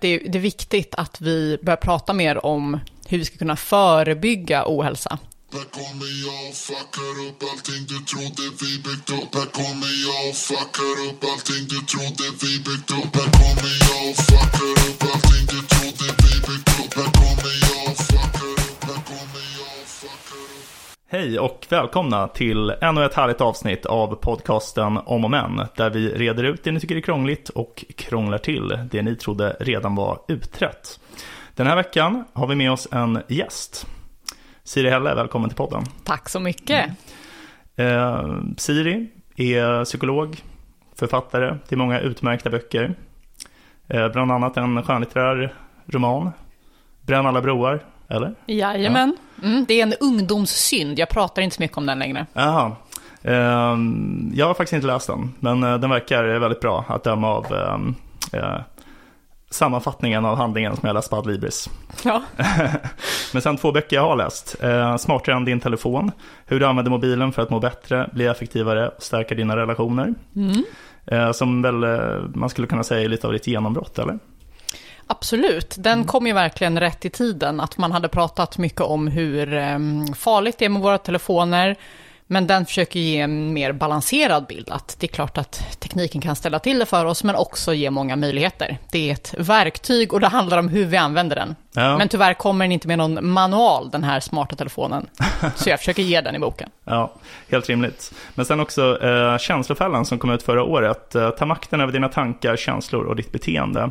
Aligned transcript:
Det 0.00 0.08
är, 0.08 0.28
det 0.28 0.38
är 0.38 0.42
viktigt 0.42 0.94
att 0.94 1.20
vi 1.20 1.58
börjar 1.62 1.76
prata 1.76 2.12
mer 2.12 2.46
om 2.46 2.80
hur 3.08 3.18
vi 3.18 3.24
ska 3.24 3.36
kunna 3.36 3.56
förebygga 3.56 4.64
ohälsa. 4.66 5.18
Här 5.52 5.64
kommer 5.64 6.10
jag 6.26 6.48
och 6.48 6.54
fuckar 6.54 7.14
upp 7.28 7.42
allting 7.50 7.82
du 7.88 7.98
trodde 8.10 8.42
vi 8.60 8.78
byggt 8.86 9.10
upp 9.10 9.34
Här 9.34 9.48
kommer 9.60 9.92
jag 10.06 10.28
och 10.30 10.36
fuckar 10.36 10.96
upp 11.08 11.24
allting 11.32 11.64
du 11.72 11.80
trodde 11.92 12.24
vi 12.42 12.52
byggt 12.66 12.90
upp 12.90 13.12
Här 13.16 13.30
kommer 13.40 13.72
jag 13.86 14.10
och 14.10 14.16
fuckar 14.16 14.74
upp 14.88 14.95
Hej 21.16 21.38
och 21.38 21.66
välkomna 21.68 22.28
till 22.28 22.70
ännu 22.70 23.04
ett 23.04 23.14
härligt 23.14 23.40
avsnitt 23.40 23.86
av 23.86 24.14
podcasten 24.14 24.98
Om 25.04 25.24
och 25.24 25.30
Men, 25.30 25.66
där 25.76 25.90
vi 25.90 26.08
reder 26.08 26.44
ut 26.44 26.64
det 26.64 26.72
ni 26.72 26.80
tycker 26.80 26.96
är 26.96 27.00
krångligt 27.00 27.48
och 27.48 27.84
krånglar 27.96 28.38
till 28.38 28.78
det 28.90 29.02
ni 29.02 29.16
trodde 29.16 29.56
redan 29.60 29.94
var 29.94 30.18
utrett. 30.28 31.00
Den 31.54 31.66
här 31.66 31.76
veckan 31.76 32.24
har 32.32 32.46
vi 32.46 32.54
med 32.54 32.72
oss 32.72 32.88
en 32.92 33.22
gäst. 33.28 33.86
Siri 34.64 34.90
Helle, 34.90 35.14
välkommen 35.14 35.50
till 35.50 35.56
podden. 35.56 35.84
Tack 36.04 36.28
så 36.28 36.40
mycket. 36.40 36.90
Eh, 37.76 38.34
Siri 38.56 39.08
är 39.36 39.84
psykolog, 39.84 40.42
författare 40.94 41.58
till 41.68 41.78
många 41.78 42.00
utmärkta 42.00 42.50
böcker. 42.50 42.94
Eh, 43.88 44.08
bland 44.08 44.32
annat 44.32 44.56
en 44.56 44.82
skönlitterär 44.82 45.54
roman, 45.86 46.30
Bränn 47.02 47.26
alla 47.26 47.42
broar, 47.42 47.80
eller? 48.08 48.34
Jajamän. 48.46 49.16
Mm, 49.42 49.64
det 49.68 49.80
är 49.80 49.82
en 49.82 49.94
ungdomssynd, 50.00 50.98
jag 50.98 51.08
pratar 51.08 51.42
inte 51.42 51.56
så 51.56 51.62
mycket 51.62 51.76
om 51.76 51.86
den 51.86 51.98
längre. 51.98 52.26
Jaha. 52.32 52.72
Eh, 53.22 53.76
jag 54.34 54.46
har 54.46 54.54
faktiskt 54.54 54.72
inte 54.72 54.86
läst 54.86 55.06
den, 55.06 55.32
men 55.40 55.62
eh, 55.62 55.78
den 55.78 55.90
verkar 55.90 56.24
väldigt 56.24 56.60
bra 56.60 56.84
att 56.88 57.04
döma 57.04 57.28
av 57.28 57.46
eh, 57.54 58.40
eh, 58.40 58.60
sammanfattningen 59.50 60.24
av 60.24 60.36
handlingen 60.36 60.76
som 60.76 60.86
jag 60.86 60.94
läst 60.94 61.10
på 61.10 61.16
Adlibris. 61.16 61.70
Ja. 62.04 62.22
Men 63.32 63.42
sen 63.42 63.56
två 63.56 63.72
böcker 63.72 63.96
jag 63.96 64.02
har 64.02 64.16
läst. 64.16 64.56
Eh, 64.62 64.96
Smartare 64.96 65.36
än 65.36 65.44
din 65.44 65.60
telefon. 65.60 66.10
Hur 66.46 66.60
du 66.60 66.66
använder 66.66 66.90
mobilen 66.90 67.32
för 67.32 67.42
att 67.42 67.50
må 67.50 67.60
bättre, 67.60 68.10
bli 68.12 68.26
effektivare 68.26 68.88
och 68.88 69.02
stärka 69.02 69.34
dina 69.34 69.56
relationer. 69.56 70.14
Eh, 71.06 71.32
som 71.32 71.62
väl 71.62 71.74
man 72.34 72.48
skulle 72.48 72.66
kunna 72.66 72.84
säga 72.84 73.04
är 73.04 73.08
lite 73.08 73.26
av 73.26 73.32
ditt 73.32 73.46
genombrott, 73.46 73.98
eller? 73.98 74.18
Absolut, 75.06 75.74
den 75.78 76.04
kom 76.04 76.26
ju 76.26 76.32
verkligen 76.32 76.80
rätt 76.80 77.04
i 77.04 77.10
tiden. 77.10 77.60
Att 77.60 77.78
man 77.78 77.92
hade 77.92 78.08
pratat 78.08 78.58
mycket 78.58 78.80
om 78.80 79.08
hur 79.08 79.54
eh, 79.54 79.78
farligt 80.16 80.58
det 80.58 80.64
är 80.64 80.68
med 80.68 80.82
våra 80.82 80.98
telefoner. 80.98 81.76
Men 82.26 82.46
den 82.46 82.66
försöker 82.66 83.00
ge 83.00 83.20
en 83.20 83.52
mer 83.52 83.72
balanserad 83.72 84.46
bild. 84.46 84.70
Att 84.70 84.96
det 84.98 85.06
är 85.06 85.08
klart 85.08 85.38
att 85.38 85.80
tekniken 85.80 86.20
kan 86.20 86.36
ställa 86.36 86.58
till 86.58 86.78
det 86.78 86.86
för 86.86 87.04
oss, 87.04 87.24
men 87.24 87.36
också 87.36 87.74
ge 87.74 87.90
många 87.90 88.16
möjligheter. 88.16 88.78
Det 88.92 89.08
är 89.08 89.12
ett 89.12 89.34
verktyg 89.38 90.12
och 90.12 90.20
det 90.20 90.28
handlar 90.28 90.58
om 90.58 90.68
hur 90.68 90.86
vi 90.86 90.96
använder 90.96 91.36
den. 91.36 91.56
Ja. 91.76 91.98
Men 91.98 92.08
tyvärr 92.08 92.34
kommer 92.34 92.64
den 92.64 92.72
inte 92.72 92.88
med 92.88 92.98
någon 92.98 93.30
manual, 93.30 93.90
den 93.90 94.04
här 94.04 94.20
smarta 94.20 94.56
telefonen. 94.56 95.06
Så 95.54 95.70
jag 95.70 95.78
försöker 95.78 96.02
ge 96.02 96.20
den 96.20 96.34
i 96.34 96.38
boken. 96.38 96.70
Ja, 96.84 97.12
helt 97.50 97.68
rimligt. 97.68 98.12
Men 98.34 98.44
sen 98.46 98.60
också 98.60 99.02
eh, 99.02 99.38
Känslofällan 99.38 100.06
som 100.06 100.18
kom 100.18 100.30
ut 100.30 100.42
förra 100.42 100.62
året. 100.62 101.14
Eh, 101.14 101.30
ta 101.30 101.46
makten 101.46 101.80
över 101.80 101.92
dina 101.92 102.08
tankar, 102.08 102.56
känslor 102.56 103.04
och 103.04 103.16
ditt 103.16 103.32
beteende. 103.32 103.90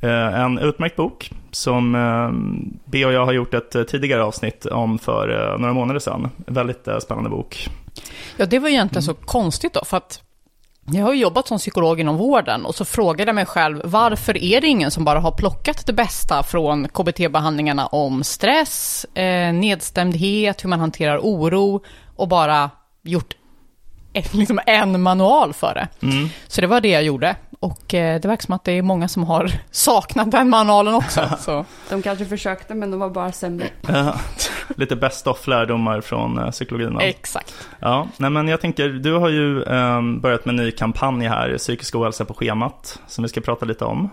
Eh, 0.00 0.40
en 0.40 0.58
utmärkt 0.58 0.96
bok 0.96 1.30
som 1.50 1.94
eh, 1.94 2.30
B 2.84 3.04
och 3.04 3.12
jag 3.12 3.24
har 3.24 3.32
gjort 3.32 3.54
ett 3.54 3.74
eh, 3.74 3.82
tidigare 3.82 4.24
avsnitt 4.24 4.66
om 4.66 4.98
för 4.98 5.52
eh, 5.52 5.58
några 5.58 5.74
månader 5.74 6.00
sedan. 6.00 6.30
Väldigt 6.36 6.88
spännande 7.00 7.30
bok. 7.30 7.68
Ja, 8.36 8.46
det 8.46 8.58
var 8.58 8.68
egentligen 8.68 9.02
så 9.02 9.14
konstigt 9.14 9.72
då, 9.72 9.84
för 9.84 9.96
att 9.96 10.23
jag 10.86 11.04
har 11.04 11.12
ju 11.12 11.20
jobbat 11.20 11.48
som 11.48 11.58
psykolog 11.58 12.00
inom 12.00 12.16
vården 12.16 12.64
och 12.64 12.74
så 12.74 12.84
frågade 12.84 13.28
jag 13.28 13.34
mig 13.34 13.46
själv, 13.46 13.80
varför 13.84 14.42
är 14.42 14.60
det 14.60 14.66
ingen 14.66 14.90
som 14.90 15.04
bara 15.04 15.20
har 15.20 15.32
plockat 15.32 15.86
det 15.86 15.92
bästa 15.92 16.42
från 16.42 16.88
KBT-behandlingarna 16.88 17.86
om 17.86 18.24
stress, 18.24 19.04
eh, 19.14 19.52
nedstämdhet, 19.52 20.64
hur 20.64 20.68
man 20.68 20.80
hanterar 20.80 21.18
oro 21.18 21.84
och 22.16 22.28
bara 22.28 22.70
gjort 23.02 23.34
ett, 24.12 24.34
liksom 24.34 24.60
en 24.66 25.02
manual 25.02 25.52
för 25.52 25.74
det. 25.74 26.06
Mm. 26.06 26.28
Så 26.46 26.60
det 26.60 26.66
var 26.66 26.80
det 26.80 26.88
jag 26.88 27.02
gjorde. 27.02 27.36
Och 27.64 27.94
eh, 27.94 28.20
det 28.20 28.28
verkar 28.28 28.42
som 28.42 28.54
att 28.54 28.64
det 28.64 28.72
är 28.72 28.82
många 28.82 29.08
som 29.08 29.24
har 29.24 29.50
saknat 29.70 30.30
den 30.30 30.48
manualen 30.48 30.94
också. 30.94 31.28
Så. 31.38 31.64
De 31.88 32.02
kanske 32.02 32.24
försökte 32.24 32.74
men 32.74 32.90
de 32.90 33.00
var 33.00 33.10
bara 33.10 33.32
sämre. 33.32 33.68
Eh, 33.88 34.16
lite 34.76 34.96
best 34.96 35.26
of 35.26 35.46
lärdomar 35.46 36.00
från 36.00 36.38
eh, 36.38 36.50
psykologin. 36.50 36.98
Exakt. 37.00 37.54
Ja, 37.80 38.08
nej 38.16 38.30
men 38.30 38.48
jag 38.48 38.60
tänker, 38.60 38.88
du 38.88 39.12
har 39.12 39.28
ju 39.28 39.62
eh, 39.62 40.02
börjat 40.02 40.44
med 40.44 40.52
en 40.52 40.64
ny 40.64 40.70
kampanj 40.70 41.26
här, 41.26 41.58
Psykisk 41.58 41.94
ohälsa 41.94 42.24
på 42.24 42.34
schemat, 42.34 43.00
som 43.06 43.22
vi 43.22 43.28
ska 43.28 43.40
prata 43.40 43.66
lite 43.66 43.84
om. 43.84 44.10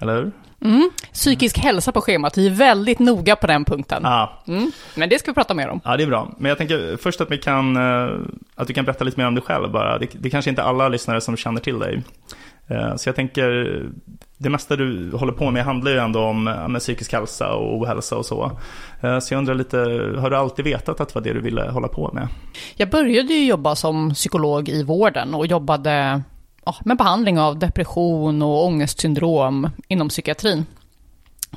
Eller 0.00 0.14
hur? 0.16 0.32
Mm. 0.64 0.90
Psykisk 1.12 1.58
hälsa 1.58 1.92
på 1.92 2.00
schemat, 2.00 2.38
vi 2.38 2.46
är 2.46 2.50
väldigt 2.50 2.98
noga 2.98 3.36
på 3.36 3.46
den 3.46 3.64
punkten. 3.64 4.02
Ja, 4.04 4.42
Mm. 4.46 4.72
Men 4.94 5.08
det 5.08 5.18
ska 5.18 5.30
vi 5.30 5.34
prata 5.34 5.54
mer 5.54 5.68
om. 5.68 5.80
Ja, 5.84 5.96
det 5.96 6.02
är 6.02 6.06
bra. 6.06 6.28
Men 6.38 6.48
jag 6.48 6.58
tänker 6.58 6.96
först 6.96 7.20
att, 7.20 7.30
vi 7.30 7.38
kan, 7.38 7.76
eh, 7.76 8.10
att 8.54 8.66
du 8.66 8.74
kan 8.74 8.84
berätta 8.84 9.04
lite 9.04 9.20
mer 9.20 9.26
om 9.26 9.34
dig 9.34 9.44
själv 9.44 9.70
bara. 9.70 9.98
Det, 9.98 10.08
det 10.12 10.30
kanske 10.30 10.50
inte 10.50 10.62
alla 10.62 10.88
lyssnare 10.88 11.20
som 11.20 11.36
känner 11.36 11.60
till 11.60 11.78
dig. 11.78 12.02
Eh, 12.68 12.96
Så 12.96 13.08
jag 13.08 13.16
tänker, 13.16 13.82
det 14.38 14.50
mesta 14.50 14.76
du 14.76 15.10
håller 15.16 15.32
på 15.32 15.50
med 15.50 15.64
handlar 15.64 15.90
ju 15.92 15.98
ändå 15.98 16.20
om 16.24 16.44
med 16.44 16.78
psykisk 16.80 17.12
hälsa 17.12 17.52
och 17.54 17.76
ohälsa 17.78 18.16
och 18.16 18.26
så. 18.26 18.58
Eh, 19.00 19.18
Så 19.18 19.34
jag 19.34 19.38
undrar 19.38 19.54
lite, 19.54 19.76
har 20.20 20.30
du 20.30 20.36
alltid 20.36 20.64
vetat 20.64 21.00
att 21.00 21.08
det 21.08 21.14
var 21.14 21.22
det 21.22 21.32
du 21.32 21.40
ville 21.40 21.70
hålla 21.70 21.88
på 21.88 22.10
med? 22.12 22.28
Jag 22.76 22.90
började 22.90 23.32
ju 23.32 23.46
jobba 23.46 23.76
som 23.76 24.10
psykolog 24.14 24.68
i 24.68 24.82
vården 24.82 25.34
och 25.34 25.46
jobbade 25.46 26.22
ja, 26.64 26.74
med 26.84 26.96
behandling 26.96 27.38
av 27.40 27.58
depression 27.58 28.42
och 28.42 28.64
ångestsyndrom 28.66 29.70
inom 29.88 30.08
psykiatrin. 30.08 30.66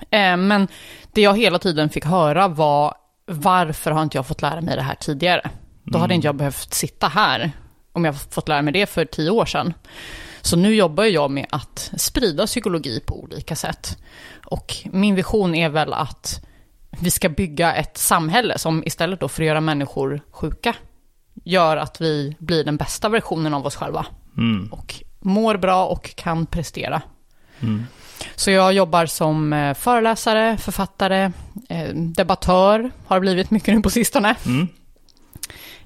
Eh, 0.09 0.37
Men 0.37 0.67
det 1.13 1.21
jag 1.21 1.37
hela 1.37 1.59
tiden 1.59 1.89
fick 1.89 2.05
höra 2.05 2.47
var 2.47 2.93
varför 3.25 3.91
har 3.91 4.03
inte 4.03 4.17
jag 4.17 4.27
fått 4.27 4.41
lära 4.41 4.61
mig 4.61 4.75
det 4.75 4.81
här 4.81 4.95
tidigare? 4.95 5.49
Då 5.83 5.99
hade 5.99 6.13
inte 6.13 6.27
jag 6.27 6.35
behövt 6.35 6.73
sitta 6.73 7.07
här 7.07 7.51
om 7.93 8.05
jag 8.05 8.15
fått 8.21 8.47
lära 8.47 8.61
mig 8.61 8.73
det 8.73 8.85
för 8.89 9.05
tio 9.05 9.29
år 9.29 9.45
sedan. 9.45 9.73
Så 10.41 10.57
nu 10.57 10.75
jobbar 10.75 11.03
jag 11.03 11.31
med 11.31 11.45
att 11.49 11.91
sprida 11.97 12.45
psykologi 12.45 12.99
på 12.99 13.23
olika 13.23 13.55
sätt. 13.55 13.97
Och 14.45 14.75
min 14.91 15.15
vision 15.15 15.55
är 15.55 15.69
väl 15.69 15.93
att 15.93 16.45
vi 16.99 17.11
ska 17.11 17.29
bygga 17.29 17.73
ett 17.73 17.97
samhälle 17.97 18.57
som 18.57 18.83
istället 18.85 19.19
då 19.19 19.27
för 19.27 19.43
att 19.43 19.47
göra 19.47 19.61
människor 19.61 20.21
sjuka, 20.31 20.75
gör 21.43 21.77
att 21.77 22.01
vi 22.01 22.35
blir 22.39 22.63
den 22.63 22.77
bästa 22.77 23.09
versionen 23.09 23.53
av 23.53 23.65
oss 23.65 23.75
själva. 23.75 24.05
Mm. 24.37 24.67
Och 24.71 25.03
mår 25.19 25.57
bra 25.57 25.85
och 25.85 26.15
kan 26.15 26.45
prestera. 26.45 27.01
Mm. 27.59 27.85
Så 28.35 28.51
jag 28.51 28.73
jobbar 28.73 29.05
som 29.05 29.53
eh, 29.53 29.73
föreläsare, 29.73 30.57
författare, 30.57 31.31
eh, 31.69 31.89
debattör, 31.93 32.91
har 33.05 33.19
blivit 33.19 33.51
mycket 33.51 33.75
nu 33.75 33.81
på 33.81 33.89
sistone. 33.89 34.35
Mm. 34.45 34.67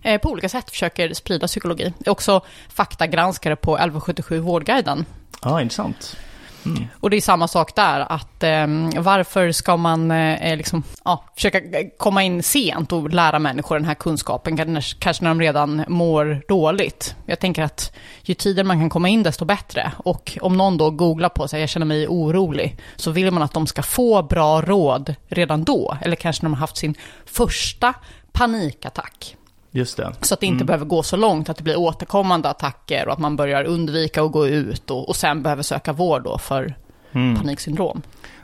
Eh, 0.05 0.21
På 0.21 0.29
olika 0.29 0.49
sätt 0.49 0.69
försöker 0.69 1.13
sprida 1.13 1.47
psykologi. 1.47 1.83
Jag 1.83 2.07
är 2.07 2.11
också 2.11 2.41
faktagranskare 2.69 3.55
på 3.55 3.75
1177 3.75 4.39
Vårdguiden. 4.39 5.05
Ja, 5.41 5.61
intressant. 5.61 6.17
Mm. 6.66 6.83
Och 6.99 7.09
det 7.09 7.17
är 7.17 7.21
samma 7.21 7.47
sak 7.47 7.75
där, 7.75 7.99
att 7.99 8.43
eh, 8.43 8.67
varför 8.97 9.51
ska 9.51 9.77
man 9.77 10.11
eh, 10.11 10.57
liksom, 10.57 10.83
ja, 11.03 11.23
försöka 11.35 11.61
komma 11.97 12.23
in 12.23 12.43
sent 12.43 12.91
och 12.91 13.09
lära 13.09 13.39
människor 13.39 13.75
den 13.75 13.85
här 13.85 13.93
kunskapen, 13.93 14.57
kanske 14.57 14.97
kanske 14.99 15.23
när 15.23 15.29
de 15.29 15.41
redan 15.41 15.85
mår 15.88 16.41
dåligt. 16.47 17.16
Jag 17.25 17.39
tänker 17.39 17.63
att 17.63 17.95
ju 18.22 18.33
tidigare 18.33 18.67
man 18.67 18.79
kan 18.79 18.89
komma 18.89 19.09
in, 19.09 19.23
desto 19.23 19.45
bättre. 19.45 19.91
Och 19.97 20.37
om 20.41 20.57
någon 20.57 20.77
då 20.77 20.89
googlar 20.89 21.29
på 21.29 21.47
sig, 21.47 21.59
jag 21.59 21.69
känner 21.69 21.85
mig 21.85 22.07
orolig, 22.07 22.77
så 22.95 23.11
vill 23.11 23.31
man 23.31 23.43
att 23.43 23.53
de 23.53 23.67
ska 23.67 23.83
få 23.83 24.23
bra 24.23 24.61
råd 24.61 25.16
redan 25.27 25.63
då, 25.63 25.97
eller 26.01 26.16
kanske 26.16 26.43
när 26.43 26.49
de 26.49 26.53
har 26.53 26.59
haft 26.59 26.77
sin 26.77 26.95
första 27.25 27.93
panikattack. 28.31 29.35
Just 29.75 29.97
det. 29.97 30.13
Så 30.22 30.34
att 30.34 30.40
det 30.40 30.46
inte 30.46 30.56
Mm. 30.56 30.66
behöver 30.66 30.86
gå 30.86 31.03
så 31.03 31.16
långt 31.18 31.50
att 31.50 31.58
det 31.58 31.63
blir 31.63 31.78
återkommande 31.80 32.50
attacker 32.50 33.08
och 33.08 33.13
att 33.13 33.19
man 33.19 33.36
börjar 33.36 33.63
undvika 33.63 34.24
att 34.24 34.31
gå 34.31 34.47
ut 34.47 34.91
och, 34.91 35.09
och 35.09 35.16
sen 35.16 35.44
behöver 35.44 35.63
söka 35.63 35.94
vård 35.94 36.24
då 36.24 36.38
för 36.38 36.75
Mm. 37.12 37.36
paniksyndrom. 37.36 38.02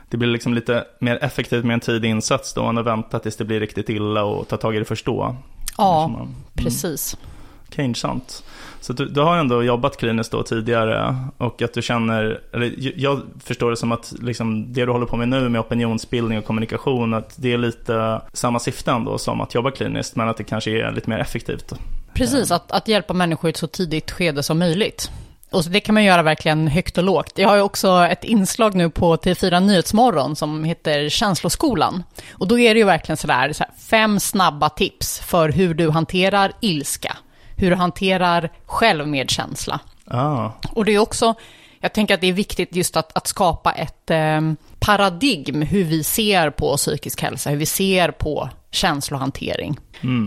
Det 0.08 0.16
blir 0.16 0.28
liksom 0.28 0.54
lite 0.54 0.84
mer 1.00 1.18
effektivt 1.24 1.64
med 1.64 1.74
en 1.74 1.80
tidig 1.80 2.08
insats 2.10 2.54
då 2.54 2.64
än 2.64 2.78
att 2.78 2.86
vänta 2.86 3.18
tills 3.18 3.36
det 3.36 3.44
blir 3.44 3.60
riktigt 3.60 3.88
illa 3.88 4.24
och 4.24 4.48
ta 4.48 4.56
tag 4.56 4.76
i 4.76 4.78
det 4.78 4.84
först 4.84 5.06
då. 5.06 5.36
Ja, 5.78 6.02
Som 6.04 6.12
man- 6.12 6.20
Mm. 6.22 6.34
precis. 6.54 7.16
Okej, 7.20 7.28
intressant. 7.80 8.44
Så 8.80 8.92
du, 8.92 9.08
du 9.08 9.20
har 9.20 9.36
ändå 9.36 9.62
jobbat 9.62 9.96
kliniskt 9.96 10.32
då 10.32 10.42
tidigare 10.42 11.16
och 11.38 11.62
att 11.62 11.74
du 11.74 11.82
känner, 11.82 12.40
eller 12.52 12.74
jag 12.96 13.20
förstår 13.44 13.70
det 13.70 13.76
som 13.76 13.92
att 13.92 14.14
liksom 14.20 14.72
det 14.72 14.84
du 14.84 14.92
håller 14.92 15.06
på 15.06 15.16
med 15.16 15.28
nu 15.28 15.48
med 15.48 15.60
opinionsbildning 15.60 16.38
och 16.38 16.44
kommunikation, 16.44 17.14
att 17.14 17.34
det 17.36 17.52
är 17.52 17.58
lite 17.58 18.20
samma 18.32 18.58
syfte 18.58 18.90
ändå 18.90 19.18
som 19.18 19.40
att 19.40 19.54
jobba 19.54 19.70
kliniskt, 19.70 20.16
men 20.16 20.28
att 20.28 20.36
det 20.36 20.44
kanske 20.44 20.70
är 20.70 20.92
lite 20.92 21.10
mer 21.10 21.18
effektivt. 21.18 21.72
Precis, 22.14 22.50
att, 22.50 22.72
att 22.72 22.88
hjälpa 22.88 23.14
människor 23.14 23.48
i 23.48 23.50
ett 23.50 23.56
så 23.56 23.66
tidigt 23.66 24.10
skede 24.10 24.42
som 24.42 24.58
möjligt. 24.58 25.10
Och 25.52 25.64
så 25.64 25.70
det 25.70 25.80
kan 25.80 25.94
man 25.94 26.04
göra 26.04 26.22
verkligen 26.22 26.68
högt 26.68 26.98
och 26.98 27.04
lågt. 27.04 27.32
Jag 27.36 27.48
har 27.48 27.56
ju 27.56 27.62
också 27.62 28.06
ett 28.10 28.24
inslag 28.24 28.74
nu 28.74 28.90
på 28.90 29.16
T4 29.16 29.60
Nyhetsmorgon 29.60 30.36
som 30.36 30.64
heter 30.64 31.08
Känsloskolan. 31.08 32.02
Och 32.32 32.48
då 32.48 32.58
är 32.58 32.74
det 32.74 32.80
ju 32.80 32.86
verkligen 32.86 33.16
sådär, 33.16 33.52
så 33.52 33.64
här, 33.64 33.72
fem 33.88 34.20
snabba 34.20 34.68
tips 34.68 35.20
för 35.20 35.48
hur 35.48 35.74
du 35.74 35.90
hanterar 35.90 36.52
ilska, 36.60 37.16
hur 37.56 37.70
du 37.70 37.76
hanterar 37.76 38.50
självmedkänsla. 38.66 39.80
Ah, 40.06 40.50
Och 40.72 40.84
det 40.84 40.92
är 40.92 40.98
också, 40.98 41.34
Jag 41.80 41.92
tänker 41.92 42.14
att 42.14 42.20
det 42.20 42.26
är 42.26 42.32
viktigt 42.32 42.76
just 42.76 42.96
att, 42.96 43.16
att 43.16 43.26
skapa 43.26 43.72
ett 43.72 44.10
eh, 44.10 44.40
paradigm 44.78 45.62
hur 45.62 45.84
vi 45.84 46.04
ser 46.04 46.50
på 46.50 46.76
psykisk 46.76 47.22
hälsa, 47.22 47.50
hur 47.50 47.56
vi 47.56 47.66
ser 47.66 48.10
på 48.10 48.48
känslohantering. 48.70 49.78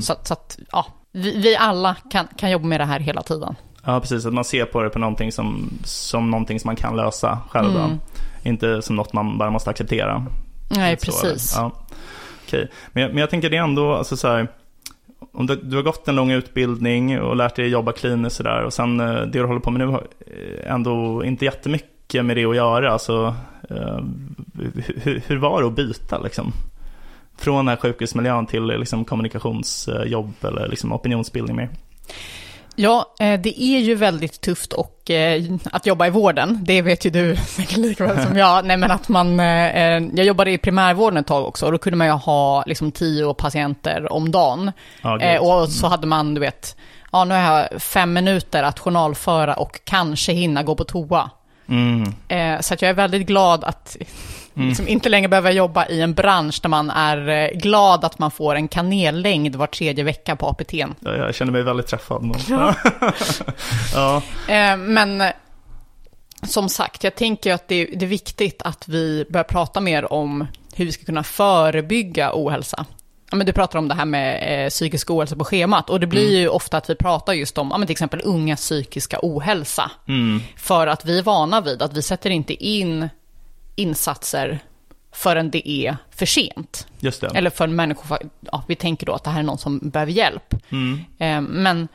Så, 0.02 0.14
att- 0.14 0.28
så 0.28 0.34
att 0.34 0.60
ja, 0.72 0.86
vi, 1.12 1.38
vi 1.38 1.56
alla 1.56 1.96
kan, 2.12 2.28
kan 2.38 2.52
jobba 2.52 2.66
med 2.68 2.80
det 2.80 2.86
här 2.86 3.00
hela 3.00 3.22
tiden. 3.22 3.56
Ja, 3.86 4.00
precis. 4.00 4.26
Att 4.26 4.34
man 4.34 4.44
ser 4.44 4.66
på 4.66 4.82
det 4.84 4.90
på 4.90 5.00
någonting 5.00 5.32
som, 5.32 5.70
som 5.84 6.32
någonting 6.32 6.60
som 6.60 6.68
man 6.68 6.76
kan 6.76 6.96
lösa 6.96 7.40
själv. 7.50 7.76
Mm. 7.76 8.00
Inte 8.44 8.82
som 8.82 8.96
något 8.96 9.14
man 9.14 9.38
bara 9.38 9.52
måste 9.52 9.70
acceptera. 9.70 10.26
Nej, 10.70 10.98
Så, 11.00 11.06
precis. 11.06 11.54
Ja. 11.58 11.72
Okej. 12.48 12.72
Men, 12.92 13.04
jag- 13.04 13.10
men 13.12 13.20
jag 13.22 13.30
tänker 13.30 13.50
det 13.50 13.58
ändå, 13.58 13.96
alltså 13.96 14.18
så 14.18 14.28
här, 14.28 14.48
om 15.36 15.46
du, 15.48 15.56
du 15.56 15.76
har 15.76 15.84
gått 15.84 16.08
en 16.08 16.16
lång 16.16 16.32
utbildning 16.32 17.22
och 17.22 17.36
lärt 17.36 17.56
dig 17.56 17.68
jobba 17.68 17.92
kliniskt 17.92 18.36
sådär 18.36 18.64
och 18.64 18.74
sen 18.74 19.00
eh, 19.00 19.14
det 19.16 19.26
du 19.26 19.44
håller 19.44 19.60
på 19.60 19.72
med 19.72 19.80
nu 19.80 19.88
har 19.88 20.08
eh, 20.28 20.72
ändå 20.72 21.24
inte 21.26 21.46
jättemycket 21.46 22.26
med 22.26 22.38
det 22.38 22.46
att 22.46 22.56
göra. 22.56 22.92
Alltså, 22.92 23.36
eh, 23.70 24.00
hur, 25.04 25.22
hur 25.28 25.38
var 25.38 25.62
det 25.62 25.68
att 25.68 25.76
byta 25.76 26.20
liksom? 26.20 26.54
Från 27.38 27.58
den 27.58 27.68
här 27.68 27.76
sjukhusmiljön 27.76 28.46
till 28.46 28.66
liksom, 28.66 29.06
kommunikationsjobb 29.06 30.34
eller 30.42 30.68
liksom, 30.68 30.94
opinionsbildning 30.94 31.56
mer? 31.56 31.70
Ja, 32.76 33.14
eh, 33.20 33.40
det 33.40 33.62
är 33.62 33.80
ju 33.80 33.96
väldigt 33.96 34.42
tufft 34.42 34.74
och, 34.74 35.12
eh, 35.12 35.44
att 35.72 35.86
jobba 35.86 36.08
i 36.08 36.10
vården. 36.10 36.60
Det 36.62 36.82
vet 36.82 37.06
ju 37.06 37.10
du 37.10 37.36
säkert 37.48 37.78
lika 37.78 38.08
väl 38.08 38.26
som 38.26 38.38
jag. 38.38 38.66
Nej, 38.66 38.78
men 38.78 38.92
att 38.92 39.10
man, 39.10 39.40
eh, 39.40 40.04
jag 40.16 40.26
jobbade 40.26 40.52
i 40.52 40.58
primärvården 40.58 41.18
ett 41.18 41.28
tag 41.28 41.46
också 41.46 41.66
och 41.66 41.72
då 41.72 41.78
kunde 41.78 41.98
man 41.98 42.08
ju 42.08 42.14
ha 42.14 42.64
liksom, 42.68 42.92
tio 42.92 43.34
patienter 43.34 44.14
om 44.14 44.32
dagen. 44.32 44.72
Ja, 45.02 45.40
och 45.40 45.70
så 45.70 45.88
hade 45.88 46.08
man, 46.08 46.34
du 46.34 46.42
vet, 46.42 46.78
ja 47.12 47.26
nu 47.26 47.34
har 47.34 47.42
jag 47.42 47.82
fem 47.82 48.14
minuter 48.14 48.64
att 48.64 48.80
journalföra 48.80 49.54
och 49.54 49.80
kanske 49.84 50.34
hinna 50.34 50.64
gå 50.64 50.76
på 50.76 50.84
toa. 50.84 51.30
Mm. 51.68 52.14
Eh, 52.28 52.62
så 52.62 52.74
att 52.74 52.82
jag 52.82 52.90
är 52.90 52.94
väldigt 52.94 53.28
glad 53.28 53.64
att 53.64 53.98
liksom, 54.54 54.88
inte 54.88 55.10
längre 55.10 55.28
behöva 55.28 55.52
jobba 55.52 55.88
i 55.88 56.02
en 56.02 56.14
bransch 56.14 56.60
där 56.62 56.70
man 56.70 56.90
är 56.90 57.30
eh, 57.30 57.58
glad 57.58 58.06
att 58.06 58.20
man 58.20 58.32
får 58.32 58.56
en 58.56 58.68
kanellängd 58.68 59.56
var 59.56 59.68
tredje 59.68 60.04
vecka 60.04 60.36
på 60.36 60.48
APT. 60.48 60.74
Ja, 60.74 60.88
Jag 61.00 61.36
känner 61.36 61.52
mig 61.52 61.64
väldigt 61.64 61.88
träffad. 61.88 62.24
Men... 62.24 62.36
ja. 63.94 64.22
Eh, 64.48 64.78
men 64.78 65.24
som 66.44 66.70
sagt, 66.70 67.04
jag 67.04 67.16
tänker 67.16 67.54
att 67.54 67.68
det, 67.68 67.86
det 67.86 68.06
är 68.06 68.10
viktigt 68.10 68.62
att 68.62 68.88
vi 68.88 69.26
börjar 69.30 69.44
prata 69.44 69.80
mer 69.82 70.14
om 70.14 70.48
hur 70.76 70.86
vi 70.86 70.92
ska 70.92 71.06
kunna 71.06 71.24
förebygga 71.24 72.32
ohälsa. 72.34 72.86
Men 73.36 73.48
du 73.48 73.54
pratar 73.54 73.80
om 73.80 73.88
det 73.88 73.96
här 73.96 74.06
med 74.06 74.64
eh, 74.66 74.70
psykisk 74.70 75.12
ohälsa 75.12 75.36
på 75.36 75.46
schemat 75.46 75.90
och 75.90 76.00
det 76.00 76.08
blir 76.08 76.40
ju 76.40 76.48
ofta 76.48 76.78
att 76.78 76.90
vi 76.90 76.96
pratar 76.96 77.34
just 77.34 77.58
om 77.58 77.68
ja, 77.72 77.78
men 77.78 77.88
till 77.88 77.94
exempel 77.94 78.22
unga 78.24 78.56
psykiska 78.56 79.20
ohälsa. 79.22 79.92
Mm. 80.08 80.42
För 80.58 80.88
att 80.88 81.06
vi 81.06 81.20
är 81.20 81.24
vana 81.24 81.62
vid 81.62 81.82
att 81.82 81.94
vi 81.94 82.02
sätter 82.02 82.30
inte 82.30 82.54
in 82.66 83.10
insatser 83.76 84.60
förrän 85.12 85.52
det 85.52 85.70
är 85.70 85.98
för 86.12 86.26
sent. 86.26 86.88
Just 87.00 87.22
det. 87.22 87.28
Eller 87.28 87.50
för 87.50 87.68
människor, 87.68 88.18
ja, 88.40 88.64
vi 88.68 88.76
tänker 88.76 89.06
då 89.06 89.14
att 89.14 89.24
det 89.24 89.30
här 89.30 89.40
är 89.40 89.44
någon 89.44 89.58
som 89.58 89.80
behöver 89.80 90.12
hjälp. 90.12 90.56
Mm. 90.70 91.00
Eh, 91.18 91.42
Men 91.42 91.88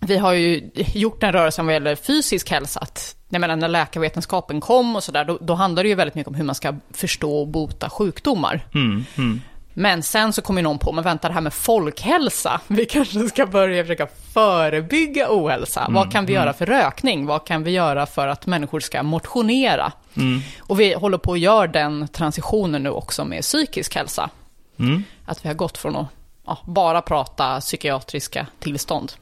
vi 0.00 0.16
har 0.16 0.32
ju 0.32 0.70
gjort 0.74 1.22
en 1.22 1.32
rörelse 1.32 1.62
vad 1.62 1.72
gäller 1.72 1.96
fysisk 1.96 2.50
hälsa. 2.50 2.80
Att, 2.80 3.16
jag 3.28 3.40
menar, 3.40 3.56
när 3.56 3.68
läkarvetenskapen 3.68 4.60
kom 4.60 4.96
och 4.96 5.04
sådär, 5.04 5.24
då, 5.24 5.38
då 5.40 5.54
handlar 5.54 5.82
det 5.82 5.88
ju 5.88 5.94
väldigt 5.94 6.14
mycket 6.14 6.28
om 6.28 6.34
hur 6.34 6.44
man 6.44 6.54
ska 6.54 6.74
förstå 6.90 7.40
och 7.40 7.48
bota 7.48 7.90
sjukdomar. 7.90 8.66
Mm. 8.74 9.04
Mm. 9.16 9.40
Men 9.78 10.02
sen 10.02 10.32
så 10.32 10.42
kommer 10.42 10.60
ju 10.60 10.62
någon 10.62 10.78
på, 10.78 10.92
men 10.92 11.04
vänta 11.04 11.28
det 11.28 11.34
här 11.34 11.40
med 11.40 11.54
folkhälsa, 11.54 12.60
vi 12.66 12.86
kanske 12.86 13.28
ska 13.28 13.46
börja 13.46 13.84
försöka 13.84 14.08
förebygga 14.32 15.26
ohälsa. 15.30 15.86
Vad 15.90 16.12
kan 16.12 16.26
vi 16.26 16.32
göra 16.32 16.52
för 16.52 16.66
rökning? 16.66 17.26
Vad 17.26 17.46
kan 17.46 17.62
vi 17.62 17.70
göra 17.70 18.06
för 18.06 18.28
att 18.28 18.46
människor 18.46 18.80
ska 18.80 19.02
motionera? 19.02 19.92
Mm. 20.14 20.40
Och 20.60 20.80
vi 20.80 20.94
håller 20.94 21.18
på 21.18 21.32
att 21.32 21.38
göra 21.38 21.66
den 21.66 22.08
transitionen 22.08 22.82
nu 22.82 22.90
också 22.90 23.24
med 23.24 23.42
psykisk 23.42 23.94
hälsa. 23.94 24.30
Mm. 24.78 25.02
Att 25.24 25.44
vi 25.44 25.48
har 25.48 25.54
gått 25.54 25.78
från 25.78 25.96
att 25.96 26.06
ja, 26.46 26.58
bara 26.64 27.02
prata 27.02 27.60
psykiatriska 27.60 28.46
tillstånd. 28.58 29.12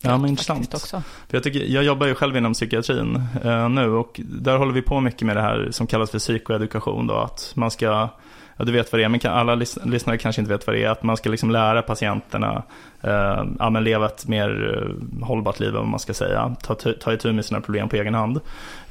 Ja, 0.00 0.18
men 0.18 0.30
intressant. 0.30 0.74
Också. 0.74 1.02
För 1.28 1.36
jag, 1.36 1.42
tycker, 1.42 1.60
jag 1.60 1.84
jobbar 1.84 2.06
ju 2.06 2.14
själv 2.14 2.36
inom 2.36 2.52
psykiatrin 2.52 3.22
eh, 3.44 3.68
nu 3.68 3.90
och 3.90 4.20
där 4.24 4.56
håller 4.56 4.72
vi 4.72 4.82
på 4.82 5.00
mycket 5.00 5.22
med 5.22 5.36
det 5.36 5.42
här 5.42 5.68
som 5.70 5.86
kallas 5.86 6.10
för 6.10 6.18
psykoedukation. 6.18 7.06
Då, 7.06 7.14
att 7.14 7.52
man 7.54 7.70
ska, 7.70 8.08
ja 8.56 8.64
du 8.64 8.72
vet 8.72 8.92
vad 8.92 9.00
det 9.00 9.04
är, 9.04 9.08
men 9.08 9.20
alla 9.24 9.54
lys- 9.54 9.86
lyssnare 9.86 10.18
kanske 10.18 10.42
inte 10.42 10.52
vet 10.52 10.66
vad 10.66 10.76
det 10.76 10.84
är. 10.84 10.88
Att 10.88 11.02
man 11.02 11.16
ska 11.16 11.30
liksom 11.30 11.50
lära 11.50 11.82
patienterna 11.82 12.62
eh, 13.00 13.44
ja, 13.58 13.70
men 13.70 13.84
leva 13.84 14.06
ett 14.06 14.28
mer 14.28 14.74
eh, 14.74 15.26
hållbart 15.26 15.60
liv, 15.60 15.72
vad 15.72 15.86
man 15.86 16.00
ska 16.00 16.14
säga. 16.14 16.56
Ta, 16.62 16.74
ta, 16.74 17.12
itu 17.12 17.32
med 17.32 17.44
sina 17.44 17.60
problem 17.60 17.88
på 17.88 17.96
egen 17.96 18.14
hand. 18.14 18.40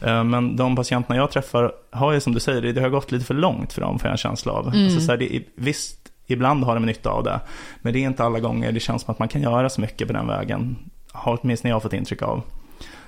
Eh, 0.02 0.24
men 0.24 0.56
de 0.56 0.76
patienterna 0.76 1.16
jag 1.16 1.32
träffar 1.32 1.72
har 1.92 2.14
ju 2.14 2.20
som 2.20 2.34
du 2.34 2.40
säger, 2.40 2.74
det, 2.74 2.82
har 2.82 2.90
gått 2.90 3.12
lite 3.12 3.26
för 3.26 3.34
långt 3.34 3.74
för 3.74 3.82
dem 3.82 4.00
får 4.00 4.08
jag 4.08 4.12
en 4.12 4.18
känsla 4.18 4.52
av. 4.54 4.68
Alltså, 4.68 5.00
så 5.00 5.12
här, 5.12 5.18
det, 5.18 5.44
visst, 5.56 5.98
ibland 6.28 6.64
har 6.64 6.74
de 6.74 6.86
nytta 6.86 7.10
av 7.10 7.24
det. 7.24 7.40
Men 7.82 7.94
det 7.94 8.00
är 8.00 8.04
inte 8.04 8.24
alla 8.24 8.40
gånger 8.40 8.72
det 8.72 8.80
känns 8.80 9.02
som 9.02 9.12
att 9.12 9.20
man 9.20 9.28
kan 9.28 9.42
göra 9.42 9.70
så 9.70 9.82
mycket 9.82 10.08
på 10.08 10.14
den 10.14 10.28
vägen. 10.28 10.76
Har 11.12 11.40
åtminstone 11.42 11.74
jag 11.74 11.84
fått 11.84 11.94
intryck 11.94 12.22
av. 12.22 12.42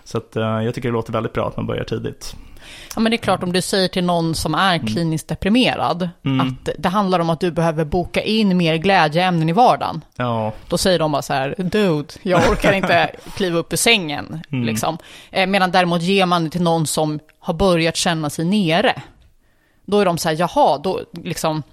Så 0.04 0.18
att, 0.18 0.36
eh, 0.36 0.44
jag 0.44 0.76
tycker 0.76 0.90
det 0.90 0.94
låter 0.94 1.14
väldigt 1.14 1.34
bra 1.34 1.48
att 1.48 1.58
man 1.58 1.68
börjar 1.68 1.84
tidigt. 1.84 2.36
Ja, 2.96 3.02
men 3.02 3.10
det 3.12 3.16
är 3.16 3.18
klart, 3.22 3.44
om 3.44 3.54
du 3.54 3.62
säger 3.62 3.88
till 3.88 4.04
någon 4.04 4.36
som 4.36 4.56
är 4.56 4.78
kliniskt 4.88 5.28
deprimerad 5.28 6.10
Mm. 6.26 6.48
att 6.48 6.70
det 6.78 6.90
handlar 6.90 7.20
om 7.20 7.30
att 7.30 7.40
du 7.40 7.52
behöver 7.52 7.86
boka 7.86 8.22
in 8.22 8.58
mer 8.58 8.76
glädjeämnen 8.76 9.50
i 9.50 9.54
vardagen. 9.54 10.02
Ja, 10.16 10.54
Då 10.68 10.78
säger 10.78 11.00
de 11.00 11.12
bara 11.12 11.22
så 11.22 11.34
här, 11.34 11.56
dude, 11.58 12.14
jag 12.24 12.50
orkar 12.52 12.74
inte 12.74 13.12
kliva 13.36 13.58
upp 13.60 13.74
ur 13.74 13.78
sängen. 13.78 14.42
Mm. 14.52 14.66
Liksom. 14.66 14.98
Eh, 15.32 15.48
medan 15.48 15.72
däremot 15.72 16.02
ger 16.02 16.26
man 16.26 16.44
det 16.44 16.50
till 16.50 16.62
någon 16.62 16.88
som 16.88 17.20
har 17.40 17.54
börjat 17.54 17.96
känna 17.96 18.30
sig 18.30 18.46
nere. 18.46 19.02
Då 19.86 20.00
är 20.00 20.06
de 20.06 20.18
så 20.18 20.30
här, 20.30 20.36
jaha, 20.40 20.78
då 20.78 21.02
liksom, 21.24 21.64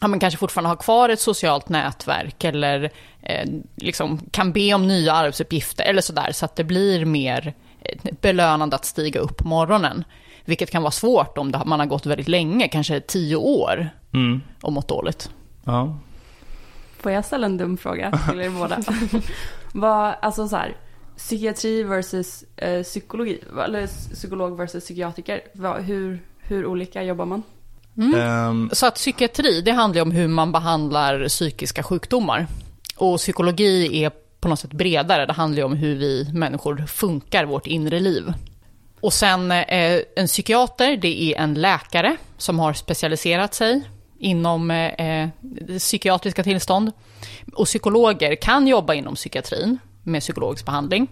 ja, 0.00 0.08
men 0.08 0.20
kanske 0.20 0.38
fortfarande 0.38 0.68
har 0.68 0.76
kvar 0.76 1.08
ett 1.08 1.20
socialt 1.20 1.68
nätverk 1.68 2.44
eller 2.44 2.90
eh, 3.22 3.48
liksom 3.76 4.20
kan 4.30 4.52
be 4.52 4.74
om 4.74 4.88
nya 4.88 5.12
arbetsuppgifter 5.12 5.84
eller 5.84 6.02
sådär. 6.02 6.32
Så 6.32 6.44
att 6.44 6.56
det 6.56 6.64
blir 6.64 7.04
mer 7.04 7.54
eh, 7.80 7.98
belönande 8.20 8.76
att 8.76 8.84
stiga 8.84 9.20
upp 9.20 9.36
på 9.36 9.48
morgonen. 9.48 10.04
Vilket 10.44 10.70
kan 10.70 10.82
vara 10.82 10.90
svårt 10.90 11.38
om 11.38 11.52
man 11.66 11.80
har 11.80 11.86
gått 11.86 12.06
väldigt 12.06 12.28
länge, 12.28 12.68
kanske 12.68 13.00
tio 13.00 13.36
år, 13.36 13.88
mm. 14.12 14.40
och 14.62 14.72
mått 14.72 14.88
dåligt. 14.88 15.30
ja. 15.64 15.98
Får 16.98 17.12
jag 17.12 17.24
ställa 17.24 17.46
en 17.46 17.56
dum 17.56 17.76
fråga 17.76 18.18
till 18.30 18.40
er 18.40 18.50
båda? 18.50 18.78
Vad, 19.74 20.14
alltså 20.22 20.48
så 20.48 20.56
här, 20.56 20.76
psykiatri 21.16 21.82
versus 21.82 22.44
eh, 22.56 22.82
psykologi, 22.82 23.40
eller 23.64 23.86
psykolog 23.86 24.56
versus 24.56 24.84
psykiatriker. 24.84 25.40
Vad, 25.54 25.82
hur, 25.82 26.22
hur 26.38 26.66
olika 26.66 27.02
jobbar 27.02 27.26
man? 27.26 27.42
Ehm, 28.16 28.70
Så 28.72 28.86
att 28.86 28.94
psykiatri, 28.94 29.60
det 29.60 29.72
handlar 29.72 29.96
ju 29.96 30.02
om 30.02 30.10
hur 30.10 30.28
man 30.28 30.52
behandlar 30.52 31.28
psykiska 31.28 31.82
sjukdomar. 31.82 32.46
Och 32.96 33.18
psykologi 33.18 34.04
är 34.04 34.10
på 34.40 34.48
något 34.48 34.60
sätt 34.60 34.72
bredare, 34.72 35.26
det 35.26 35.32
handlar 35.32 35.58
ju 35.58 35.64
om 35.64 35.72
hur 35.72 35.96
vi 35.96 36.30
människor 36.34 36.86
funkar, 36.86 37.44
vårt 37.44 37.66
inre 37.66 38.00
liv. 38.00 38.32
Och 39.02 39.12
sen 39.12 39.52
eh, 39.52 40.00
en 40.16 40.26
psykiater, 40.26 40.96
det 40.96 41.22
är 41.22 41.38
en 41.38 41.54
läkare 41.54 42.16
som 42.36 42.58
har 42.58 42.72
specialiserat 42.72 43.54
sig 43.54 43.82
inom 44.18 44.70
eh, 44.70 45.28
psykiatriska 45.78 46.42
tillstånd. 46.42 46.92
Och 47.54 47.66
psykologer 47.66 48.34
kan 48.34 48.66
jobba 48.66 48.94
inom 48.94 49.14
psykiatrin 49.14 49.78
med 50.02 50.20
psykologisk 50.20 50.66
behandling. 50.66 51.08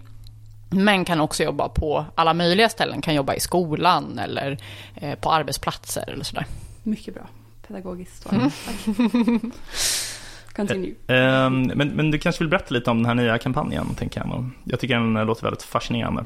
Men 0.69 1.05
kan 1.05 1.21
också 1.21 1.43
jobba 1.43 1.69
på 1.69 2.05
alla 2.15 2.33
möjliga 2.33 2.69
ställen, 2.69 3.01
kan 3.01 3.15
jobba 3.15 3.33
i 3.33 3.39
skolan 3.39 4.19
eller 4.19 4.57
eh, 4.95 5.15
på 5.15 5.31
arbetsplatser 5.31 6.09
eller 6.09 6.23
sådär. 6.23 6.45
Mycket 6.83 7.13
bra. 7.13 7.23
Pedagogiskt 7.67 8.23
svar. 8.23 8.51
Tack. 8.65 8.95
Continue. 10.55 10.93
ehm, 11.07 11.61
men, 11.75 11.87
men 11.87 12.11
du 12.11 12.19
kanske 12.19 12.43
vill 12.43 12.49
berätta 12.49 12.73
lite 12.73 12.91
om 12.91 12.97
den 12.97 13.05
här 13.05 13.15
nya 13.15 13.37
kampanjen, 13.37 13.95
tänker 13.95 14.19
jag. 14.19 14.49
Jag 14.63 14.79
tycker 14.79 14.95
den 14.95 15.13
låter 15.13 15.43
väldigt 15.43 15.63
fascinerande. 15.63 16.25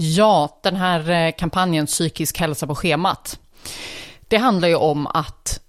Ja, 0.00 0.60
den 0.62 0.76
här 0.76 1.10
eh, 1.10 1.32
kampanjen 1.32 1.86
Psykisk 1.86 2.38
hälsa 2.38 2.66
på 2.66 2.74
schemat. 2.74 3.38
Det 4.28 4.36
handlar 4.36 4.68
ju 4.68 4.74
om 4.74 5.06
att 5.06 5.60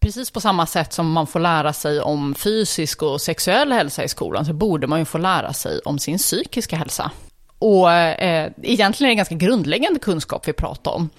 precis 0.00 0.30
på 0.30 0.40
samma 0.40 0.66
sätt 0.66 0.92
som 0.92 1.12
man 1.12 1.26
får 1.26 1.40
lära 1.40 1.72
sig 1.72 2.00
om 2.00 2.34
fysisk 2.34 3.02
och 3.02 3.20
sexuell 3.20 3.72
hälsa 3.72 4.04
i 4.04 4.08
skolan 4.08 4.44
så 4.44 4.52
borde 4.52 4.86
man 4.86 4.98
ju 4.98 5.04
få 5.04 5.18
lära 5.18 5.52
sig 5.52 5.80
om 5.84 5.98
sin 5.98 6.18
psykiska 6.18 6.76
hälsa. 6.76 7.10
Och 7.58 7.92
eh, 7.92 8.52
egentligen 8.62 9.10
är 9.10 9.14
det 9.14 9.16
ganska 9.16 9.34
grundläggande 9.34 10.00
kunskap 10.00 10.48
vi 10.48 10.52
pratar 10.52 10.90
om. 10.90 11.10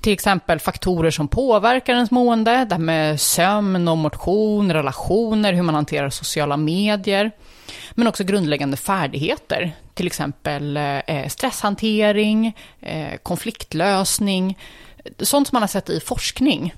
Till 0.00 0.12
exempel 0.12 0.60
faktorer 0.60 1.10
som 1.10 1.28
påverkar 1.28 1.94
ens 1.94 2.10
mående, 2.10 2.50
det 2.64 2.74
här 2.74 2.78
med 2.78 3.20
sömn 3.20 3.88
och 3.88 3.98
motion, 3.98 4.72
relationer, 4.72 5.52
hur 5.52 5.62
man 5.62 5.74
hanterar 5.74 6.10
sociala 6.10 6.56
medier. 6.56 7.30
Men 7.92 8.08
också 8.08 8.24
grundläggande 8.24 8.76
färdigheter, 8.76 9.74
till 9.98 10.06
exempel 10.06 10.76
eh, 10.76 11.28
stresshantering, 11.28 12.56
eh, 12.80 13.16
konfliktlösning. 13.22 14.58
Sånt 15.18 15.48
som 15.48 15.56
man 15.56 15.62
har 15.62 15.68
sett 15.68 15.90
i 15.90 16.00
forskning 16.00 16.74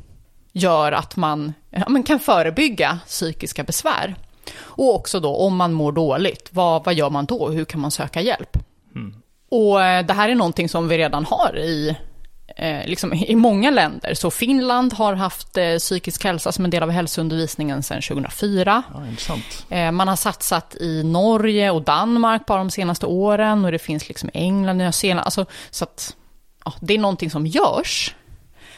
gör 0.52 0.92
att 0.92 1.16
man 1.16 1.52
ja, 1.70 1.88
men 1.88 2.02
kan 2.02 2.20
förebygga 2.20 2.98
psykiska 3.06 3.64
besvär. 3.64 4.14
Och 4.58 4.94
också 4.94 5.20
då, 5.20 5.36
om 5.36 5.56
man 5.56 5.72
mår 5.72 5.92
dåligt, 5.92 6.48
vad, 6.52 6.84
vad 6.84 6.94
gör 6.94 7.10
man 7.10 7.24
då? 7.24 7.48
Hur 7.48 7.64
kan 7.64 7.80
man 7.80 7.90
söka 7.90 8.20
hjälp? 8.20 8.56
Och 9.48 9.82
eh, 9.82 10.06
det 10.06 10.12
här 10.12 10.28
är 10.28 10.34
någonting 10.34 10.68
som 10.68 10.88
vi 10.88 10.98
redan 10.98 11.24
har 11.24 11.58
i, 11.58 11.88
eh, 11.88 11.94
liksom, 12.86 13.12
i 13.12 13.36
många 13.36 13.70
länder. 13.70 14.14
Så 14.14 14.30
Finland 14.30 14.92
har 14.92 15.14
haft 15.14 15.56
eh, 15.56 15.76
psykisk 15.76 16.24
hälsa 16.24 16.52
som 16.52 16.64
en 16.64 16.70
del 16.70 16.82
av 16.82 16.90
hälsoundervisningen 16.90 17.82
sedan 17.82 18.02
2004. 18.02 18.82
Ja. 19.28 19.36
Eh, 19.76 19.92
man 19.92 20.08
har 20.08 20.16
satsat 20.16 20.76
i 20.80 21.02
Norge 21.02 21.70
och 21.70 21.82
Danmark 21.82 22.46
bara 22.46 22.58
de 22.58 22.70
senaste 22.70 23.06
åren 23.06 23.64
och 23.64 23.72
det 23.72 23.78
finns 23.78 24.08
liksom 24.08 24.30
England, 24.34 24.76
Nya 24.76 24.92
Zeeland. 24.92 25.24
Alltså, 25.24 25.46
så 25.70 25.84
att, 25.84 26.16
ja, 26.64 26.74
det 26.80 26.94
är 26.94 26.98
någonting 26.98 27.30
som 27.30 27.46
görs. 27.46 28.14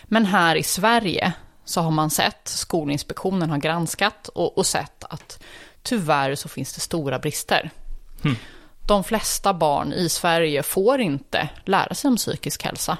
Men 0.05 0.27
här 0.27 0.57
i 0.57 0.63
Sverige 0.63 1.33
så 1.65 1.81
har 1.81 1.91
man 1.91 2.11
sett, 2.11 2.49
Skolinspektionen 2.49 3.51
har 3.51 3.59
granskat 3.59 4.29
och, 4.29 4.59
och 4.59 4.67
sett 4.67 5.05
att 5.05 5.43
tyvärr 5.83 6.35
så 6.35 6.49
finns 6.49 6.75
det 6.75 6.81
stora 6.81 7.19
brister. 7.19 7.71
De 8.87 9.05
flesta 9.05 9.55
barn 9.55 9.93
i 9.93 10.09
Sverige 10.09 10.63
får 10.63 11.01
inte 11.01 11.49
lära 11.65 11.95
sig 11.95 12.09
om 12.09 12.17
psykisk 12.17 12.65
hälsa. 12.65 12.99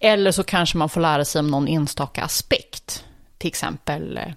Eller 0.00 0.32
så 0.32 0.42
kanske 0.42 0.78
man 0.78 0.88
får 0.88 1.00
lära 1.00 1.24
sig 1.24 1.38
om 1.38 1.50
någon 1.50 1.68
enstaka 1.68 2.24
aspekt. 2.24 3.04
Till 3.38 3.48
exempel 3.48 4.16
eh, 4.16 4.32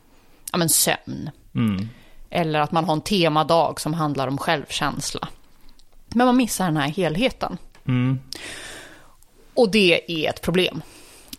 ja, 0.51 0.57
men 0.57 0.69
sömn. 0.69 1.29
Mm. 1.55 1.89
Eller 2.29 2.59
att 2.59 2.71
man 2.71 2.85
har 2.85 2.93
en 2.93 3.01
temadag 3.01 3.81
som 3.81 3.93
handlar 3.93 4.27
om 4.27 4.37
självkänsla. 4.37 5.27
Men 6.07 6.25
man 6.25 6.37
missar 6.37 6.65
den 6.65 6.77
här 6.77 6.87
helheten. 6.87 7.57
Mm. 7.87 8.19
Och 9.53 9.71
det 9.71 10.01
är 10.07 10.29
ett 10.29 10.41
problem. 10.41 10.81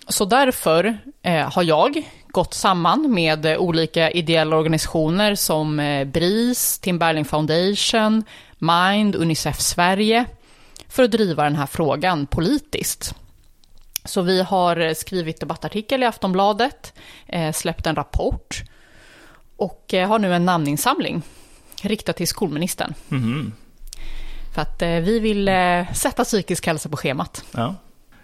Så 0.08 0.24
därför 0.24 0.98
eh, 1.22 1.52
har 1.52 1.62
jag 1.62 2.02
gått 2.28 2.54
samman 2.54 3.14
med 3.14 3.46
eh, 3.46 3.58
olika 3.58 4.10
ideella 4.10 4.56
organisationer 4.56 5.34
som 5.34 5.80
eh, 5.80 6.04
BRIS, 6.04 6.78
Tim 6.78 6.98
Berling 6.98 7.24
Foundation, 7.24 8.24
Mind, 8.58 9.16
Unicef 9.16 9.60
Sverige 9.60 10.24
för 10.88 11.02
att 11.02 11.10
driva 11.10 11.44
den 11.44 11.56
här 11.56 11.66
frågan 11.66 12.26
politiskt. 12.26 13.14
Så 14.06 14.22
vi 14.22 14.42
har 14.42 14.94
skrivit 14.94 15.40
debattartikel 15.40 16.02
i 16.02 16.06
Aftonbladet, 16.06 16.94
eh, 17.26 17.52
släppt 17.52 17.86
en 17.86 17.96
rapport 17.96 18.62
och 19.56 19.94
eh, 19.94 20.08
har 20.08 20.18
nu 20.18 20.34
en 20.34 20.44
namninsamling 20.44 21.22
riktad 21.82 22.12
till 22.12 22.28
skolministern. 22.28 22.94
Mhm. 23.08 23.52
För 24.54 24.62
att 24.62 24.82
eh, 24.82 24.88
vi 24.88 25.20
vill 25.20 25.50
sätta 25.94 26.24
psykisk 26.24 26.66
hälsa 26.66 26.88
på 26.88 26.96
schemat. 26.96 27.44
Ja, 27.52 27.74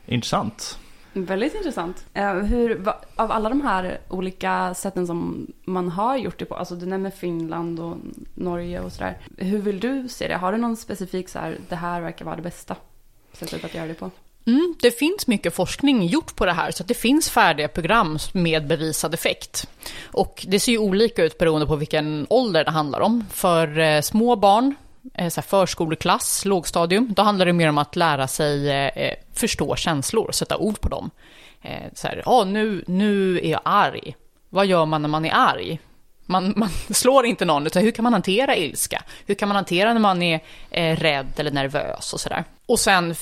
intressant. 0.06 0.78
Väldigt 1.14 1.54
intressant. 1.54 2.04
Hur, 2.44 2.88
av 3.16 3.32
alla 3.32 3.48
de 3.48 3.60
här 3.60 4.00
olika 4.08 4.74
sätten 4.74 5.06
som 5.06 5.46
man 5.64 5.88
har 5.88 6.16
gjort 6.16 6.38
det 6.38 6.44
på, 6.44 6.54
alltså 6.54 6.74
du 6.74 6.86
nämner 6.86 7.10
Finland 7.10 7.80
och 7.80 7.96
Norge 8.34 8.80
och 8.80 8.92
sådär. 8.92 9.18
Hur 9.36 9.58
vill 9.58 9.80
du 9.80 10.08
se 10.08 10.28
det? 10.28 10.36
Har 10.36 10.52
du 10.52 10.58
någon 10.58 10.76
specifik 10.76 11.28
så 11.28 11.38
här, 11.38 11.58
det 11.68 11.76
här 11.76 12.00
verkar 12.00 12.24
vara 12.24 12.36
det 12.36 12.42
bästa 12.42 12.76
sättet 13.32 13.64
att 13.64 13.74
göra 13.74 13.86
det 13.86 13.94
på? 13.94 14.10
Mm, 14.46 14.74
det 14.80 14.90
finns 14.90 15.26
mycket 15.26 15.54
forskning 15.54 16.06
gjort 16.06 16.36
på 16.36 16.46
det 16.46 16.52
här, 16.52 16.70
så 16.70 16.82
att 16.82 16.88
det 16.88 16.94
finns 16.94 17.30
färdiga 17.30 17.68
program 17.68 18.18
med 18.32 18.66
bevisad 18.66 19.14
effekt. 19.14 19.68
Och 20.04 20.44
det 20.48 20.60
ser 20.60 20.72
ju 20.72 20.78
olika 20.78 21.24
ut 21.24 21.38
beroende 21.38 21.66
på 21.66 21.76
vilken 21.76 22.26
ålder 22.30 22.64
det 22.64 22.70
handlar 22.70 23.00
om. 23.00 23.24
För 23.30 23.78
eh, 23.78 24.00
små 24.00 24.36
barn, 24.36 24.74
eh, 25.14 25.28
så 25.28 25.40
här 25.40 25.48
förskoleklass, 25.48 26.44
lågstadium, 26.44 27.12
då 27.16 27.22
handlar 27.22 27.46
det 27.46 27.52
mer 27.52 27.68
om 27.68 27.78
att 27.78 27.96
lära 27.96 28.28
sig 28.28 28.70
eh, 28.70 28.86
eh 28.86 29.14
förstå 29.34 29.76
känslor, 29.76 30.32
sätta 30.32 30.56
ord 30.56 30.80
på 30.80 30.88
dem. 30.88 31.10
Eh, 31.62 31.92
så 31.94 32.08
här, 32.08 32.22
ah, 32.26 32.44
nu, 32.44 32.84
nu 32.86 33.38
är 33.38 33.50
jag 33.50 33.60
arg. 33.64 34.16
Vad 34.48 34.66
gör 34.66 34.86
man 34.86 35.02
när 35.02 35.08
man 35.08 35.24
är 35.24 35.32
arg? 35.34 35.80
Man, 36.32 36.52
man 36.56 36.68
slår 36.90 37.26
inte 37.26 37.44
någon, 37.44 37.66
utan 37.66 37.82
hur 37.82 37.90
kan 37.90 38.02
man 38.02 38.12
hantera 38.12 38.56
ilska? 38.56 39.02
Hur 39.26 39.34
kan 39.34 39.48
man 39.48 39.56
hantera 39.56 39.92
när 39.92 40.00
man 40.00 40.22
är 40.22 40.40
eh, 40.70 40.96
rädd 40.96 41.32
eller 41.36 41.50
nervös 41.50 42.12
och 42.12 42.20
sådär? 42.20 42.44
Och 42.66 42.80
sen 42.80 43.14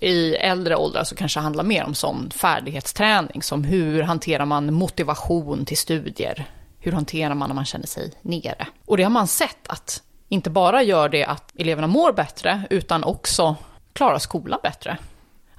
i 0.00 0.34
äldre 0.34 0.76
åldrar 0.76 1.04
så 1.04 1.14
kanske 1.14 1.40
det 1.40 1.42
handlar 1.42 1.64
mer 1.64 1.84
om 1.84 1.94
sån 1.94 2.30
färdighetsträning, 2.30 3.42
som 3.42 3.64
hur 3.64 4.02
hanterar 4.02 4.44
man 4.44 4.74
motivation 4.74 5.64
till 5.64 5.78
studier? 5.78 6.44
Hur 6.78 6.92
hanterar 6.92 7.34
man 7.34 7.48
när 7.48 7.54
man 7.54 7.64
känner 7.64 7.86
sig 7.86 8.12
nere? 8.22 8.66
Och 8.86 8.96
det 8.96 9.02
har 9.02 9.10
man 9.10 9.28
sett 9.28 9.68
att 9.68 10.02
inte 10.28 10.50
bara 10.50 10.82
gör 10.82 11.08
det 11.08 11.24
att 11.24 11.52
eleverna 11.58 11.86
mår 11.86 12.12
bättre, 12.12 12.62
utan 12.70 13.04
också 13.04 13.56
klarar 13.92 14.18
skolan 14.18 14.60
bättre. 14.62 14.98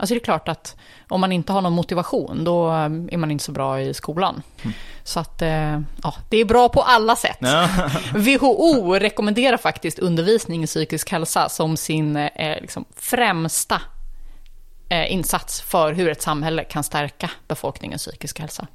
Alltså 0.03 0.13
det 0.15 0.19
är 0.19 0.23
klart 0.23 0.47
att 0.47 0.75
om 1.09 1.21
man 1.21 1.31
inte 1.31 1.53
har 1.53 1.61
någon 1.61 1.73
motivation, 1.73 2.43
då 2.43 2.69
eh, 2.69 2.75
är 2.85 3.17
man 3.17 3.31
inte 3.31 3.43
så 3.43 3.51
bra 3.51 3.81
i 3.81 3.93
skolan. 3.93 4.41
Så 5.03 5.19
att, 5.19 5.41
eh, 5.41 5.79
ja, 6.03 6.15
det 6.29 6.37
är 6.37 6.45
bra 6.45 6.69
på 6.69 6.81
alla 6.81 7.15
sätt. 7.15 7.37
Ja. 7.39 7.69
WHO 8.13 8.93
rekommenderar 8.93 9.57
faktiskt 9.57 9.99
undervisning 9.99 10.63
i 10.63 10.67
psykisk 10.67 11.11
hälsa 11.11 11.49
som 11.49 11.77
sin 11.77 12.15
eh, 12.15 12.61
liksom, 12.61 12.85
främsta 12.95 13.81
eh, 14.89 15.13
insats 15.13 15.61
för 15.61 15.93
hur 15.93 16.09
ett 16.09 16.21
samhälle 16.21 16.63
kan 16.63 16.83
stärka 16.83 17.31
befolkningens 17.47 18.07
psykiska 18.07 18.41
hälsa. 18.43 18.67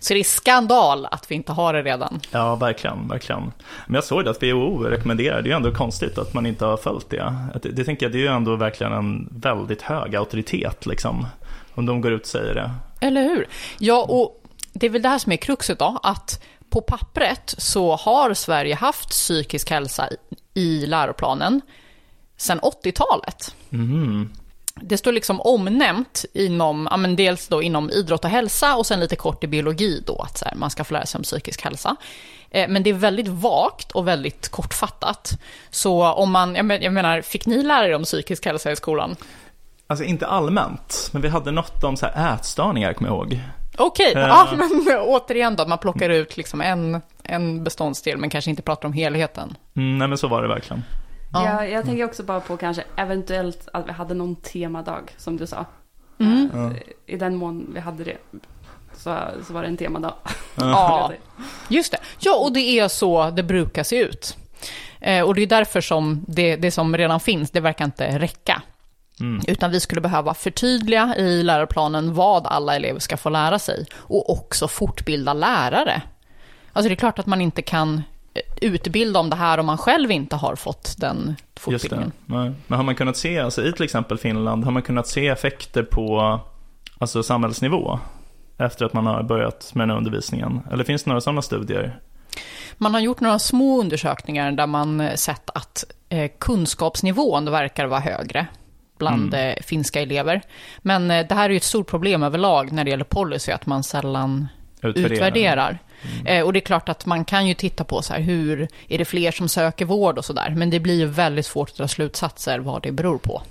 Så 0.00 0.14
det 0.14 0.20
är 0.20 0.24
skandal 0.24 1.06
att 1.10 1.30
vi 1.30 1.34
inte 1.34 1.52
har 1.52 1.72
det 1.72 1.82
redan. 1.82 2.20
Ja, 2.30 2.54
verkligen, 2.56 3.08
verkligen. 3.08 3.42
Men 3.86 3.94
jag 3.94 4.04
såg 4.04 4.24
det 4.24 4.30
att 4.30 4.42
WHO 4.42 4.78
rekommenderar, 4.84 5.42
det 5.42 5.46
är 5.48 5.50
ju 5.50 5.56
ändå 5.56 5.72
konstigt 5.74 6.18
att 6.18 6.34
man 6.34 6.46
inte 6.46 6.64
har 6.64 6.76
följt 6.76 7.10
det. 7.10 7.34
Det, 7.62 7.68
det 7.68 7.84
tänker 7.84 8.06
jag, 8.06 8.12
det 8.12 8.18
är 8.18 8.22
ju 8.22 8.26
ändå 8.28 8.56
verkligen 8.56 8.92
en 8.92 9.28
väldigt 9.32 9.82
hög 9.82 10.16
auktoritet 10.16 10.86
liksom. 10.86 11.26
Om 11.74 11.86
de 11.86 12.00
går 12.00 12.12
ut 12.12 12.20
och 12.22 12.26
säger 12.26 12.54
det. 12.54 12.70
Eller 13.00 13.22
hur? 13.22 13.48
Ja, 13.78 14.02
och 14.08 14.42
det 14.72 14.86
är 14.86 14.90
väl 14.90 15.02
det 15.02 15.08
här 15.08 15.18
som 15.18 15.32
är 15.32 15.36
kruxet 15.36 15.78
då, 15.78 15.98
att 16.02 16.42
på 16.70 16.80
pappret 16.80 17.54
så 17.58 17.96
har 17.96 18.34
Sverige 18.34 18.74
haft 18.74 19.08
psykisk 19.10 19.70
hälsa 19.70 20.08
i- 20.54 20.86
läroplanen 20.86 21.60
sedan 22.36 22.60
80-talet. 22.60 23.54
Mhm. 23.68 24.30
Det 24.80 24.98
står 24.98 25.12
liksom 25.12 25.40
omnämnt 25.40 26.24
inom, 26.32 26.88
ja 26.90 26.96
men 26.96 27.16
dels 27.16 27.48
då 27.48 27.62
inom 27.62 27.90
idrott 27.90 28.24
och 28.24 28.30
hälsa 28.30 28.76
och 28.76 28.86
sen 28.86 29.00
lite 29.00 29.16
kort 29.16 29.44
i 29.44 29.46
biologi 29.46 30.02
då, 30.06 30.16
att 30.22 30.38
så 30.38 30.44
här, 30.44 30.54
man 30.54 30.70
ska 30.70 30.84
få 30.84 30.94
lära 30.94 31.06
sig 31.06 31.18
om 31.18 31.22
psykisk 31.22 31.62
hälsa. 31.64 31.96
Eh, 32.50 32.68
Men 32.68 32.82
det 32.82 32.90
är 32.90 32.94
väldigt 32.94 33.28
vagt 33.28 33.90
och 33.92 34.08
väldigt 34.08 34.48
kortfattat. 34.48 35.32
Så 35.70 36.12
om 36.12 36.30
man, 36.32 36.54
jag 36.54 36.64
men- 36.64 36.82
jag 36.82 36.92
menar, 36.92 37.22
fick 37.22 37.46
ni 37.46 37.62
lära 37.62 37.86
er 37.86 37.94
om 37.94 38.02
psykisk 38.04 38.46
hälsa 38.46 38.72
i 38.72 38.76
skolan? 38.76 39.16
Alltså 39.86 40.04
inte 40.04 40.26
allmänt, 40.26 41.08
men 41.12 41.22
vi 41.22 41.28
hade 41.28 41.50
något 41.50 41.84
om 41.84 41.96
så 41.96 42.06
här 42.06 42.34
ätstörningar, 42.34 42.92
kommer 42.92 43.10
jag 43.10 43.16
ihåg. 43.16 43.40
Okej, 43.78 44.12
Eh. 44.14 44.20
ja, 44.20 44.48
men 44.56 44.98
återigen 45.00 45.56
då, 45.56 45.66
man 45.66 45.78
plockar 45.78 46.08
ut 46.10 46.36
liksom 46.36 46.60
en, 46.60 47.02
en 47.22 47.64
beståndsdel 47.64 48.16
men 48.18 48.30
kanske 48.30 48.50
inte 48.50 48.62
pratar 48.62 48.88
om 48.88 48.92
helheten. 48.92 49.56
Mm, 49.76 49.98
nej 49.98 50.08
men 50.08 50.18
så 50.18 50.28
var 50.28 50.42
det 50.42 50.48
verkligen. 50.48 50.84
Ja. 51.34 51.64
Jag, 51.64 51.70
jag 51.70 51.84
tänker 51.84 52.04
också 52.04 52.22
bara 52.22 52.40
på 52.40 52.56
kanske 52.56 52.84
eventuellt 52.96 53.68
att 53.72 53.88
vi 53.88 53.92
hade 53.92 54.14
någon 54.14 54.36
temadag 54.36 55.14
som 55.16 55.36
du 55.36 55.46
sa. 55.46 55.64
Mm. 56.18 56.50
Eh, 56.54 56.72
I 57.06 57.16
den 57.16 57.36
mån 57.36 57.70
vi 57.74 57.80
hade 57.80 58.04
det 58.04 58.16
så, 58.96 59.18
så 59.46 59.52
var 59.52 59.62
det 59.62 59.68
en 59.68 59.76
temadag. 59.76 60.14
Ja, 60.54 61.12
just 61.68 61.92
det. 61.92 61.98
Ja, 62.18 62.36
och 62.36 62.52
det 62.52 62.60
är 62.60 62.88
så 62.88 63.30
det 63.30 63.42
brukar 63.42 63.82
se 63.82 63.98
ut. 63.98 64.36
Eh, 65.00 65.24
och 65.24 65.34
det 65.34 65.42
är 65.42 65.46
därför 65.46 65.80
som 65.80 66.24
det, 66.28 66.56
det 66.56 66.70
som 66.70 66.96
redan 66.96 67.20
finns, 67.20 67.50
det 67.50 67.60
verkar 67.60 67.84
inte 67.84 68.18
räcka. 68.18 68.62
Mm. 69.20 69.42
Utan 69.46 69.70
vi 69.70 69.80
skulle 69.80 70.00
behöva 70.00 70.34
förtydliga 70.34 71.14
i 71.16 71.42
läroplanen 71.42 72.14
vad 72.14 72.46
alla 72.46 72.76
elever 72.76 73.00
ska 73.00 73.16
få 73.16 73.28
lära 73.28 73.58
sig. 73.58 73.86
Och 73.94 74.30
också 74.30 74.68
fortbilda 74.68 75.32
lärare. 75.32 76.02
Alltså 76.72 76.88
det 76.88 76.94
är 76.94 76.96
klart 76.96 77.18
att 77.18 77.26
man 77.26 77.40
inte 77.40 77.62
kan 77.62 78.02
utbilda 78.60 79.20
om 79.20 79.30
det 79.30 79.36
här 79.36 79.58
om 79.58 79.66
man 79.66 79.78
själv 79.78 80.10
inte 80.10 80.36
har 80.36 80.56
fått 80.56 80.94
den 80.98 81.36
fortbildningen. 81.56 82.12
Men 82.26 82.54
har 82.68 82.82
man 82.82 82.94
kunnat 82.94 83.16
se, 83.16 83.38
alltså 83.38 83.64
i 83.64 83.72
till 83.72 83.84
exempel 83.84 84.18
Finland, 84.18 84.64
har 84.64 84.72
man 84.72 84.82
kunnat 84.82 85.06
se 85.06 85.28
effekter 85.28 85.82
på 85.82 86.40
alltså 86.98 87.22
samhällsnivå? 87.22 87.98
Efter 88.58 88.84
att 88.86 88.92
man 88.92 89.06
har 89.06 89.22
börjat 89.22 89.74
med 89.74 89.82
den 89.82 89.90
här 89.90 89.96
undervisningen? 89.96 90.60
Eller 90.72 90.84
finns 90.84 91.04
det 91.04 91.10
några 91.10 91.20
sådana 91.20 91.42
studier? 91.42 92.00
Man 92.78 92.94
har 92.94 93.00
gjort 93.00 93.20
några 93.20 93.38
små 93.38 93.80
undersökningar 93.80 94.52
där 94.52 94.66
man 94.66 95.00
eh, 95.00 95.14
sett 95.14 95.50
att 95.54 95.84
eh, 96.08 96.30
kunskapsnivån 96.38 97.50
verkar 97.50 97.86
vara 97.86 98.00
högre 98.00 98.46
bland 98.98 99.34
eh, 99.34 99.54
finska 99.62 100.00
elever. 100.00 100.42
Men 100.78 101.08
det 101.08 101.32
här 101.34 101.44
är 101.44 101.50
ju 101.50 101.56
ett 101.56 101.62
stort 101.62 101.90
problem 101.90 102.22
överlag 102.22 102.72
när 102.72 102.84
det 102.84 102.90
gäller 102.90 103.04
policy, 103.04 103.52
att 103.52 103.66
man 103.66 103.82
sällan 103.82 104.48
Utvärdera. 104.80 105.14
utvärderar. 105.14 105.78
Eh, 106.24 106.44
och 106.44 106.52
det 106.52 106.58
är 106.58 106.66
klart 106.66 106.88
att 106.88 107.06
man 107.06 107.24
kan 107.24 107.46
ju 107.46 107.54
titta 107.54 107.84
på 107.84 108.02
så 108.02 108.12
här, 108.12 108.20
hur 108.20 108.68
är 108.88 108.98
det 108.98 109.04
fler 109.04 109.30
som 109.30 109.48
söker 109.48 109.84
vård 109.84 110.18
och 110.18 110.24
sådär. 110.24 110.54
Men 110.56 110.70
det 110.70 110.80
blir 110.80 110.94
ju 110.94 111.06
väldigt 111.06 111.46
svårt 111.46 111.70
att 111.70 111.76
dra 111.76 111.88
slutsatser 111.88 112.58
vad 112.58 112.82
det 112.82 112.92
beror 112.92 113.18
på. 113.18 113.42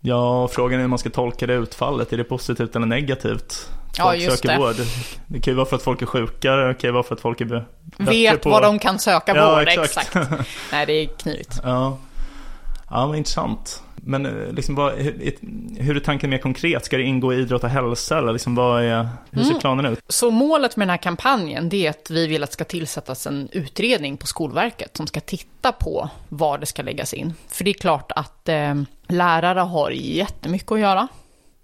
Ja, 0.00 0.48
frågan 0.48 0.78
är 0.78 0.82
hur 0.82 0.88
man 0.88 0.98
ska 0.98 1.10
tolka 1.10 1.46
det 1.46 1.54
utfallet. 1.54 2.12
Är 2.12 2.16
det 2.16 2.24
positivt 2.24 2.76
eller 2.76 2.86
negativt? 2.86 3.68
Ja, 3.96 4.04
folk 4.04 4.20
just 4.22 4.36
söker 4.36 4.48
det. 4.48 4.58
vård. 4.58 4.76
Det 5.26 5.40
kan 5.40 5.52
ju 5.52 5.56
vara 5.56 5.66
för 5.66 5.76
att 5.76 5.82
folk 5.82 6.02
är 6.02 6.06
sjukare, 6.06 6.68
det 6.68 6.74
kan 6.74 6.88
ju 6.88 6.92
vara 6.92 7.02
för 7.02 7.14
att 7.14 7.20
folk 7.20 7.40
är 7.40 7.44
bättre 7.44 7.64
Vet 7.96 8.42
på... 8.42 8.50
var 8.50 8.62
de 8.62 8.78
kan 8.78 8.98
söka 8.98 9.36
Ja, 9.36 9.54
vård, 9.56 9.68
exakt. 9.68 10.16
exakt. 10.16 10.30
Nej, 10.72 10.86
det 10.86 10.92
är 10.92 11.06
knivigt. 11.06 11.60
Ja. 11.62 11.98
Ja, 12.90 13.06
vad 13.06 13.16
intressant. 13.16 13.82
Men 13.96 14.26
eh, 14.26 14.52
liksom, 14.52 14.74
vad, 14.74 14.92
hur, 14.92 15.32
hur 15.82 15.96
är 15.96 16.00
tanken 16.00 16.30
mer 16.30 16.38
konkret? 16.38 16.84
Ska 16.84 16.96
det 16.96 17.02
ingå 17.02 17.32
i 17.34 17.36
idrott 17.36 17.64
och 17.64 17.70
hälsa? 17.70 18.18
Eller 18.18 18.32
liksom, 18.32 18.54
vad 18.54 18.82
är, 18.82 19.08
hur 19.30 19.42
ser 19.42 19.50
Mm. 19.50 19.60
planen 19.60 19.86
ut? 19.86 19.98
Så 20.08 20.30
målet 20.30 20.76
med 20.76 20.86
den 20.88 20.90
här 20.90 20.96
kampanjen 20.96 21.68
det 21.68 21.86
är 21.86 21.90
att 21.90 22.10
vi 22.10 22.26
vill 22.26 22.42
att 22.42 22.50
det 22.50 22.54
ska 22.54 22.64
tillsättas 22.64 23.26
en 23.26 23.48
utredning 23.52 24.16
på 24.16 24.26
Skolverket 24.26 24.96
som 24.96 25.06
ska 25.06 25.20
titta 25.20 25.72
på 25.72 26.08
var 26.28 26.58
det 26.58 26.66
ska 26.66 26.82
läggas 26.82 27.14
in. 27.14 27.34
För 27.48 27.64
det 27.64 27.70
är 27.70 27.74
klart 27.74 28.12
att 28.16 28.48
eh, 28.48 28.74
lärare 29.08 29.60
har 29.60 29.90
jättemycket 29.90 30.72
att 30.72 30.80
göra. 30.80 31.08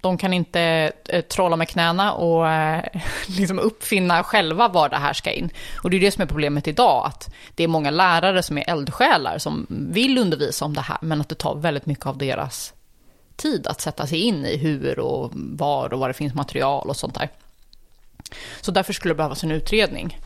De 0.05 0.19
kan 0.19 0.33
inte 0.33 0.93
eh, 1.09 1.21
trolla 1.21 1.57
med 1.57 1.69
knäna 1.69 2.13
och 2.13 2.49
eh, 2.49 2.85
liksom 3.39 3.59
uppfinna 3.59 4.23
själva 4.23 4.69
var 4.69 4.89
det 4.89 4.97
här 4.97 5.13
ska 5.13 5.33
in. 5.33 5.51
Och 5.83 5.91
det 5.91 5.97
är 5.97 6.01
det 6.01 6.11
som 6.11 6.23
är 6.23 6.27
problemet 6.27 6.69
idag, 6.69 7.07
att 7.07 7.35
det 7.55 7.65
är 7.65 7.69
många 7.69 7.91
lärare 7.91 8.43
som 8.43 8.59
är 8.59 8.71
eldsjälar 8.71 9.39
som 9.39 9.67
vill 9.69 10.19
undervisa 10.19 10.65
om 10.65 10.75
det 10.75 10.81
här, 10.81 10.99
men 11.01 11.21
att 11.21 11.29
det 11.29 11.35
tar 11.35 11.55
väldigt 11.55 11.87
mycket 11.87 12.07
av 12.07 12.19
deras 12.19 12.73
tid 13.37 13.67
att 13.67 13.81
sätta 13.81 14.07
sig 14.07 14.21
in 14.21 14.47
i 14.47 14.57
hur 14.57 14.99
och 14.99 15.31
var 15.35 15.93
och 15.93 16.01
var 16.01 16.09
det 16.09 16.15
finns 16.15 16.35
material 16.35 16.89
och 16.89 16.97
sånt 16.97 17.15
där. 17.15 17.29
Så 18.61 18.71
därför 18.71 18.93
skulle 18.93 19.15
det 19.15 19.17
behövas 19.17 19.45
en 19.45 19.51
utredning. 19.51 20.19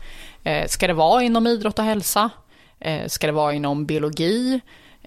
Eh, 0.43 0.67
ska 0.67 0.87
det 0.87 0.93
vara 0.93 1.23
inom 1.23 1.47
idrott 1.47 1.79
och 1.79 1.85
hälsa? 1.85 2.29
Ska 3.07 3.27
det 3.27 3.33
vara 3.33 3.53
inom 3.53 3.85
biologi? 3.85 4.59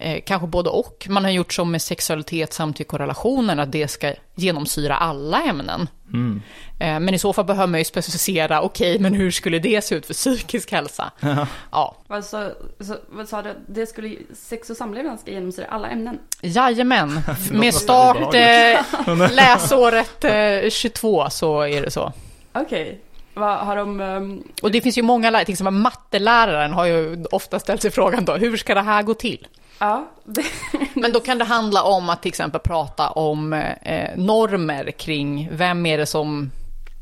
Eh, 0.03 0.21
kanske 0.27 0.47
både 0.47 0.71
och. 0.71 1.07
Man 1.11 1.25
har 1.25 1.31
gjort 1.31 1.53
som 1.53 1.71
med 1.71 1.83
sexualitet, 1.83 2.53
samtycke 2.53 2.93
och 2.93 2.99
relationer, 3.01 3.57
att 3.57 3.73
det 3.73 3.89
ska 3.89 4.13
genomsyra 4.35 4.97
alla 4.97 5.43
ämnen. 5.43 5.89
Mm. 6.13 6.43
Eh, 6.81 7.01
men 7.01 7.15
i 7.15 7.19
så 7.19 7.33
fall 7.33 7.45
behöver 7.45 7.67
man 7.67 7.81
ju 7.81 7.85
specificera, 7.85 8.63
okej, 8.63 8.99
men 8.99 9.15
hur 9.15 9.31
skulle 9.31 9.59
det 9.59 9.85
se 9.85 9.95
ut 9.95 10.07
för 10.07 10.15
psykisk 10.15 10.73
hälsa? 10.73 11.11
Ja, 11.71 11.97
sa, 12.09 12.51
så, 12.81 12.97
vad 13.09 13.29
sa 13.29 13.43
du? 13.43 13.55
Det 13.69 13.87
skulle, 13.87 14.17
sex 14.35 14.71
och 14.71 14.77
samlevnad 14.77 15.21
ska 15.21 15.31
genomsyra 15.31 15.67
alla 15.67 15.89
ämnen. 15.89 16.19
jajamän. 16.41 17.21
Med 17.53 17.75
start 17.75 18.35
eh, 18.35 19.31
läsåret 19.33 20.25
eh, 20.25 20.71
22 20.71 21.31
så 21.31 21.61
är 21.61 21.83
det 21.83 21.91
så. 21.91 22.13
Okej. 22.53 23.01
Vad 23.35 23.59
har 23.59 23.77
de... 23.77 24.01
ehm, 24.01 24.43
Och 24.63 24.71
det 24.71 24.81
finns 24.81 24.99
ju 24.99 25.03
många 25.03 25.31
lärare, 25.31 25.45
till 25.45 25.53
exempel 25.53 25.75
matteläraren 25.75 26.73
har 26.73 26.87
ju 26.87 27.25
ofta 27.31 27.59
ställt 27.61 27.83
sig 27.83 27.91
frågan 27.91 28.25
då, 28.25 28.37
hur 28.37 28.57
ska 28.57 28.75
det 28.75 28.81
här 28.81 29.03
gå 29.03 29.15
till? 29.15 29.47
Ja, 29.83 30.09
Men 30.95 31.13
då 31.13 31.21
kan 31.21 31.39
det 31.39 31.45
handla 31.45 31.83
om 31.83 32.11
att 32.11 32.23
till 32.23 32.29
exempel 32.29 32.61
prata 32.61 33.11
om 33.11 33.53
eh, 33.53 34.17
normer 34.17 34.91
kring 34.91 35.49
vem 35.53 35.87
är 35.87 35.99
det 35.99 36.07
som, 36.07 36.51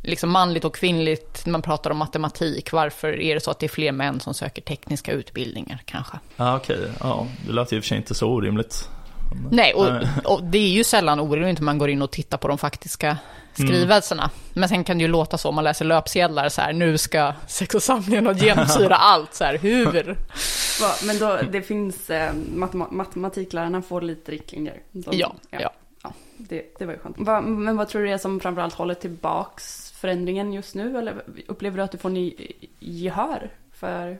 liksom 0.02 0.30
manligt 0.30 0.64
och 0.64 0.74
kvinnligt, 0.74 1.46
när 1.46 1.52
man 1.52 1.62
pratar 1.62 1.90
om 1.90 1.96
matematik, 1.96 2.72
varför 2.72 3.20
är 3.20 3.34
det 3.34 3.40
så 3.40 3.50
att 3.50 3.58
det 3.58 3.66
är 3.66 3.68
fler 3.68 3.92
män 3.92 4.20
som 4.20 4.34
söker 4.34 4.62
tekniska 4.62 5.12
utbildningar 5.12 5.82
kanske? 5.84 6.18
Ja, 6.36 6.56
okej. 6.56 6.90
Ja, 7.00 7.26
det 7.46 7.52
lät 7.52 7.72
ju 7.72 7.76
i 7.76 7.80
och 7.80 7.84
för 7.84 7.88
sig 7.88 7.96
inte 7.96 8.14
så 8.14 8.28
orimligt. 8.28 8.88
Nej, 9.50 9.74
och, 9.74 9.86
och 10.24 10.44
det 10.44 10.58
är 10.58 10.68
ju 10.68 10.84
sällan 10.84 11.20
orimligt 11.20 11.58
när 11.58 11.64
man 11.64 11.78
går 11.78 11.90
in 11.90 12.02
och 12.02 12.10
tittar 12.10 12.38
på 12.38 12.48
de 12.48 12.58
faktiska 12.58 13.16
skrivelserna. 13.54 14.30
Men 14.54 14.68
sen 14.68 14.84
kan 14.84 14.98
det 14.98 15.02
ju 15.02 15.08
låta 15.08 15.38
så 15.38 15.48
om 15.48 15.54
man 15.54 15.64
läser 15.64 15.84
löpsedlar 15.84 16.48
så 16.48 16.60
här, 16.60 16.72
nu 16.72 16.98
ska 16.98 17.32
sex 17.46 17.74
och 17.74 17.82
samlevnad 17.82 18.38
genomsyra 18.42 18.96
allt, 18.96 19.34
så 19.34 19.44
här, 19.44 19.58
hur? 19.58 20.16
va, 20.80 20.94
men 21.04 21.18
då, 21.18 21.38
det 21.52 21.62
finns... 21.62 22.10
Eh, 22.10 22.32
matema- 22.54 22.90
matematiklärarna 22.90 23.82
får 23.82 24.00
lite 24.00 24.32
riktlinjer. 24.32 24.80
De, 24.92 25.18
Ja, 25.18 25.34
ja. 25.50 25.72
Det, 26.36 26.74
det 26.78 26.86
var 26.86 26.92
ju 26.92 26.98
skönt. 26.98 27.16
Va, 27.18 27.40
men 27.40 27.76
vad 27.76 27.88
tror 27.88 28.02
du 28.02 28.08
det 28.08 28.14
är 28.14 28.18
som 28.18 28.40
framförallt 28.40 28.74
håller 28.74 28.94
tillbaks 28.94 29.92
förändringen 29.92 30.52
just 30.52 30.74
nu? 30.74 30.98
Eller 30.98 31.14
upplever 31.48 31.76
du 31.76 31.82
att 31.82 31.92
du 31.92 31.98
får 31.98 32.10
ny 32.10 32.34
gehör 32.78 33.50
för... 33.74 34.18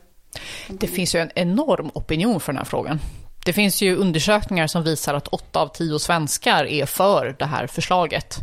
Det 0.68 0.86
finns 0.86 1.14
ju 1.14 1.18
en 1.20 1.30
enorm 1.34 1.90
opinion 1.94 2.40
för 2.40 2.52
den 2.52 2.58
här 2.58 2.64
frågan. 2.64 2.98
Det 3.44 3.52
finns 3.52 3.82
ju 3.82 3.96
undersökningar 3.96 4.66
som 4.66 4.82
visar 4.82 5.14
att 5.14 5.28
åtta 5.28 5.60
av 5.60 5.68
tio 5.68 5.98
svenskar 5.98 6.64
är 6.64 6.86
för 6.86 7.36
det 7.38 7.46
här 7.46 7.66
förslaget. 7.66 8.38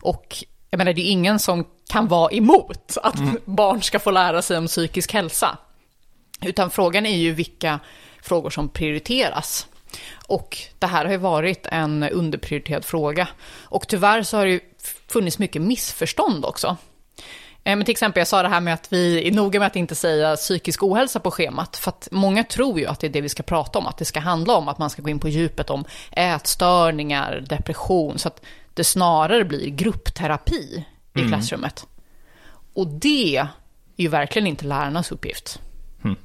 Och 0.00 0.44
jag 0.70 0.78
menar, 0.78 0.92
det 0.92 1.00
är 1.00 1.10
ingen 1.10 1.38
som 1.38 1.64
kan 1.88 2.08
vara 2.08 2.32
emot 2.32 2.96
att 3.02 3.44
barn 3.44 3.82
ska 3.82 3.98
få 3.98 4.10
lära 4.10 4.42
sig 4.42 4.58
om 4.58 4.66
psykisk 4.66 5.12
hälsa. 5.12 5.58
Utan 6.40 6.70
frågan 6.70 7.06
är 7.06 7.16
ju 7.16 7.32
vilka 7.32 7.80
frågor 8.22 8.50
som 8.50 8.68
prioriteras. 8.68 9.66
Och 10.26 10.58
det 10.78 10.86
här 10.86 11.04
har 11.04 11.12
ju 11.12 11.18
varit 11.18 11.66
en 11.66 12.02
underprioriterad 12.02 12.84
fråga. 12.84 13.28
Och 13.62 13.88
tyvärr 13.88 14.22
så 14.22 14.36
har 14.36 14.44
det 14.44 14.50
ju 14.50 14.60
funnits 15.08 15.38
mycket 15.38 15.62
missförstånd 15.62 16.44
också. 16.44 16.76
Eh, 17.64 17.76
Men 17.76 17.84
till 17.84 17.92
exempel, 17.92 18.20
jag 18.20 18.28
sa 18.28 18.42
det 18.42 18.48
här 18.48 18.60
med 18.60 18.74
att 18.74 18.92
vi 18.92 19.28
är 19.28 19.32
noga 19.32 19.58
med 19.58 19.66
att 19.66 19.76
inte 19.76 19.94
säga 19.94 20.36
psykisk 20.36 20.82
ohälsa 20.82 21.20
på 21.20 21.30
schemat. 21.30 21.76
För 21.76 21.90
att 21.90 22.08
många 22.10 22.44
tror 22.44 22.80
ju 22.80 22.86
att 22.86 23.00
det 23.00 23.06
är 23.06 23.10
det 23.10 23.20
vi 23.20 23.28
ska 23.28 23.42
prata 23.42 23.78
om, 23.78 23.86
att 23.86 23.98
det 23.98 24.04
ska 24.04 24.20
handla 24.20 24.54
om 24.54 24.68
att 24.68 24.78
man 24.78 24.90
ska 24.90 25.02
gå 25.02 25.08
in 25.08 25.18
på 25.18 25.28
djupet 25.28 25.70
om 25.70 25.84
ätstörningar, 26.10 27.44
depression, 27.48 28.18
så 28.18 28.28
att 28.28 28.42
det 28.74 28.84
snarare 28.84 29.44
blir 29.44 29.68
gruppterapi 29.68 30.84
i 31.14 31.28
klassrummet. 31.28 31.86
Och 32.74 32.86
det 32.86 33.36
är 33.36 33.48
ju 33.96 34.08
verkligen 34.08 34.46
inte 34.46 34.64
lärarnas 34.64 35.12
uppgift. 35.12 35.60
Mm. 36.04 36.16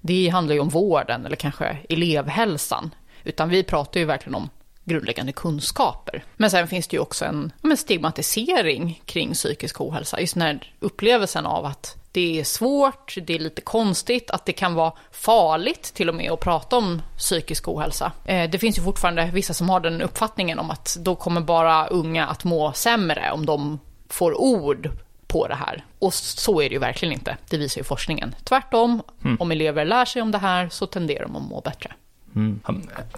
Det 0.00 0.28
handlar 0.28 0.54
ju 0.54 0.60
om 0.60 0.68
vården 0.68 1.26
eller 1.26 1.36
kanske 1.36 1.78
elevhälsan. 1.88 2.94
Utan 3.24 3.48
vi 3.48 3.62
pratar 3.62 4.00
ju 4.00 4.06
verkligen 4.06 4.34
om 4.34 4.48
grundläggande 4.84 5.32
kunskaper. 5.32 6.24
Men 6.36 6.50
sen 6.50 6.68
finns 6.68 6.86
det 6.86 6.96
ju 6.96 7.00
också 7.00 7.24
en, 7.24 7.52
men 7.60 7.76
stigmatisering 7.76 9.02
kring 9.04 9.32
psykisk 9.32 9.80
ohälsa. 9.80 10.20
Just 10.20 10.34
den 10.34 10.42
här 10.42 10.72
upplevelsen 10.80 11.46
av 11.46 11.64
att 11.64 11.96
det 12.12 12.40
är 12.40 12.44
svårt, 12.44 13.14
det 13.22 13.34
är 13.34 13.38
lite 13.38 13.62
konstigt, 13.62 14.30
att 14.30 14.46
det 14.46 14.52
kan 14.52 14.74
vara 14.74 14.92
farligt 15.12 15.94
till 15.94 16.08
och 16.08 16.14
med 16.14 16.32
att 16.32 16.40
prata 16.40 16.76
om 16.76 17.02
psykisk 17.18 17.68
ohälsa. 17.68 18.12
Eh, 18.24 18.50
det 18.50 18.58
finns 18.58 18.78
ju 18.78 18.82
fortfarande 18.82 19.30
vissa 19.32 19.54
som 19.54 19.68
har 19.68 19.80
den 19.80 20.02
uppfattningen 20.02 20.58
om 20.58 20.70
att 20.70 20.96
då 21.00 21.14
kommer 21.14 21.40
bara 21.40 21.86
unga 21.86 22.26
att 22.26 22.44
må 22.44 22.72
sämre 22.72 23.30
om 23.32 23.46
de 23.46 23.78
får 24.08 24.40
ord 24.40 24.90
på 25.26 25.48
det 25.48 25.54
här. 25.54 25.84
Och 25.98 26.14
så 26.14 26.60
är 26.60 26.68
det 26.68 26.72
ju 26.72 26.78
verkligen 26.78 27.12
inte. 27.12 27.36
Det 27.48 27.56
visar 27.56 27.80
ju 27.80 27.84
forskningen. 27.84 28.34
Tvärtom, 28.44 29.02
om 29.38 29.50
elever 29.50 29.84
lär 29.84 30.04
sig 30.04 30.22
om 30.22 30.30
det 30.30 30.38
här 30.38 30.68
så 30.68 30.86
tenderar 30.86 31.22
de 31.22 31.36
att 31.36 31.42
må 31.42 31.60
bättre. 31.60 31.92
Mm. 32.34 32.60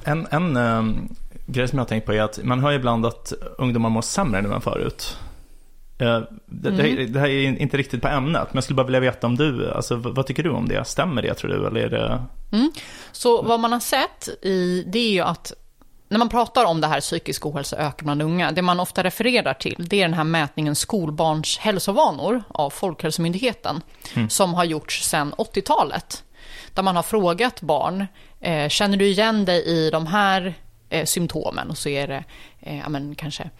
En, 0.05 0.27
en 0.31 0.57
ehm, 0.57 1.09
grej 1.47 1.69
som 1.69 1.79
jag 1.79 1.85
har 1.85 1.89
tänkt 1.89 2.07
på 2.07 2.13
är 2.13 2.23
att 2.23 2.45
man 2.45 2.61
hör 2.61 2.73
ibland 2.73 3.07
att 3.07 3.33
ungdomar 3.59 3.91
mår 3.91 4.03
sämre 4.03 4.43
nu 4.43 4.53
än 4.53 4.61
förut. 4.61 5.19
Eh, 5.99 6.21
det, 6.47 6.71
det, 6.71 7.07
det 7.07 7.21
här 7.21 7.29
är 7.29 7.61
inte 7.61 7.77
riktigt 7.77 8.03
på 8.03 8.09
ämnet, 8.09 8.43
men 8.43 8.57
jag 8.57 8.65
skulle 8.65 8.77
bara 8.77 8.87
vilja 8.87 9.01
veta 9.01 9.27
om 9.27 9.37
du, 9.37 9.71
alltså, 9.71 9.97
vad, 9.97 10.27
tycker 10.27 10.43
du 10.43 10.51
om 10.51 10.69
det? 10.69 10.85
Stämmer 10.85 11.23
det 11.23 11.35
tror 11.35 11.51
du? 11.51 11.67
Eller 11.67 11.81
är 11.81 11.91
det... 11.91 12.25
Så 13.13 13.43
vad 13.43 13.61
man 13.61 13.73
har 13.73 13.81
sett 13.81 14.29
i, 14.43 14.85
det 14.87 14.99
är 14.99 15.11
ju 15.11 15.21
att 15.21 15.53
när 16.09 16.19
man 16.19 16.29
pratar 16.29 16.65
om 16.65 16.81
det 16.81 16.87
här 16.87 17.01
psykisk 17.01 17.47
ohälsa 17.47 17.77
ökar 17.77 18.05
bland 18.05 18.23
unga, 18.23 18.53
det 18.53 18.63
man 18.63 18.81
ofta 18.81 19.05
refererar 19.05 19.55
till, 19.55 19.87
det 19.89 19.97
är 19.97 20.03
den 20.03 20.15
här 20.15 20.25
mätningen 20.25 20.75
skolbarns 20.75 21.59
hälsovanor 21.59 22.43
av 22.49 22.71
Folkhälsomyndigheten, 22.71 23.81
som 24.29 24.55
har 24.55 24.65
gjorts 24.65 25.03
sedan 25.03 25.35
80-talet. 25.39 26.23
Där 26.75 26.83
man 26.83 26.97
har 26.97 27.03
frågat 27.03 27.61
barn, 27.61 28.07
eh, 28.41 28.69
känner 28.69 28.97
du 28.97 29.07
igen 29.07 29.45
dig 29.45 29.65
i 29.65 29.91
de 29.91 30.07
här 30.07 30.55
eh, 30.89 31.05
symptomen? 31.05 31.71
Och 31.71 31.79
så 31.79 31.89
är 31.89 32.09
det 32.09 32.25
eh, 32.61 32.79
ja, 32.79 32.89
men 32.89 33.15
kanske 33.15 33.51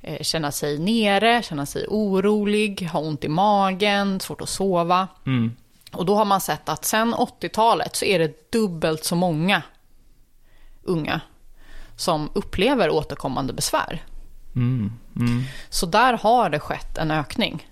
eh, 0.00 0.22
känna 0.22 0.52
sig 0.52 0.78
nere, 0.78 1.42
känna 1.42 1.66
sig 1.66 1.86
orolig, 1.88 2.88
ha 2.92 3.00
ont 3.00 3.24
i 3.24 3.28
magen, 3.28 4.20
svårt 4.20 4.40
att 4.40 4.48
sova. 4.48 5.08
Mm. 5.26 5.56
Och 5.92 6.06
då 6.06 6.14
har 6.14 6.24
man 6.24 6.40
sett 6.40 6.68
att 6.68 6.84
sen 6.84 7.14
80-talet 7.14 7.96
så 7.96 8.04
är 8.04 8.18
det 8.18 8.52
dubbelt 8.52 9.04
så 9.04 9.16
många 9.16 9.62
unga 10.82 11.20
som 11.96 12.30
upplever 12.34 12.90
återkommande 12.90 13.52
besvär. 13.52 14.02
Mm. 14.56 14.92
Mm. 15.16 15.42
Så 15.68 15.86
där 15.86 16.12
har 16.12 16.50
det 16.50 16.60
skett 16.60 16.98
en 16.98 17.10
ökning. 17.10 17.66